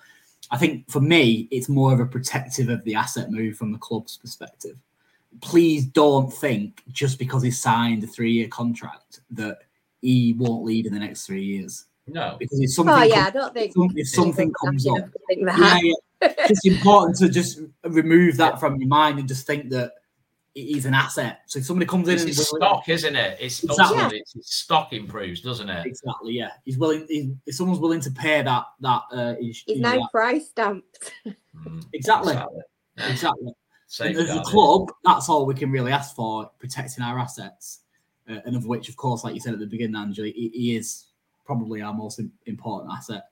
I 0.51 0.59
think 0.59 0.91
for 0.91 1.01
me, 1.01 1.49
it's 1.51 1.69
more 1.69 1.93
of 1.93 2.01
a 2.01 2.07
protective 2.07 2.69
of 2.69 2.85
the 2.85 2.95
asset 2.95 3.31
move 3.31 3.57
from 3.57 3.73
the 3.73 3.79
club's 3.79 4.19
perspective. 4.19 4.77
Please 5.41 5.87
don't 5.87 6.31
think 6.33 6.83
just 6.93 7.19
because 7.19 7.43
he 7.43 7.51
signed 7.51 8.05
a 8.05 8.07
three 8.07 8.33
year 8.33 8.49
contract 8.49 9.21
that 9.31 9.61
he 10.03 10.35
won't 10.35 10.65
leave 10.65 10.85
in 10.85 10.93
the 10.93 10.99
next 10.99 11.25
three 11.27 11.43
years. 11.45 11.87
No. 12.09 12.37
because 12.39 12.61
if 12.61 12.71
something, 12.73 12.95
Oh 12.95 13.03
yeah, 13.03 13.27
I 13.29 13.31
don't 13.31 13.55
think 13.55 13.73
if 13.97 14.09
something 14.09 14.53
comes 14.63 14.87
up, 14.89 15.09
yeah, 15.31 15.79
yeah, 15.81 15.95
it's 16.51 16.67
important 16.67 17.17
to 17.19 17.29
just 17.31 17.61
remove 17.85 18.37
that 18.39 18.61
from 18.61 18.77
your 18.79 18.89
mind 18.89 19.21
and 19.21 19.29
just 19.29 19.47
think 19.47 19.71
that 19.71 19.93
he's 20.55 20.87
an 20.87 20.95
asset. 20.95 21.41
So 21.47 21.59
if 21.59 21.65
somebody 21.67 21.87
comes 21.87 22.09
in 22.09 22.15
It's 22.15 22.23
and 22.23 22.29
his 22.29 22.49
willing- 22.53 22.61
stock, 22.69 22.89
isn't 22.89 23.17
it? 23.17 23.39
It's 23.41 23.63
Exactly. 23.63 23.85
ultimately 23.85 24.19
it's 24.19 24.33
his 24.35 24.47
stock 24.51 24.93
improves, 24.93 25.41
doesn't 25.41 25.69
it? 25.69 25.87
exactly, 25.87 26.33
yeah, 26.35 26.51
he's 26.65 26.79
willing. 26.79 27.07
He, 27.09 27.35
if 27.47 27.55
someone's 27.55 27.81
willing 27.81 28.01
to 28.01 28.11
pay 28.11 28.43
that, 28.43 28.65
that 28.81 29.03
uh, 29.13 29.35
is, 29.41 29.63
He's 29.67 29.81
now 29.81 30.07
price 30.11 30.49
stamped. 30.49 31.13
Mm, 31.27 31.85
exactly, 31.93 32.33
exactly. 32.33 32.61
Yeah. 32.99 33.09
exactly. 33.11 33.53
And 34.01 34.17
as 34.17 34.37
a 34.37 34.41
club, 34.43 34.91
that's 35.05 35.29
all 35.29 35.45
we 35.45 35.55
can 35.55 35.71
really 35.71 35.93
ask 35.93 36.15
for, 36.17 36.51
protecting 36.59 37.05
our 37.05 37.19
assets, 37.19 37.81
uh, 38.29 38.39
and 38.47 38.57
of 38.57 38.65
which, 38.67 38.89
of 38.89 38.97
course, 38.97 39.23
like 39.23 39.35
you 39.35 39.41
said 39.41 39.53
at 39.53 39.59
the 39.61 39.67
beginning, 39.67 39.97
Angela, 39.97 40.29
he, 40.29 40.51
he 40.55 40.77
is 40.77 41.07
probably 41.45 41.83
our 41.83 41.93
most 41.93 42.19
im- 42.19 42.33
important 42.47 42.91
asset. 42.93 43.25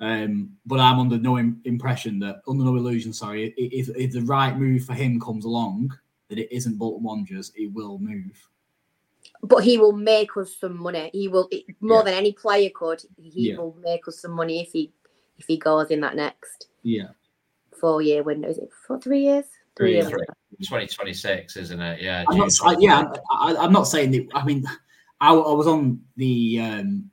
Um, 0.00 0.50
but 0.66 0.78
I'm 0.78 0.98
under 1.00 1.18
no 1.18 1.38
im- 1.38 1.60
impression 1.64 2.18
that, 2.20 2.42
under 2.46 2.62
no 2.64 2.76
illusion, 2.76 3.12
sorry, 3.12 3.54
if, 3.56 3.88
if 3.96 4.12
the 4.12 4.22
right 4.22 4.56
move 4.56 4.84
for 4.84 4.92
him 4.94 5.18
comes 5.18 5.44
along, 5.46 5.90
that 6.34 6.42
it 6.42 6.54
isn't 6.54 6.78
Bolton 6.78 7.02
Wanderers, 7.04 7.52
he 7.54 7.66
will 7.68 7.98
move. 7.98 8.48
But 9.42 9.64
he 9.64 9.78
will 9.78 9.92
make 9.92 10.36
us 10.36 10.56
some 10.58 10.78
money. 10.78 11.10
He 11.12 11.28
will 11.28 11.48
more 11.80 11.98
Yeah. 11.98 12.04
than 12.04 12.14
any 12.14 12.32
player 12.32 12.70
could. 12.74 13.02
He 13.16 13.50
Yeah. 13.50 13.56
will 13.58 13.76
make 13.82 14.06
us 14.08 14.20
some 14.20 14.32
money 14.32 14.60
if 14.60 14.72
he 14.72 14.92
if 15.38 15.46
he 15.46 15.56
goes 15.56 15.90
in 15.90 16.00
that 16.00 16.14
next 16.14 16.68
Yeah, 16.84 17.08
four 17.80 18.00
year 18.02 18.22
window. 18.22 18.48
Is 18.48 18.58
it 18.58 18.70
for 18.86 19.00
three 19.00 19.22
years? 19.24 19.46
Three 19.76 19.92
years. 19.94 20.08
years. 20.08 20.12
Three. 20.12 20.66
2026, 20.66 21.56
isn't 21.56 21.80
it? 21.80 22.00
Yeah. 22.00 22.24
I'm 22.28 22.38
not, 22.38 22.52
I, 22.62 22.76
yeah, 22.78 23.04
I, 23.32 23.56
I'm 23.56 23.72
not 23.72 23.88
saying 23.88 24.12
that. 24.12 24.28
I 24.34 24.44
mean, 24.44 24.64
I, 25.20 25.34
I 25.34 25.52
was 25.52 25.66
on 25.66 26.00
the 26.16 26.60
um, 26.60 27.10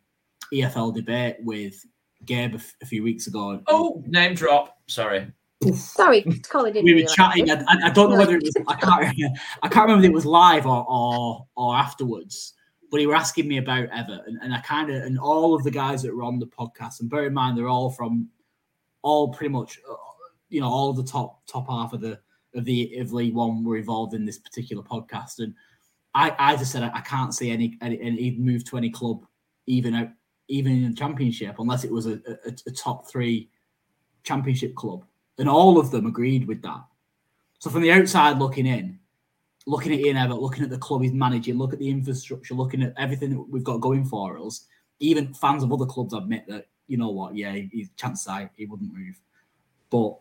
EFL 0.54 0.94
debate 0.94 1.38
with 1.40 1.84
Gabe 2.26 2.54
a, 2.54 2.58
f- 2.58 2.76
a 2.84 2.86
few 2.86 3.02
weeks 3.02 3.26
ago. 3.26 3.60
Oh, 3.68 4.04
name 4.06 4.36
drop. 4.36 4.78
Sorry. 4.88 5.32
Sorry, 5.74 6.22
Colin 6.50 6.74
didn't 6.74 6.86
we 6.86 7.04
were 7.04 7.10
chatting. 7.10 7.50
I, 7.52 7.64
I- 7.84 7.90
don't 7.92 8.10
know 8.10 8.18
whether 8.18 8.36
it 8.36 8.44
was. 8.44 8.56
I 8.68 8.76
can't. 8.76 9.38
I 9.64 9.68
can't 9.68 9.86
remember 9.88 10.06
if 10.06 10.10
it 10.10 10.14
was 10.14 10.26
live 10.26 10.66
or 10.66 10.86
or, 10.90 11.46
or 11.56 11.76
afterwards. 11.76 12.54
But 12.90 13.00
he 13.00 13.08
were 13.08 13.16
asking 13.16 13.48
me 13.48 13.58
about 13.58 13.90
Everton, 13.90 14.40
and 14.42 14.54
I 14.54 14.60
kind 14.60 14.90
of 14.90 15.04
and 15.04 15.20
all 15.20 15.54
of 15.54 15.64
the 15.64 15.72
guys 15.72 16.02
that 16.02 16.16
were 16.16 16.24
on 16.24 16.40
the 16.40 16.48
podcast. 16.48 17.00
And 17.00 17.10
bear 17.10 17.28
in 17.28 17.34
mind, 17.34 17.58
they're 17.58 17.68
all 17.68 17.92
from 17.92 18.28
all 19.04 19.30
pretty 19.34 19.54
much, 19.54 19.80
uh, 19.90 19.96
you 20.50 20.62
know, 20.62 20.68
all 20.68 20.90
of 20.90 20.98
the 20.98 21.04
top 21.04 21.46
top 21.48 21.70
half 21.70 21.94
of 21.94 22.02
the 22.02 22.20
of 22.56 22.66
the 22.66 22.98
of 22.98 23.14
League 23.14 23.36
One 23.36 23.64
were 23.64 23.78
involved 23.78 24.14
in 24.14 24.26
this 24.26 24.40
particular 24.40 24.84
podcast. 24.84 25.40
And 25.40 25.54
I 26.16 26.36
I 26.40 26.56
just 26.56 26.72
said 26.72 26.84
I, 26.84 26.92
I 26.96 27.02
can't 27.02 27.36
see 27.36 27.52
any 27.52 27.78
any, 27.82 28.02
any 28.02 28.36
move 28.38 28.66
to 28.66 28.78
any 28.78 28.90
club, 28.90 29.26
even 29.68 29.94
out 29.94 30.10
even 30.48 30.74
in 30.84 30.90
the 30.90 30.96
Championship, 30.96 31.60
unless 31.60 31.84
it 31.84 31.92
was 31.92 32.08
a, 32.08 32.20
a, 32.46 32.52
a 32.68 32.72
top 32.72 33.10
three 33.10 33.50
Championship 34.24 34.76
club 34.76 35.06
and 35.38 35.50
all 35.50 35.80
of 35.80 35.92
them 35.92 36.06
agreed 36.06 36.48
with 36.48 36.62
that. 36.62 36.84
So 37.60 37.70
from 37.70 37.82
the 37.82 37.92
outside 37.92 38.40
looking 38.40 38.66
in, 38.66 39.00
looking 39.68 39.94
at 39.94 40.00
Ian 40.00 40.18
Evatt, 40.18 40.42
looking 40.42 40.64
at 40.64 40.70
the 40.70 40.78
club 40.78 41.04
he's 41.04 41.14
managing, 41.14 41.58
look 41.58 41.74
at 41.74 41.80
the 41.80 41.90
infrastructure, 41.90 42.54
looking 42.54 42.84
at 42.84 42.94
everything 42.98 43.30
that 43.32 43.40
we've 43.40 43.64
got 43.64 43.78
going 43.82 44.06
for 44.06 44.40
us, 44.40 44.66
even 45.00 45.34
fans 45.34 45.64
of 45.64 45.72
other 45.72 45.86
clubs 45.86 46.14
admit 46.14 46.46
that 46.48 46.68
you 46.88 46.98
know 46.98 47.10
what, 47.10 47.36
yeah, 47.36 47.54
he's 47.54 47.90
chance 47.96 48.26
chances 48.26 48.28
are 48.28 48.52
he 48.56 48.66
wouldn't 48.66 48.94
move, 48.94 49.20
but 49.90 50.18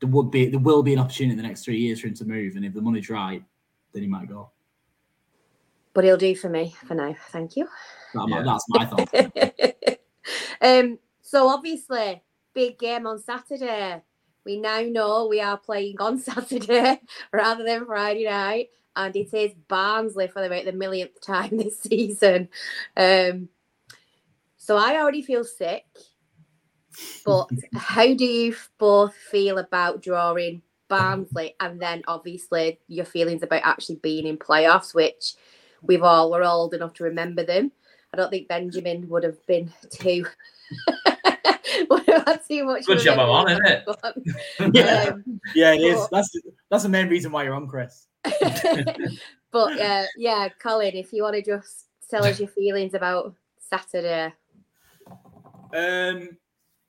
there 0.00 0.10
would 0.10 0.30
be 0.30 0.46
there 0.46 0.60
will 0.60 0.82
be 0.82 0.92
an 0.92 0.98
opportunity 0.98 1.32
in 1.32 1.36
the 1.36 1.48
next 1.48 1.64
three 1.64 1.78
years 1.78 2.00
for 2.00 2.08
him 2.08 2.14
to 2.14 2.24
move, 2.24 2.56
and 2.56 2.64
if 2.64 2.74
the 2.74 2.82
money's 2.82 3.08
right, 3.08 3.42
then 3.92 4.02
he 4.02 4.08
might 4.08 4.28
go. 4.28 4.50
But 5.94 6.04
he'll 6.04 6.16
do 6.16 6.34
for 6.34 6.48
me 6.48 6.74
for 6.86 6.94
now. 6.94 7.14
Thank 7.30 7.56
you. 7.56 7.68
That- 8.14 8.28
Yeah. 8.28 8.42
That's 8.42 8.64
my 8.68 8.86
thought. 8.86 9.98
um, 10.60 10.98
so 11.22 11.48
obviously, 11.48 12.22
big 12.54 12.78
game 12.78 13.06
on 13.06 13.18
Saturday. 13.18 14.02
We 14.44 14.58
now 14.58 14.80
know 14.80 15.26
we 15.28 15.40
are 15.40 15.56
playing 15.56 16.00
on 16.00 16.18
Saturday 16.20 17.00
rather 17.32 17.64
than 17.64 17.86
Friday 17.86 18.24
night, 18.24 18.68
and 18.96 19.14
it 19.14 19.32
is 19.32 19.52
Barnsley 19.68 20.28
for 20.28 20.44
about 20.44 20.64
the 20.64 20.72
millionth 20.72 21.20
time 21.20 21.50
this 21.56 21.80
season. 21.80 22.48
Um, 22.96 23.48
so 24.56 24.76
I 24.76 24.96
already 24.96 25.22
feel 25.22 25.44
sick. 25.44 25.84
But 27.24 27.48
how 27.74 28.14
do 28.14 28.24
you 28.24 28.54
both 28.78 29.14
feel 29.14 29.58
about 29.58 30.02
drawing 30.02 30.62
Barnsley, 30.88 31.54
and 31.58 31.80
then 31.80 32.02
obviously 32.06 32.78
your 32.86 33.06
feelings 33.06 33.42
about 33.42 33.62
actually 33.64 33.96
being 33.96 34.26
in 34.26 34.36
playoffs, 34.36 34.94
which 34.94 35.34
we've 35.80 36.02
all 36.02 36.30
we're 36.30 36.44
old 36.44 36.74
enough 36.74 36.92
to 36.94 37.04
remember 37.04 37.44
them. 37.44 37.72
I 38.12 38.18
don't 38.18 38.28
think 38.28 38.46
Benjamin 38.46 39.08
would 39.08 39.24
have 39.24 39.44
been 39.46 39.72
too 39.90 40.26
would 41.90 42.06
have 42.06 42.24
had 42.26 42.40
too 42.48 42.64
much. 42.64 42.86
Good 42.86 43.00
job 43.00 43.18
I'm 43.18 43.28
on, 43.28 43.46
memory. 43.46 43.82
Yeah. 44.72 45.10
Um, 45.12 45.40
yeah, 45.54 45.72
it 45.74 45.80
is. 45.80 46.00
But- 46.00 46.10
That's 46.10 46.36
that's 46.70 46.82
the 46.84 46.88
main 46.88 47.08
reason 47.08 47.32
why 47.32 47.44
you're 47.44 47.54
on, 47.54 47.66
Chris. 47.66 48.06
but 49.50 49.80
uh, 49.80 50.04
yeah, 50.16 50.48
Colin, 50.60 50.94
if 50.94 51.12
you 51.12 51.22
want 51.22 51.36
to 51.36 51.42
just 51.42 51.86
tell 52.08 52.24
us 52.24 52.38
your 52.38 52.48
feelings 52.48 52.94
about 52.94 53.34
Saturday. 53.58 54.32
Um, 55.74 56.36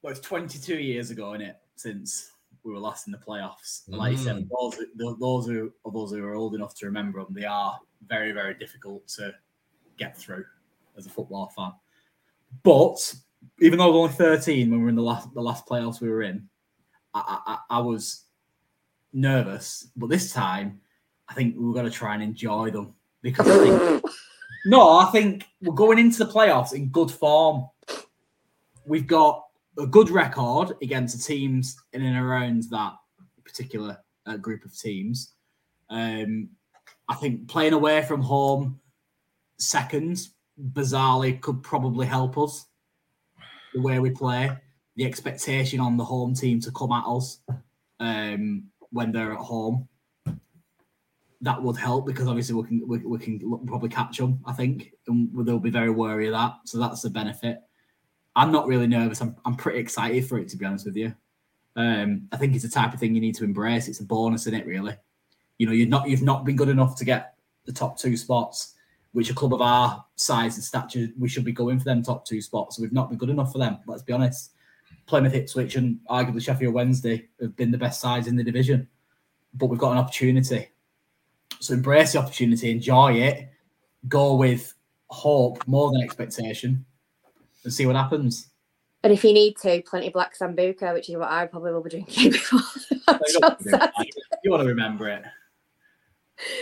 well, 0.01 0.11
it's 0.11 0.19
22 0.19 0.75
years 0.75 1.09
ago, 1.11 1.33
isn't 1.33 1.47
it, 1.47 1.55
since 1.75 2.31
we 2.63 2.73
were 2.73 2.79
last 2.79 3.07
in 3.07 3.11
the 3.11 3.17
playoffs. 3.17 3.87
And 3.87 3.97
like 3.97 4.11
you 4.11 4.17
said, 4.17 4.35
Mm. 4.35 4.49
those 4.49 4.75
th- 4.77 5.17
those 5.19 5.47
who 5.47 5.71
of 5.85 5.95
us 5.95 6.11
who 6.11 6.23
are 6.25 6.35
old 6.35 6.55
enough 6.55 6.75
to 6.75 6.85
remember 6.85 7.23
them, 7.23 7.33
they 7.33 7.45
are 7.45 7.79
very 8.07 8.31
very 8.31 8.53
difficult 8.55 9.07
to 9.09 9.33
get 9.97 10.17
through 10.17 10.43
as 10.97 11.05
a 11.05 11.09
football 11.09 11.51
fan. 11.55 11.71
But 12.63 13.15
even 13.59 13.79
though 13.79 13.85
I 13.85 13.87
was 13.87 14.11
only 14.11 14.13
13 14.13 14.69
when 14.69 14.79
we 14.79 14.83
were 14.83 14.89
in 14.89 14.95
the 14.95 15.01
last 15.01 15.33
the 15.33 15.41
last 15.41 15.65
playoffs 15.65 16.01
we 16.01 16.09
were 16.09 16.23
in, 16.23 16.47
I, 17.13 17.39
I, 17.45 17.77
I 17.77 17.79
was 17.79 18.23
nervous. 19.13 19.87
But 19.95 20.09
this 20.09 20.33
time, 20.33 20.79
I 21.29 21.33
think 21.33 21.55
we 21.55 21.65
were 21.65 21.73
going 21.73 21.85
to 21.85 21.91
try 21.91 22.13
and 22.13 22.23
enjoy 22.23 22.71
them 22.71 22.93
because 23.21 23.47
I 23.47 23.57
think 23.57 24.03
no, 24.65 24.97
I 24.97 25.05
think 25.05 25.45
we're 25.61 25.73
going 25.73 25.99
into 25.99 26.23
the 26.23 26.31
playoffs 26.31 26.73
in 26.73 26.89
good 26.89 27.11
form. 27.11 27.67
We've 28.85 29.07
got 29.07 29.45
a 29.77 29.87
good 29.87 30.09
record 30.09 30.73
against 30.81 31.17
the 31.17 31.23
teams 31.23 31.77
in 31.93 32.03
and 32.03 32.17
around 32.17 32.63
that 32.69 32.93
particular 33.43 33.97
uh, 34.25 34.37
group 34.37 34.65
of 34.65 34.77
teams. 34.77 35.33
Um, 35.89 36.49
I 37.09 37.15
think 37.15 37.47
playing 37.47 37.73
away 37.73 38.01
from 38.03 38.21
home 38.21 38.79
seconds, 39.57 40.33
bizarrely, 40.71 41.39
could 41.41 41.63
probably 41.63 42.05
help 42.05 42.37
us. 42.37 42.65
The 43.74 43.82
way 43.82 43.99
we 43.99 44.11
play, 44.11 44.51
the 44.95 45.05
expectation 45.05 45.80
on 45.80 45.97
the 45.97 46.05
home 46.05 46.34
team 46.34 46.59
to 46.61 46.71
come 46.71 46.91
at 46.91 47.05
us 47.05 47.39
um, 47.99 48.65
when 48.91 49.11
they're 49.11 49.34
at 49.34 49.39
home 49.39 49.88
that 51.43 51.61
would 51.61 51.76
help 51.76 52.05
because 52.05 52.26
obviously 52.28 52.55
we 52.55 52.63
can 52.63 52.88
we, 52.88 52.97
we 52.99 53.19
can 53.19 53.39
probably 53.67 53.89
catch 53.89 54.17
them. 54.17 54.39
I 54.45 54.53
think, 54.53 54.93
and 55.07 55.30
they'll 55.45 55.59
be 55.59 55.69
very 55.69 55.89
wary 55.89 56.28
of 56.28 56.34
that. 56.34 56.53
So 56.63 56.80
that's 56.80 57.01
the 57.01 57.09
benefit. 57.09 57.61
I'm 58.36 58.51
not 58.51 58.65
really 58.65 58.88
nervous. 58.88 59.21
I'm 59.21 59.36
I'm 59.45 59.55
pretty 59.55 59.80
excited 59.80 60.26
for 60.26 60.39
it 60.39 60.47
to 60.49 60.57
be 60.57 60.65
honest 60.65 60.86
with 60.86 60.95
you. 60.95 61.13
Um, 61.76 62.30
I 62.32 62.38
think 62.38 62.55
it's 62.55 62.63
the 62.63 62.69
type 62.69 62.93
of 62.93 62.99
thing 62.99 63.13
you 63.13 63.21
need 63.21 63.36
to 63.36 63.43
embrace. 63.43 63.89
It's 63.89 63.99
a 63.99 64.05
bonus 64.05 64.47
in 64.47 64.53
it, 64.53 64.65
really. 64.65 64.95
You 65.57 65.67
know, 65.67 65.74
you've 65.74 65.89
not 65.89 66.07
you've 66.09 66.21
not 66.21 66.45
been 66.45 66.55
good 66.55 66.69
enough 66.69 66.95
to 66.97 67.05
get 67.05 67.36
the 67.65 67.74
top 67.74 67.99
two 67.99 68.15
spots, 68.15 68.76
which 69.14 69.30
a 69.30 69.34
club 69.34 69.53
of 69.53 69.61
our 69.61 70.03
size 70.16 70.55
and 70.55 70.64
stature 70.64 71.07
we 71.18 71.30
should 71.30 71.45
be 71.45 71.51
going 71.51 71.80
for 71.80 71.86
them 71.86 72.03
top 72.03 72.26
two 72.26 72.41
spots. 72.41 72.80
We've 72.80 72.91
not 72.91 73.09
been 73.09 73.18
good 73.18 73.30
enough 73.30 73.51
for 73.51 73.59
them. 73.59 73.78
Let's 73.88 74.01
be 74.03 74.14
honest. 74.14 74.51
Plymouth, 75.05 75.34
Ipswich, 75.34 75.76
and 75.76 75.99
arguably 76.09 76.41
Sheffield 76.43 76.74
Wednesday 76.74 77.28
have 77.41 77.55
been 77.55 77.72
the 77.72 77.78
best 77.78 77.99
sides 78.01 78.28
in 78.28 78.36
the 78.36 78.43
division, 78.43 78.88
but 79.53 79.68
we've 79.68 79.80
got 79.80 79.91
an 79.91 79.97
opportunity. 79.97 80.70
So 81.59 81.74
embrace 81.74 82.14
the 82.14 82.20
opportunity, 82.20 82.72
enjoy 82.72 83.14
it, 83.14 83.49
go 84.07 84.36
with 84.36 84.74
hope 85.07 85.66
more 85.68 85.91
than 85.91 86.01
expectation, 86.01 86.86
and 87.64 87.74
see 87.74 87.86
what 87.86 87.95
happens. 87.95 88.49
And 89.03 89.11
if 89.11 89.24
you 89.26 89.34
need 89.34 89.57
to, 89.57 89.82
plenty 89.86 90.07
of 90.07 90.14
black 90.14 90.38
sambuca, 90.38 90.93
which 90.93 91.09
is 91.09 91.18
what 91.18 91.30
I 91.30 91.45
probably 91.45 91.74
will 91.74 91.84
be 91.84 91.89
drinking 91.89 92.32
before 92.32 92.61
You 92.89 93.39
want 93.41 93.59
to 93.59 93.70
Saturday. 93.70 94.09
you 94.43 94.51
want 94.51 94.64
to 94.64 94.68
remember 94.68 95.09
it. 95.09 95.24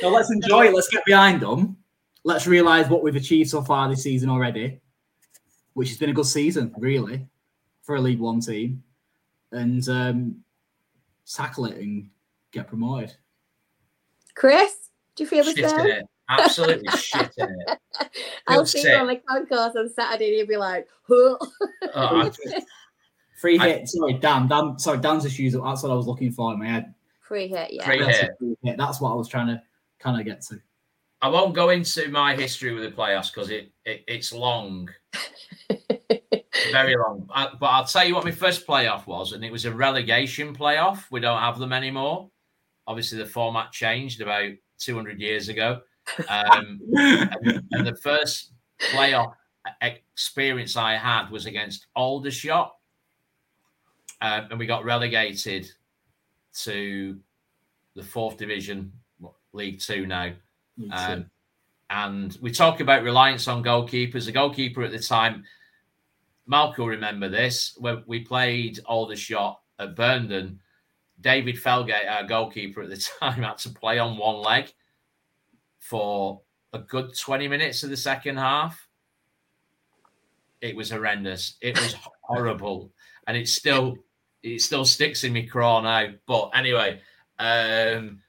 No, 0.01 0.09
let's 0.09 0.31
enjoy 0.31 0.67
it. 0.67 0.73
Let's 0.73 0.89
get 0.89 1.05
behind 1.05 1.41
them. 1.41 1.77
Let's 2.23 2.45
realise 2.47 2.87
what 2.87 3.03
we've 3.03 3.15
achieved 3.15 3.49
so 3.49 3.61
far 3.61 3.89
this 3.89 4.03
season 4.03 4.29
already, 4.29 4.79
which 5.73 5.89
has 5.89 5.97
been 5.97 6.09
a 6.11 6.13
good 6.13 6.25
season, 6.27 6.73
really, 6.77 7.25
for 7.81 7.95
a 7.95 8.01
League 8.01 8.19
One 8.19 8.39
team, 8.39 8.83
and 9.51 9.87
um, 9.89 10.35
tackle 11.31 11.65
it 11.65 11.77
and 11.77 12.09
get 12.51 12.67
promoted. 12.67 13.15
Chris, 14.35 14.89
do 15.15 15.23
you 15.23 15.29
feel 15.29 15.43
the 15.43 15.51
Shit 15.55 15.63
in 15.63 15.69
same? 15.69 15.87
it. 15.87 16.05
Absolutely 16.29 16.87
shit 16.97 17.29
in 17.37 17.49
it. 17.67 17.79
I'll 18.47 18.57
Feel 18.59 18.65
see 18.65 18.81
sick. 18.83 18.91
you 18.91 18.97
on 18.97 19.07
the 19.07 19.15
concourse 19.17 19.75
on 19.75 19.89
Saturday 19.89 20.29
and 20.29 20.37
you'll 20.37 20.47
be 20.47 20.55
like, 20.57 20.87
huh. 21.07 21.35
Oh, 21.93 22.31
I- 22.31 22.31
Free 23.41 23.57
I- 23.59 23.67
hit. 23.69 23.89
Sorry, 23.89 24.13
Dan. 24.13 24.47
Dan. 24.47 24.77
Sorry, 24.79 24.99
Dan's 24.99 25.25
issues. 25.25 25.53
That's 25.53 25.83
what 25.83 25.91
I 25.91 25.95
was 25.95 26.07
looking 26.07 26.31
for 26.31 26.53
in 26.53 26.59
my 26.59 26.67
head. 26.67 26.93
free 27.21 27.47
hit, 27.47 27.73
yeah. 27.73 27.83
Free 27.85 27.97
hit. 28.05 28.31
free 28.39 28.55
hit. 28.63 28.77
That's 28.77 29.01
what 29.01 29.11
I 29.11 29.15
was 29.15 29.27
trying 29.27 29.47
to 29.47 29.61
kind 29.99 30.19
of 30.19 30.25
get 30.25 30.41
to. 30.43 30.61
I 31.21 31.29
won't 31.29 31.53
go 31.53 31.69
into 31.69 32.09
my 32.09 32.35
history 32.35 32.73
with 32.73 32.83
the 32.83 32.95
playoffs 32.95 33.33
because 33.33 33.51
it, 33.51 33.71
it 33.85 34.03
it's 34.07 34.33
long, 34.33 34.89
very 36.71 36.95
long. 36.95 37.29
I, 37.31 37.49
but 37.59 37.67
I'll 37.67 37.85
tell 37.85 38.05
you 38.05 38.15
what 38.15 38.25
my 38.25 38.31
first 38.31 38.65
playoff 38.65 39.05
was, 39.05 39.33
and 39.33 39.45
it 39.45 39.51
was 39.51 39.65
a 39.65 39.73
relegation 39.73 40.55
playoff. 40.55 41.03
We 41.11 41.19
don't 41.19 41.39
have 41.39 41.59
them 41.59 41.73
anymore. 41.73 42.29
Obviously, 42.87 43.19
the 43.19 43.27
format 43.27 43.71
changed 43.71 44.21
about 44.21 44.51
200 44.79 45.19
years 45.19 45.49
ago. 45.49 45.81
Um, 46.27 46.79
and, 46.95 47.63
and 47.71 47.87
the 47.87 47.95
first 48.01 48.53
playoff 48.79 49.33
experience 49.81 50.75
I 50.75 50.95
had 50.95 51.29
was 51.29 51.45
against 51.45 51.85
Aldershot, 51.95 52.73
um, 54.21 54.47
and 54.49 54.57
we 54.57 54.65
got 54.65 54.85
relegated 54.85 55.71
to 56.61 57.19
the 57.95 58.03
fourth 58.03 58.37
division, 58.37 58.91
League 59.53 59.79
Two 59.79 60.07
now. 60.07 60.31
Um, 60.91 61.25
and 61.89 62.37
we 62.41 62.51
talk 62.51 62.79
about 62.79 63.03
reliance 63.03 63.47
on 63.47 63.63
goalkeepers. 63.63 64.25
The 64.25 64.31
goalkeeper 64.31 64.83
at 64.83 64.91
the 64.91 64.99
time, 64.99 65.43
Malcolm 66.47 66.85
will 66.85 66.91
remember 66.91 67.29
this, 67.29 67.75
when 67.77 68.03
we 68.07 68.21
played 68.21 68.79
Aldershot 68.85 69.59
at 69.79 69.95
Burnden, 69.95 70.59
David 71.19 71.55
Felgate, 71.55 72.09
our 72.09 72.23
goalkeeper 72.23 72.81
at 72.81 72.89
the 72.89 72.97
time, 73.19 73.43
had 73.43 73.57
to 73.59 73.69
play 73.69 73.99
on 73.99 74.17
one 74.17 74.37
leg 74.37 74.73
for 75.79 76.41
a 76.73 76.79
good 76.79 77.17
20 77.17 77.47
minutes 77.47 77.83
of 77.83 77.89
the 77.89 77.97
second 77.97 78.37
half. 78.37 78.87
It 80.61 80.75
was 80.75 80.91
horrendous. 80.91 81.57
It 81.61 81.77
was 81.77 81.95
horrible. 82.21 82.91
And 83.27 83.35
it 83.35 83.47
still 83.47 83.97
it 84.43 84.61
still 84.61 84.85
sticks 84.85 85.23
in 85.23 85.33
me 85.33 85.45
craw 85.45 85.81
now. 85.81 86.13
But 86.25 86.51
anyway, 86.55 87.01
um, 87.37 88.21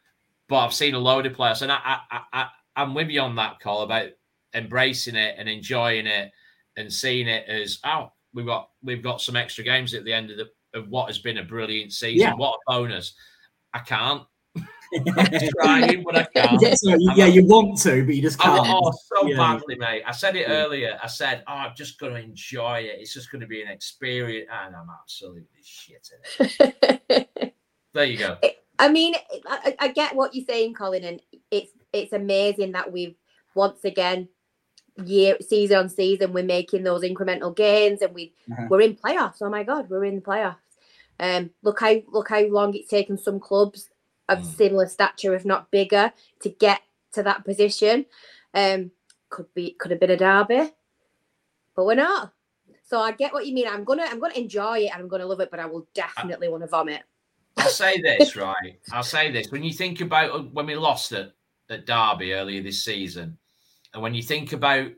but 0.52 0.58
I've 0.66 0.74
seen 0.74 0.92
a 0.92 0.98
load 0.98 1.24
of 1.24 1.32
players, 1.32 1.62
and 1.62 1.72
I, 1.72 1.96
I, 2.10 2.20
I, 2.30 2.46
I'm 2.76 2.92
with 2.92 3.08
you 3.08 3.22
on 3.22 3.34
that 3.36 3.58
call 3.58 3.84
about 3.84 4.10
embracing 4.52 5.14
it 5.16 5.36
and 5.38 5.48
enjoying 5.48 6.06
it 6.06 6.30
and 6.76 6.92
seeing 6.92 7.26
it 7.26 7.48
as 7.48 7.78
oh, 7.86 8.12
we've 8.34 8.44
got 8.44 8.68
we've 8.82 9.02
got 9.02 9.22
some 9.22 9.34
extra 9.34 9.64
games 9.64 9.94
at 9.94 10.04
the 10.04 10.12
end 10.12 10.30
of 10.30 10.36
the 10.36 10.50
of 10.78 10.90
what 10.90 11.06
has 11.06 11.16
been 11.18 11.38
a 11.38 11.42
brilliant 11.42 11.94
season. 11.94 12.28
Yeah. 12.28 12.34
What 12.34 12.58
a 12.68 12.70
bonus! 12.70 13.14
I 13.72 13.78
can't. 13.78 14.24
I'm 14.54 14.66
trying, 15.62 16.02
but 16.02 16.16
I 16.16 16.24
can't. 16.36 16.60
yeah, 16.60 16.74
so, 16.74 16.98
yeah, 17.16 17.24
you 17.24 17.46
want 17.46 17.80
to, 17.80 18.04
but 18.04 18.14
you 18.14 18.20
just 18.20 18.38
can't. 18.38 18.60
oh, 18.62 18.92
so 18.92 19.26
Yeah. 19.26 19.38
badly, 19.38 19.76
mate. 19.76 20.02
I 20.06 20.12
said 20.12 20.36
it 20.36 20.48
Yeah. 20.48 20.64
earlier. 20.66 21.00
I 21.02 21.06
said, 21.06 21.44
oh, 21.48 21.52
I'm 21.54 21.74
just 21.74 21.98
going 21.98 22.12
to 22.12 22.20
enjoy 22.20 22.80
it. 22.80 22.98
It's 23.00 23.14
just 23.14 23.32
going 23.32 23.40
to 23.40 23.46
be 23.46 23.62
an 23.62 23.68
experience. 23.68 24.50
And 24.52 24.76
I'm 24.76 24.88
absolutely 25.00 25.62
shit 25.64 26.10
at 26.38 26.98
it. 27.08 27.54
There 27.94 28.04
you 28.06 28.16
go. 28.16 28.38
I 28.82 28.88
mean, 28.88 29.14
I, 29.46 29.76
I 29.78 29.88
get 29.88 30.16
what 30.16 30.34
you're 30.34 30.44
saying, 30.44 30.74
Colin, 30.74 31.04
and 31.04 31.20
it's 31.52 31.70
it's 31.92 32.12
amazing 32.12 32.72
that 32.72 32.90
we've 32.92 33.14
once 33.54 33.84
again 33.84 34.28
year 35.04 35.36
season 35.40 35.76
on 35.78 35.88
season 35.88 36.32
we're 36.32 36.44
making 36.44 36.82
those 36.82 37.02
incremental 37.02 37.54
gains 37.56 38.02
and 38.02 38.14
we 38.14 38.34
Uh-huh. 38.50 38.66
we're 38.68 38.80
in 38.82 38.96
playoffs. 38.96 39.36
Oh 39.40 39.48
my 39.50 39.62
god, 39.62 39.88
we're 39.88 40.04
in 40.04 40.16
the 40.16 40.20
playoffs. 40.22 40.56
Um, 41.20 41.50
look 41.62 41.80
how 41.80 41.94
look 42.08 42.28
how 42.28 42.42
long 42.48 42.74
it's 42.74 42.88
taken 42.88 43.16
some 43.16 43.38
clubs 43.40 43.88
of 44.28 44.40
Mm. 44.40 44.44
similar 44.56 44.86
stature, 44.88 45.34
if 45.34 45.44
not 45.44 45.70
bigger, 45.70 46.12
to 46.40 46.48
get 46.50 46.80
to 47.12 47.22
that 47.22 47.44
position. 47.44 48.06
Um, 48.54 48.90
could 49.30 49.52
be 49.54 49.72
could 49.78 49.92
have 49.92 50.00
been 50.00 50.10
a 50.10 50.16
derby, 50.16 50.72
but 51.76 51.86
we're 51.86 51.94
not. 51.94 52.32
So 52.84 52.98
I 53.00 53.12
get 53.12 53.32
what 53.32 53.46
you 53.46 53.54
mean. 53.54 53.68
I'm 53.68 53.84
gonna 53.84 54.04
I'm 54.10 54.18
gonna 54.18 54.34
enjoy 54.34 54.80
it 54.80 54.90
and 54.92 55.00
I'm 55.02 55.08
gonna 55.08 55.26
love 55.26 55.40
it, 55.40 55.50
but 55.52 55.60
I 55.60 55.66
will 55.66 55.86
definitely 55.94 56.48
want 56.48 56.62
to 56.64 56.68
vomit. 56.68 57.02
I'll 57.62 57.68
say 57.70 58.00
this, 58.00 58.36
right? 58.36 58.78
I'll 58.92 59.02
say 59.02 59.30
this. 59.30 59.50
When 59.50 59.62
you 59.62 59.72
think 59.72 60.00
about 60.00 60.30
uh, 60.32 60.42
when 60.44 60.66
we 60.66 60.74
lost 60.76 61.12
at, 61.12 61.32
at 61.70 61.86
Derby 61.86 62.32
earlier 62.34 62.62
this 62.62 62.84
season, 62.84 63.36
and 63.94 64.02
when 64.02 64.14
you 64.14 64.22
think 64.22 64.52
about 64.52 64.88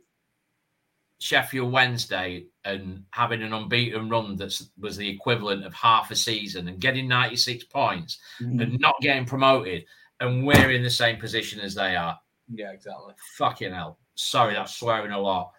Sheffield 1.20 1.72
Wednesday 1.72 2.46
and 2.64 3.04
having 3.10 3.42
an 3.42 3.52
unbeaten 3.52 4.08
run 4.08 4.36
that 4.36 4.60
was 4.78 4.96
the 4.96 5.08
equivalent 5.08 5.64
of 5.64 5.72
half 5.72 6.10
a 6.10 6.16
season 6.16 6.68
and 6.68 6.80
getting 6.80 7.08
96 7.08 7.64
points 7.64 8.18
Mhm. 8.40 8.62
and 8.62 8.78
not 8.80 8.94
getting 9.00 9.24
promoted, 9.24 9.84
and 10.20 10.46
we're 10.46 10.70
in 10.70 10.82
the 10.82 10.90
same 10.90 11.18
position 11.18 11.60
as 11.60 11.74
they 11.74 11.96
are, 11.96 12.18
Yeah, 12.52 12.72
exactly. 12.72 13.14
fucking 13.38 13.72
hell. 13.72 13.98
Sorry, 14.16 14.54
that's 14.54 14.76
swearing 14.76 15.12
a 15.12 15.18
lot. 15.20 15.52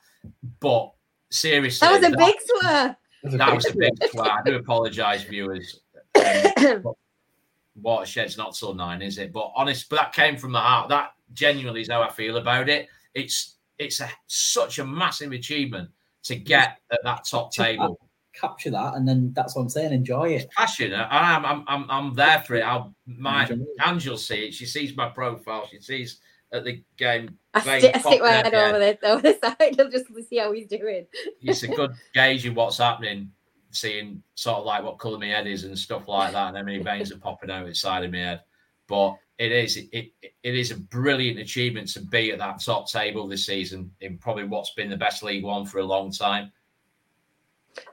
But 0.59 0.91
seriously, 1.31 1.87
That 1.87 2.01
was 2.01 2.13
a 2.13 2.17
big 2.17 2.35
swear. 2.41 2.97
that 3.23 3.55
was 3.55 3.65
a 3.67 3.75
big 3.75 3.91
swear. 4.11 4.31
I 4.31 4.41
do 4.43 4.55
apologise, 4.55 5.23
viewers. 5.23 5.81
Um, 6.15 6.93
Watershed's 7.81 8.37
not 8.37 8.55
till 8.55 8.73
nine, 8.73 9.01
is 9.01 9.17
it? 9.17 9.33
But 9.33 9.51
honest, 9.55 9.89
but 9.89 9.97
that 9.97 10.13
came 10.13 10.37
from 10.37 10.51
the 10.53 10.59
heart. 10.59 10.89
That 10.89 11.11
genuinely 11.33 11.81
is 11.81 11.89
how 11.89 12.01
I 12.01 12.09
feel 12.09 12.37
about 12.37 12.69
it. 12.69 12.87
It's 13.13 13.55
it's 13.77 13.99
a, 13.99 14.09
such 14.27 14.79
a 14.79 14.85
massive 14.85 15.33
achievement 15.33 15.89
to 16.23 16.35
get 16.35 16.79
at 16.91 17.03
that 17.03 17.25
top 17.29 17.51
table. 17.53 17.99
Capture 18.33 18.71
that, 18.71 18.95
and 18.95 19.07
then 19.07 19.31
that's 19.33 19.55
what 19.55 19.63
I'm 19.63 19.69
saying. 19.69 19.93
Enjoy 19.93 20.29
it. 20.29 20.49
Passionate. 20.51 21.07
I'm 21.09 21.45
I'm 21.45 21.63
I'm, 21.67 21.85
I'm 21.89 22.13
there 22.13 22.39
for 22.39 22.55
it. 22.55 22.61
I'll 22.61 22.93
my 23.05 23.43
Enjoy 23.43 23.63
it. 23.63 23.87
Angel 23.87 24.17
see 24.17 24.47
it. 24.47 24.53
She 24.53 24.65
sees 24.65 24.95
my 24.95 25.09
profile. 25.09 25.67
She 25.69 25.79
sees 25.79 26.19
at 26.51 26.63
the 26.63 26.83
game. 26.97 27.37
I, 27.53 27.59
Playing 27.61 27.95
I 27.95 27.99
stick 27.99 28.21
my 28.21 28.31
head 28.31 28.51
net, 28.51 28.75
over 28.75 28.79
the, 28.79 29.07
over 29.07 29.21
the 29.21 29.39
side 29.41 29.79
and 29.79 29.91
just 29.91 30.29
see 30.29 30.37
how 30.37 30.51
he's 30.51 30.67
doing. 30.67 31.05
It's 31.41 31.63
a 31.63 31.67
good 31.67 31.91
gauge 32.13 32.45
of 32.45 32.55
what's 32.55 32.77
happening. 32.77 33.31
Seeing 33.75 34.23
sort 34.35 34.59
of 34.59 34.65
like 34.65 34.83
what 34.83 34.97
colour 34.99 35.17
my 35.19 35.27
head 35.27 35.47
is 35.47 35.63
and 35.63 35.77
stuff 35.77 36.07
like 36.07 36.33
that, 36.33 36.47
and 36.49 36.57
how 36.57 36.63
many 36.63 36.79
veins 36.79 37.11
are 37.11 37.17
popping 37.17 37.51
out 37.51 37.67
inside 37.67 38.03
of 38.03 38.11
my 38.11 38.17
head. 38.19 38.41
But 38.87 39.15
it 39.37 39.51
is 39.51 39.77
it, 39.77 39.89
it 39.91 40.11
it 40.43 40.55
is 40.55 40.71
a 40.71 40.79
brilliant 40.79 41.39
achievement 41.39 41.89
to 41.89 42.01
be 42.01 42.31
at 42.31 42.39
that 42.39 42.61
top 42.61 42.89
table 42.89 43.27
this 43.27 43.45
season 43.45 43.91
in 44.01 44.17
probably 44.17 44.45
what's 44.45 44.73
been 44.73 44.89
the 44.89 44.95
best 44.97 45.23
League 45.23 45.43
One 45.43 45.65
for 45.65 45.79
a 45.79 45.83
long 45.85 46.11
time. 46.11 46.51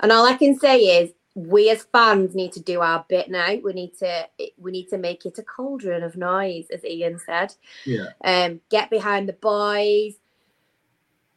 And 0.01 0.13
all 0.13 0.25
I 0.25 0.35
can 0.35 0.57
say 0.59 0.79
is, 1.03 1.11
we 1.35 1.71
as 1.71 1.83
fans 1.93 2.35
need 2.37 2.53
to 2.53 2.61
do 2.61 2.81
our 2.83 3.05
bit 3.09 3.31
now. 3.31 3.55
We 3.57 3.73
need 3.73 3.97
to 3.99 4.29
we 4.59 4.71
need 4.71 4.89
to 4.91 4.99
make 4.99 5.27
it 5.27 5.39
a 5.39 5.43
cauldron 5.43 6.03
of 6.05 6.17
noise, 6.17 6.67
as 6.73 6.85
Ian 6.85 7.19
said. 7.19 7.55
Yeah. 7.85 8.07
Um, 8.23 8.61
get 8.71 8.91
behind 8.91 9.29
the 9.29 9.33
boys. 9.33 10.15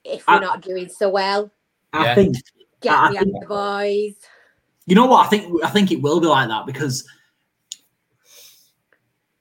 If 0.03 0.27
we're 0.27 0.35
I- 0.35 0.39
not 0.39 0.61
doing 0.61 0.89
so 0.89 1.09
well, 1.09 1.49
I 1.93 2.05
Yeah. 2.05 2.15
think 2.15 2.35
get 2.81 2.93
I 2.93 3.09
behind 3.11 3.31
think- 3.31 3.41
the 3.41 3.47
boys. 3.47 4.15
You 4.85 4.95
know 4.95 5.07
what? 5.07 5.25
I 5.25 5.29
think 5.29 5.63
I 5.63 5.69
think 5.69 5.91
it 5.91 6.01
will 6.01 6.19
be 6.19 6.27
like 6.27 6.47
that 6.49 6.65
because 6.65 7.07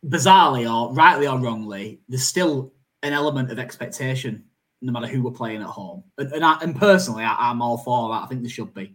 bizarrely 0.07 0.71
or 0.71 0.93
rightly 0.95 1.27
or 1.27 1.39
wrongly, 1.39 2.01
there's 2.09 2.27
still 2.27 2.73
an 3.03 3.13
element 3.13 3.51
of 3.51 3.59
expectation 3.59 4.45
no 4.81 4.93
matter 4.93 5.07
who 5.07 5.23
we're 5.23 5.31
playing 5.31 5.63
at 5.63 5.67
home. 5.67 6.05
And, 6.19 6.31
and, 6.33 6.45
I, 6.45 6.59
and 6.61 6.77
personally, 6.77 7.25
I, 7.25 7.35
I'm 7.39 7.63
all 7.63 7.79
for 7.79 8.11
that. 8.11 8.23
I 8.23 8.27
think 8.27 8.43
there 8.43 8.51
should 8.51 8.75
be. 8.75 8.95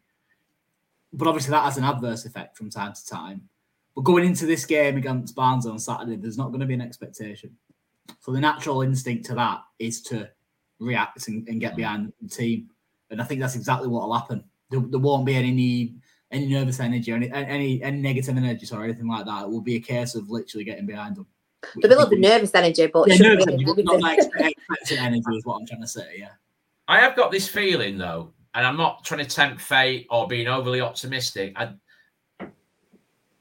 But 1.12 1.28
obviously, 1.28 1.52
that 1.52 1.64
has 1.64 1.78
an 1.78 1.84
adverse 1.84 2.26
effect 2.26 2.56
from 2.56 2.70
time 2.70 2.94
to 2.94 3.06
time. 3.08 3.50
But 3.96 4.04
going 4.04 4.24
into 4.24 4.46
this 4.46 4.66
game 4.66 4.98
against 4.98 5.36
Barnes 5.36 5.66
on 5.66 5.80
Saturday, 5.80 6.16
there's 6.16 6.38
not 6.38 6.50
going 6.50 6.60
to 6.60 6.68
be 6.68 6.76
an 6.76 6.82
expectation. 6.82 7.56
So 8.20 8.32
the 8.32 8.40
natural 8.40 8.84
instinct 8.84 9.26
to 9.26 9.36
that 9.36 9.62
is 9.80 10.02
to 10.04 10.30
react 10.80 11.28
and, 11.28 11.48
and 11.48 11.60
get 11.60 11.74
mm. 11.74 11.78
behind 11.78 12.14
the 12.22 12.30
team. 12.30 12.70
And 13.10 13.20
I 13.20 13.26
think 13.26 13.42
that's 13.42 13.56
exactly 13.56 13.88
what 13.88 14.04
will 14.08 14.14
happen. 14.14 14.44
There, 14.70 14.82
there 14.82 15.00
won't 15.00 15.26
be 15.26 15.36
any 15.36 15.52
need, 15.52 16.00
any 16.32 16.46
nervous 16.48 16.80
energy 16.80 17.12
or 17.12 17.16
any, 17.16 17.32
any 17.32 17.82
any 17.82 17.98
negative 17.98 18.38
energy 18.38 18.68
or 18.72 18.84
anything 18.84 19.08
like 19.08 19.26
that. 19.26 19.44
It 19.44 19.50
will 19.50 19.62
be 19.62 19.76
a 19.76 19.80
case 19.80 20.16
of 20.16 20.30
literally 20.30 20.64
getting 20.64 20.86
behind 20.86 21.16
them. 21.16 21.28
There'll 21.76 21.90
be 21.90 21.96
a 21.96 21.98
little 21.98 22.10
bit 22.10 22.20
nervous 22.20 22.54
energy, 22.56 22.88
but 22.88 23.08
Yeah, 23.08 23.14
it 23.14 23.18
shouldn't 23.18 23.40
nervous 23.40 23.46
be 23.46 23.54
energy, 23.54 23.74
but 23.76 23.86
not 23.86 24.02
like 24.02 24.20
negative. 24.36 24.98
energy 24.98 25.36
is 25.38 25.46
what 25.46 25.56
I'm 25.56 25.66
trying 25.66 25.82
to 25.82 25.88
say. 25.88 26.16
Yeah. 26.18 26.30
I 26.88 27.00
have 27.00 27.16
got 27.16 27.32
this 27.32 27.48
feeling 27.48 27.98
though, 27.98 28.32
and 28.54 28.66
I'm 28.66 28.78
not 28.78 29.04
trying 29.04 29.26
to 29.26 29.30
tempt 29.30 29.62
fate 29.62 30.08
or 30.10 30.28
being 30.28 30.48
overly 30.48 30.82
optimistic. 30.82 31.54
I, 31.56 31.74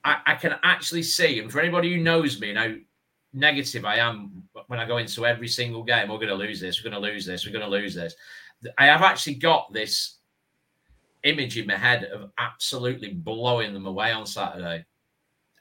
I, 0.04 0.16
I 0.26 0.34
can 0.34 0.56
actually 0.62 1.02
see, 1.02 1.38
and 1.40 1.50
for 1.50 1.60
anybody 1.60 1.94
who 1.94 2.02
knows 2.02 2.40
me 2.40 2.52
now 2.52 2.74
negative 3.34 3.84
I 3.84 3.96
am 3.96 4.42
when 4.66 4.80
I 4.80 4.86
go 4.86 4.96
into 4.96 5.26
every 5.26 5.48
single 5.48 5.82
game, 5.82 6.08
we're 6.08 6.16
going 6.16 6.28
to 6.28 6.34
lose 6.34 6.60
this, 6.60 6.82
we're 6.82 6.90
going 6.90 7.02
to 7.02 7.08
lose 7.08 7.26
this, 7.26 7.46
we're 7.46 7.52
going 7.52 7.64
to 7.64 7.70
lose 7.70 7.94
this. 7.94 8.14
I 8.76 8.86
have 8.86 9.02
actually 9.02 9.34
got 9.34 9.72
this 9.72 10.17
image 11.24 11.58
in 11.58 11.66
my 11.66 11.76
head 11.76 12.04
of 12.04 12.30
absolutely 12.38 13.12
blowing 13.12 13.72
them 13.72 13.86
away 13.86 14.12
on 14.12 14.26
Saturday. 14.26 14.84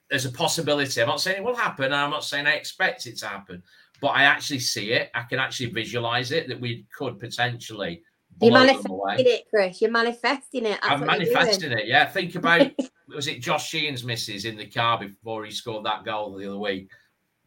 There's 0.10 0.26
a 0.26 0.32
possibility. 0.32 1.01
I'm 1.01 1.08
not 1.08 1.22
saying 1.22 1.38
it 1.38 1.43
will 1.43 1.55
happen, 1.55 1.86
and 1.86 1.95
I'm 1.95 2.10
not 2.10 2.24
saying 2.24 2.47
I 2.47 2.53
expect 2.53 3.05
it 3.08 3.18
to 3.18 3.28
happen, 3.28 3.62
but 3.99 4.10
I 4.10 4.24
actually 4.24 4.60
see 4.60 4.93
it. 4.93 5.10
I 5.14 5.24
can 5.24 5.39
actually 5.39 5.72
visualize 5.72 6.32
it 6.32 6.47
that 6.47 6.60
we 6.60 6.86
could 6.95 7.20
potentially 7.20 8.03
You're 8.41 8.51
them 8.51 8.68
manifesting 8.68 8.91
away. 8.91 9.16
it, 9.20 9.43
Chris. 9.49 9.82
You're 9.82 9.91
manifesting 9.91 10.66
it. 10.66 10.80
That's 10.82 10.86
I'm 10.86 10.99
you're 10.99 11.08
manifesting 11.08 11.72
it. 11.74 11.88
Yeah, 11.88 12.05
think 12.05 12.36
about 12.36 12.72
was 13.14 13.28
it 13.28 13.41
Josh 13.41 13.70
Sheehan's 13.70 14.03
misses 14.03 14.45
in 14.45 14.55
the 14.55 14.68
car 14.68 14.99
before 14.99 15.43
he 15.43 15.51
scored 15.51 15.86
that 15.86 16.05
goal 16.05 16.36
the 16.38 16.47
other 16.47 16.60
week? 16.60 16.89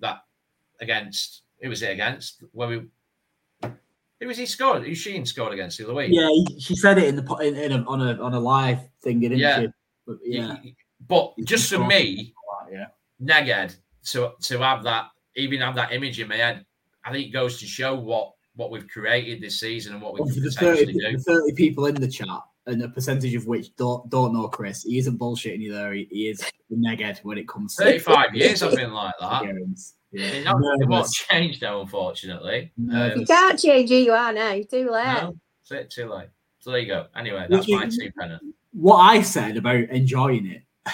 That 0.00 0.18
against 0.80 1.42
who 1.62 1.68
was 1.68 1.82
it 1.82 1.92
against? 1.92 2.42
Where 2.52 2.68
we 2.68 2.82
who 4.20 4.26
was 4.28 4.36
he 4.36 4.46
scored? 4.46 4.84
Who 4.84 4.94
Sheehan 4.94 5.24
scored 5.26 5.52
against 5.52 5.78
the 5.78 5.84
other 5.84 5.94
week? 5.94 6.10
Yeah, 6.12 6.28
he- 6.28 6.60
she 6.60 6.76
said 6.76 6.98
it 6.98 7.04
in 7.04 7.16
the 7.16 7.34
in, 7.36 7.56
in 7.56 7.72
a, 7.72 7.84
on 7.84 8.00
a 8.00 8.22
on 8.22 8.34
a 8.34 8.40
live 8.40 8.80
thing, 9.02 9.20
didn't 9.20 9.38
Yeah. 9.38 9.60
she? 9.62 9.68
But 10.06 10.16
yeah, 10.24 10.56
But 11.08 11.34
just 11.44 11.70
for 11.72 11.84
me, 11.84 12.34
Yeah. 12.70 12.86
Neged, 13.22 13.76
to 14.12 14.32
to 14.42 14.58
have 14.58 14.82
that, 14.84 15.06
even 15.36 15.60
have 15.60 15.74
that 15.76 15.92
image 15.92 16.20
in 16.20 16.28
my 16.28 16.36
head, 16.36 16.64
I 17.04 17.12
think 17.12 17.26
it 17.28 17.30
goes 17.30 17.58
to 17.60 17.66
show 17.66 17.94
what 17.94 18.34
what 18.56 18.70
we've 18.70 18.88
created 18.88 19.40
this 19.40 19.58
season 19.60 19.94
and 19.94 20.02
what 20.02 20.14
we 20.14 20.20
Well, 20.20 20.32
can 20.32 20.42
the 20.42 20.50
30, 20.50 20.86
do. 20.92 20.92
the 21.16 21.18
30 21.22 21.52
people 21.54 21.86
in 21.86 21.94
the 21.94 22.08
chat, 22.08 22.26
and 22.66 22.82
a 22.82 22.88
percentage 22.88 23.34
of 23.34 23.46
which 23.46 23.74
don't 23.76 24.08
don't 24.10 24.32
know 24.34 24.48
Chris, 24.48 24.82
he 24.82 24.98
isn't 24.98 25.18
bullshitting 25.18 25.60
you 25.60 25.72
there. 25.72 25.92
He, 25.94 26.08
he 26.10 26.28
is 26.28 26.42
negghead 26.72 27.18
when 27.24 27.38
it 27.38 27.48
comes 27.48 27.76
to 27.76 27.84
35 27.84 28.34
years 28.34 28.62
I've 28.62 28.74
been 28.76 28.92
like 28.92 29.14
that. 29.20 29.44
games. 29.44 29.94
I 30.12 30.16
Yeah. 30.18 30.32
mean, 30.32 30.44
not, 30.44 30.80
it 30.80 30.88
won't 30.88 31.10
change 31.12 31.62
now, 31.62 31.80
unfortunately. 31.80 32.72
Um, 32.92 33.20
You 33.20 33.26
can't 33.26 33.58
change 33.58 33.90
who 33.90 33.96
you 33.96 34.12
are 34.12 34.32
now. 34.32 34.52
Too 34.68 34.90
late. 34.90 35.22
no, 35.22 35.36
it's 35.70 35.94
too 35.94 36.08
late. 36.12 36.28
So 36.58 36.70
there 36.72 36.80
you 36.80 36.86
go. 36.88 37.06
Anyway, 37.16 37.46
that's 37.48 37.68
my 37.68 37.86
two 37.86 38.10
pennant. 38.18 38.42
What 38.72 38.96
I 38.98 39.22
said 39.22 39.56
about 39.56 39.76
enjoying 39.90 40.46
it, 40.46 40.62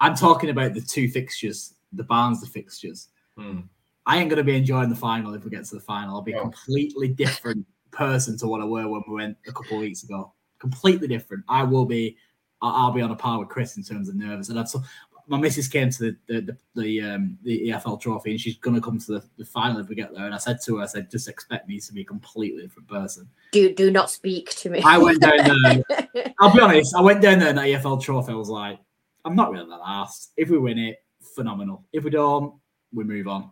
I'm 0.00 0.14
talking 0.14 0.50
about 0.50 0.74
the 0.74 0.80
two 0.80 1.08
fixtures, 1.08 1.74
the 1.92 2.04
Barnes, 2.04 2.40
the 2.40 2.46
fixtures. 2.46 3.08
Hmm. 3.36 3.60
I 4.04 4.18
ain't 4.18 4.28
gonna 4.30 4.42
be 4.44 4.56
enjoying 4.56 4.90
the 4.90 4.96
final 4.96 5.32
if 5.34 5.44
we 5.44 5.50
get 5.50 5.64
to 5.66 5.74
the 5.76 5.80
final. 5.80 6.16
I'll 6.16 6.22
be 6.22 6.32
a 6.32 6.38
Oh. 6.38 6.42
completely 6.42 7.08
different 7.08 7.66
person 7.90 8.36
to 8.38 8.46
what 8.46 8.60
I 8.60 8.64
were 8.64 8.88
when 8.88 9.02
we 9.08 9.14
went 9.14 9.36
a 9.46 9.52
couple 9.52 9.76
of 9.76 9.80
weeks 9.82 10.02
ago. 10.02 10.32
Completely 10.58 11.08
different. 11.08 11.44
I 11.48 11.62
will 11.64 11.86
be. 11.86 12.16
I- 12.60 12.70
I'll 12.70 12.92
be 12.92 13.00
on 13.02 13.10
a 13.10 13.16
par 13.16 13.38
with 13.40 13.48
Chris 13.48 13.76
in 13.76 13.82
terms 13.82 14.08
of 14.08 14.14
nervous. 14.14 14.48
And 14.48 14.58
I've 14.60 14.68
so 14.68 14.82
my 15.26 15.38
missus 15.38 15.68
came 15.68 15.90
to 15.90 15.98
the 15.98 16.16
the 16.26 16.40
the, 16.74 16.82
the, 16.82 17.00
um, 17.00 17.38
the 17.42 17.68
EFL 17.68 18.00
trophy 18.00 18.32
and 18.32 18.40
she's 18.40 18.56
gonna 18.58 18.80
come 18.80 18.98
to 18.98 19.12
the, 19.12 19.24
the 19.38 19.44
final 19.44 19.80
if 19.80 19.88
we 19.88 19.94
get 19.94 20.14
there. 20.14 20.26
And 20.26 20.34
I 20.34 20.38
said 20.38 20.58
to 20.64 20.76
her, 20.76 20.82
I 20.82 20.86
said, 20.86 21.10
just 21.10 21.28
expect 21.28 21.68
me 21.68 21.80
to 21.80 21.92
be 21.92 22.02
a 22.02 22.04
completely 22.04 22.62
different 22.62 22.88
person. 22.88 23.28
Do 23.52 23.74
do 23.74 23.90
not 23.90 24.10
speak 24.10 24.50
to 24.56 24.70
me. 24.70 24.82
I 24.84 24.98
went 24.98 25.20
down 25.20 25.38
there. 25.62 26.32
I'll 26.40 26.52
be 26.52 26.60
honest. 26.60 26.94
I 26.94 27.00
went 27.00 27.22
down 27.22 27.38
there 27.38 27.50
in 27.50 27.56
the 27.56 27.62
EFL 27.62 28.02
trophy. 28.02 28.32
I 28.32 28.36
was 28.36 28.48
like, 28.48 28.78
I'm 29.24 29.36
not 29.36 29.50
really 29.50 29.68
that 29.68 29.80
asked. 29.84 30.32
If 30.36 30.50
we 30.50 30.58
win 30.58 30.78
it, 30.78 31.02
phenomenal. 31.34 31.84
If 31.92 32.04
we 32.04 32.10
don't, 32.10 32.54
we 32.92 33.04
move 33.04 33.28
on. 33.28 33.50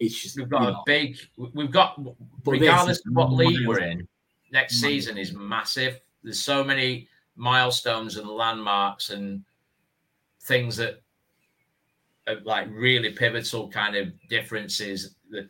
It's 0.00 0.20
just 0.20 0.36
We've 0.36 0.46
you 0.46 0.50
got 0.50 0.62
know, 0.62 0.68
a 0.70 0.82
big. 0.86 1.16
We've 1.36 1.70
got 1.70 2.02
But 2.02 2.16
regardless 2.46 2.98
of 3.06 3.14
what 3.14 3.32
league 3.32 3.66
we're 3.66 3.80
in. 3.80 4.06
Next 4.50 4.80
miles. 4.80 4.92
season 4.92 5.18
is 5.18 5.32
massive. 5.32 6.00
There's 6.22 6.40
so 6.40 6.62
many 6.62 7.08
milestones 7.36 8.16
and 8.16 8.28
landmarks 8.28 9.10
and 9.10 9.44
things 10.42 10.76
that 10.76 10.90
are 10.90 10.98
like 12.44 12.68
really 12.70 13.10
pivotal 13.10 13.68
kind 13.68 13.96
of 13.96 14.12
differences 14.28 15.14
that 15.30 15.48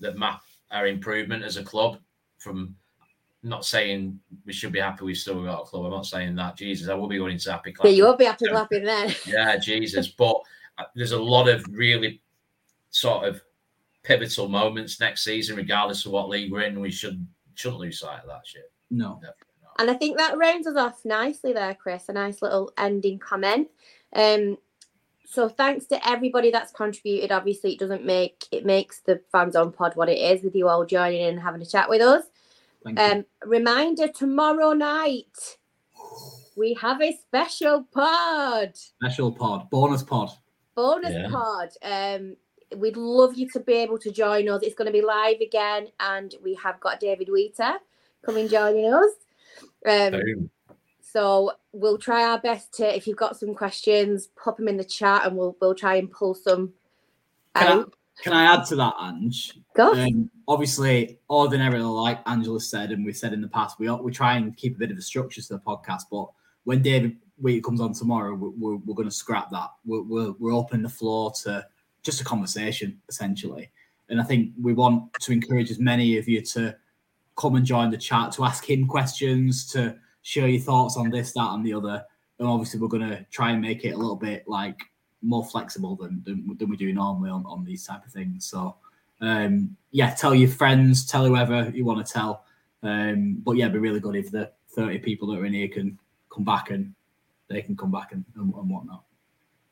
that 0.00 0.18
map 0.18 0.42
our 0.70 0.86
improvement 0.86 1.44
as 1.44 1.56
a 1.56 1.64
club. 1.64 1.98
From 2.38 2.74
not 3.42 3.64
saying 3.64 4.18
we 4.44 4.52
should 4.52 4.72
be 4.72 4.80
happy 4.80 5.04
we've 5.04 5.16
still 5.16 5.42
got 5.42 5.62
a 5.62 5.64
club. 5.64 5.86
I'm 5.86 5.90
not 5.90 6.06
saying 6.06 6.34
that. 6.36 6.56
Jesus, 6.56 6.88
I 6.88 6.94
will 6.94 7.08
be 7.08 7.18
going 7.18 7.32
into 7.32 7.50
happy 7.50 7.74
yeah, 7.82 7.90
you 7.90 8.04
won't 8.04 8.18
be 8.18 8.24
happy 8.26 8.46
clapping 8.48 8.84
then. 8.84 9.14
Yeah, 9.26 9.56
Jesus. 9.56 10.08
But 10.08 10.36
uh, 10.78 10.84
there's 10.94 11.12
a 11.12 11.22
lot 11.22 11.48
of 11.48 11.64
really 11.70 12.20
sort 12.90 13.26
of 13.26 13.40
pivotal 14.02 14.48
moments 14.48 15.00
next 15.00 15.24
season, 15.24 15.56
regardless 15.56 16.04
of 16.06 16.12
what 16.12 16.28
league 16.28 16.52
we're 16.52 16.62
in. 16.62 16.80
We 16.80 16.90
should 16.90 17.26
shouldn't 17.54 17.80
lose 17.80 18.00
sight 18.00 18.20
of 18.20 18.28
that 18.28 18.46
shit. 18.46 18.70
no. 18.90 19.20
And 19.78 19.90
I 19.90 19.94
think 19.94 20.18
that 20.18 20.36
rounds 20.36 20.66
us 20.66 20.76
off 20.76 21.04
nicely 21.06 21.54
there, 21.54 21.74
Chris. 21.74 22.08
A 22.08 22.12
nice 22.12 22.42
little 22.42 22.70
ending 22.76 23.18
comment. 23.18 23.68
Um, 24.14 24.58
so 25.32 25.48
thanks 25.48 25.86
to 25.86 26.08
everybody 26.08 26.50
that's 26.50 26.72
contributed. 26.72 27.30
Obviously, 27.30 27.72
it 27.74 27.78
doesn't 27.78 28.04
make 28.04 28.46
it 28.50 28.66
makes 28.66 29.00
the 29.00 29.20
fans 29.30 29.54
on 29.54 29.70
pod 29.72 29.94
what 29.94 30.08
it 30.08 30.18
is 30.18 30.42
with 30.42 30.56
you 30.56 30.68
all 30.68 30.84
joining 30.84 31.20
in 31.20 31.34
and 31.34 31.40
having 31.40 31.62
a 31.62 31.66
chat 31.66 31.88
with 31.88 32.02
us. 32.02 32.24
Thank 32.82 32.98
you. 32.98 33.04
Um, 33.04 33.24
reminder 33.46 34.08
tomorrow 34.08 34.72
night 34.72 35.56
we 36.56 36.74
have 36.74 37.00
a 37.00 37.16
special 37.16 37.84
pod, 37.92 38.74
Special 38.74 39.30
pod, 39.30 39.70
bonus 39.70 40.02
pod. 40.02 40.30
bonus 40.74 41.12
Yeah. 41.12 41.28
pod. 41.30 41.68
Um, 41.82 42.36
we'd 42.76 42.96
love 42.96 43.34
you 43.36 43.48
to 43.50 43.60
be 43.60 43.74
able 43.74 43.98
to 43.98 44.10
join 44.10 44.48
us. 44.48 44.62
It's 44.62 44.74
going 44.74 44.86
to 44.86 44.92
be 44.92 45.02
live 45.02 45.40
again, 45.40 45.88
and 46.00 46.34
we 46.42 46.54
have 46.54 46.80
got 46.80 46.98
David 47.00 47.28
Wheater 47.28 47.74
coming 48.22 48.48
joining 48.48 48.92
us. 48.92 49.10
Um, 49.86 50.12
Boom. 50.12 50.50
So 51.12 51.52
we'll 51.72 51.98
try 51.98 52.24
our 52.24 52.38
best 52.38 52.72
to. 52.74 52.96
If 52.96 53.06
you've 53.06 53.16
got 53.16 53.38
some 53.38 53.54
questions, 53.54 54.28
pop 54.42 54.56
them 54.56 54.68
in 54.68 54.76
the 54.76 54.84
chat, 54.84 55.26
and 55.26 55.36
we'll 55.36 55.56
we'll 55.60 55.74
try 55.74 55.96
and 55.96 56.10
pull 56.10 56.34
some 56.34 56.72
Can 57.56 57.80
I, 57.80 57.84
can 58.22 58.32
I 58.32 58.54
add 58.54 58.66
to 58.66 58.76
that, 58.76 58.94
Ange? 59.00 59.58
Go. 59.74 59.92
Um, 59.92 60.30
obviously, 60.46 61.18
ordinarily, 61.28 61.82
like 61.82 62.20
Angela 62.26 62.60
said, 62.60 62.92
and 62.92 63.04
we've 63.04 63.16
said 63.16 63.32
in 63.32 63.40
the 63.40 63.48
past, 63.48 63.78
we 63.78 63.90
we 63.90 64.12
try 64.12 64.36
and 64.36 64.56
keep 64.56 64.76
a 64.76 64.78
bit 64.78 64.90
of 64.90 64.98
a 64.98 65.02
structure 65.02 65.42
to 65.42 65.48
the 65.54 65.60
podcast. 65.60 66.02
But 66.10 66.26
when 66.64 66.82
David 66.82 67.16
Wheat 67.40 67.64
comes 67.64 67.80
on 67.80 67.92
tomorrow, 67.92 68.34
we're, 68.34 68.50
we're, 68.50 68.76
we're 68.76 68.94
going 68.94 69.08
to 69.08 69.14
scrap 69.14 69.50
that. 69.50 69.70
We're, 69.84 70.02
we're, 70.02 70.32
we're 70.38 70.52
opening 70.52 70.82
the 70.82 70.88
floor 70.88 71.32
to 71.42 71.66
just 72.02 72.20
a 72.20 72.24
conversation, 72.24 73.00
essentially. 73.08 73.70
And 74.08 74.20
I 74.20 74.24
think 74.24 74.52
we 74.60 74.74
want 74.74 75.12
to 75.20 75.32
encourage 75.32 75.70
as 75.70 75.78
many 75.78 76.18
of 76.18 76.28
you 76.28 76.42
to 76.42 76.76
come 77.36 77.54
and 77.54 77.64
join 77.64 77.90
the 77.90 77.96
chat, 77.96 78.32
to 78.32 78.44
ask 78.44 78.68
him 78.68 78.86
questions, 78.86 79.66
to 79.72 79.96
share 80.22 80.48
your 80.48 80.60
thoughts 80.60 80.96
on 80.96 81.10
this, 81.10 81.32
that, 81.32 81.50
and 81.52 81.64
the 81.64 81.74
other. 81.74 82.04
And 82.38 82.48
obviously, 82.48 82.80
we're 82.80 82.88
going 82.88 83.08
to 83.08 83.24
try 83.30 83.50
and 83.50 83.60
make 83.60 83.84
it 83.84 83.90
a 83.90 83.96
little 83.96 84.16
bit 84.16 84.44
like 84.46 84.80
more 85.22 85.44
flexible 85.44 85.96
than, 85.96 86.22
than, 86.24 86.56
than 86.58 86.68
we 86.68 86.76
do 86.76 86.92
normally 86.92 87.30
on, 87.30 87.44
on 87.46 87.64
these 87.64 87.86
type 87.86 88.04
of 88.06 88.12
things. 88.12 88.46
So, 88.46 88.76
um, 89.20 89.76
yeah, 89.90 90.14
tell 90.14 90.34
your 90.34 90.48
friends, 90.48 91.06
tell 91.06 91.26
whoever 91.26 91.70
you 91.74 91.84
want 91.84 92.04
to 92.04 92.12
tell. 92.12 92.44
Um, 92.82 93.42
but 93.44 93.52
yeah, 93.52 93.64
it'd 93.64 93.74
be 93.74 93.78
really 93.78 94.00
good 94.00 94.16
if 94.16 94.30
the 94.30 94.50
30 94.70 94.98
people 95.00 95.28
that 95.28 95.40
are 95.40 95.44
in 95.44 95.52
here 95.52 95.68
can 95.68 95.98
come 96.32 96.44
back 96.44 96.70
and 96.70 96.94
they 97.48 97.60
can 97.60 97.76
come 97.76 97.90
back 97.90 98.12
and, 98.12 98.24
and, 98.36 98.54
and 98.54 98.70
whatnot. 98.70 99.02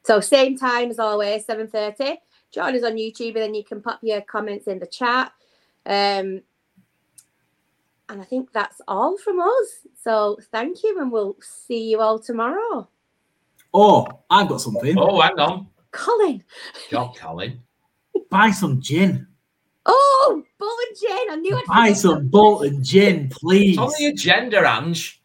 So 0.05 0.21
same 0.21 0.57
time 0.57 0.91
as 0.91 0.99
always, 0.99 1.45
seven 1.45 1.69
thirty. 1.69 2.17
Join 2.51 2.75
us 2.75 2.83
on 2.83 2.95
YouTube, 2.95 3.35
and 3.35 3.43
then 3.43 3.55
you 3.55 3.63
can 3.63 3.83
pop 3.83 3.99
your 4.03 4.23
comments 4.23 4.67
in 4.67 4.79
the 4.79 4.87
chat. 4.87 5.33
Um, 5.85 6.41
and 8.09 8.21
I 8.21 8.25
think 8.25 8.53
that's 8.53 8.81
all 8.89 9.17
from 9.19 9.41
us. 9.41 9.87
So 10.03 10.39
thank 10.51 10.83
you, 10.83 11.01
and 11.01 11.13
we'll 11.13 11.37
see 11.41 11.91
you 11.91 12.01
all 12.01 12.19
tomorrow. 12.19 12.89
Oh, 13.75 14.07
I've 14.31 14.49
got 14.49 14.61
something. 14.61 14.97
Oh, 14.99 15.21
hang 15.21 15.39
on. 15.39 15.69
Colin. 15.91 16.43
God, 16.91 17.17
Colin. 17.17 17.61
Buy 18.31 18.51
some 18.51 18.81
gin. 18.81 19.27
Oh, 19.87 20.43
Bolton 20.59 20.95
gin. 21.01 21.31
I 21.31 21.37
knew 21.37 21.57
I'd 21.57 21.65
Buy 21.67 21.89
forget 21.89 21.97
some 21.97 22.29
Bolton 22.29 22.83
gin, 22.83 23.29
please. 23.31 23.71
It's 23.71 23.79
on 23.79 23.93
the 23.99 24.07
agenda, 24.07 24.67
Ange. 24.67 25.23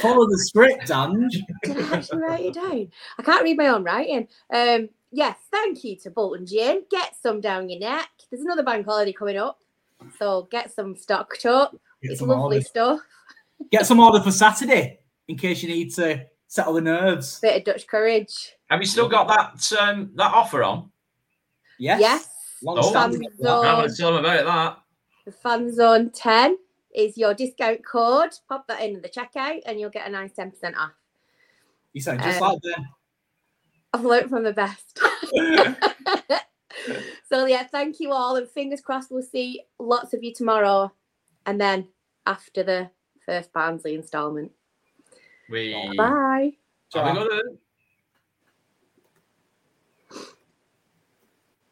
Follow 0.00 0.26
the 0.28 0.38
script, 0.38 0.90
Ange. 0.90 1.42
Did 1.62 1.78
I 1.78 1.96
actually 1.96 2.22
write 2.22 2.44
it 2.46 2.54
down? 2.54 2.88
I 3.18 3.22
can't 3.22 3.42
read 3.42 3.56
my 3.56 3.68
own 3.68 3.84
writing. 3.84 4.28
Um, 4.52 4.88
yes, 5.10 5.36
thank 5.50 5.84
you 5.84 5.96
to 5.96 6.10
Bolton 6.10 6.46
Gin. 6.46 6.84
Get 6.90 7.14
some 7.20 7.40
down 7.40 7.68
your 7.68 7.80
neck. 7.80 8.08
There's 8.30 8.42
another 8.42 8.62
bank 8.62 8.86
holiday 8.86 9.12
coming 9.12 9.36
up, 9.36 9.60
so 10.18 10.48
get 10.50 10.74
some 10.74 10.96
stocked 10.96 11.46
up. 11.46 11.76
Get 12.02 12.10
it's 12.12 12.20
some, 12.20 12.28
lovely 12.28 12.56
order. 12.56 12.60
stuff. 12.66 13.00
Get 13.70 13.86
some 13.86 14.00
order 14.00 14.20
for 14.20 14.30
Saturday 14.32 15.00
in 15.28 15.36
case 15.36 15.62
you 15.62 15.68
need 15.68 15.94
to 15.94 16.26
settle 16.48 16.74
the 16.74 16.80
nerves. 16.80 17.38
Bit 17.40 17.58
of 17.58 17.64
Dutch 17.64 17.86
courage. 17.86 18.52
Have 18.70 18.80
you 18.80 18.86
still 18.86 19.08
got 19.08 19.28
that 19.28 19.78
um, 19.80 20.10
that 20.16 20.32
offer 20.34 20.62
on? 20.64 20.90
Yes. 21.78 22.00
Yes. 22.00 22.28
Long 22.62 22.78
Oh. 22.78 22.82
standing. 22.90 23.22
I 23.44 23.66
haven't 23.66 23.94
zone, 23.94 23.96
tell 23.96 24.14
them 24.16 24.24
about 24.24 24.44
that. 24.46 24.78
the 25.26 25.32
fan 25.32 25.72
zone 25.74 26.10
10 26.10 26.58
is 26.94 27.16
your 27.16 27.34
discount 27.34 27.84
code. 27.84 28.30
Pop 28.48 28.66
that 28.68 28.80
in 28.82 28.96
at 28.96 29.02
the 29.02 29.08
checkout 29.08 29.60
and 29.66 29.78
you'll 29.80 29.90
get 29.90 30.06
a 30.06 30.10
nice 30.10 30.32
10% 30.32 30.52
off. 30.76 30.90
You 31.92 32.00
sound 32.00 32.20
just 32.22 32.40
Um, 32.40 32.52
like 32.52 32.62
them. 32.62 32.84
I've 33.94 34.04
learned 34.04 34.30
from 34.30 34.42
the 34.44 34.52
best. 34.52 34.98
so 37.28 37.46
yeah, 37.46 37.64
thank 37.64 38.00
you 38.00 38.12
all, 38.12 38.36
and 38.36 38.48
fingers 38.48 38.80
crossed 38.80 39.10
we'll 39.10 39.22
see 39.22 39.62
lots 39.78 40.14
of 40.14 40.22
you 40.22 40.32
tomorrow, 40.34 40.90
and 41.46 41.60
then 41.60 41.88
after 42.26 42.62
the 42.62 42.90
first 43.24 43.52
Barnsley 43.52 43.94
instalment. 43.94 44.52
We 45.48 45.72
Bye. 45.96 46.52
have 46.94 47.06
a 47.06 47.12
good 47.12 47.28
one. 47.28 47.58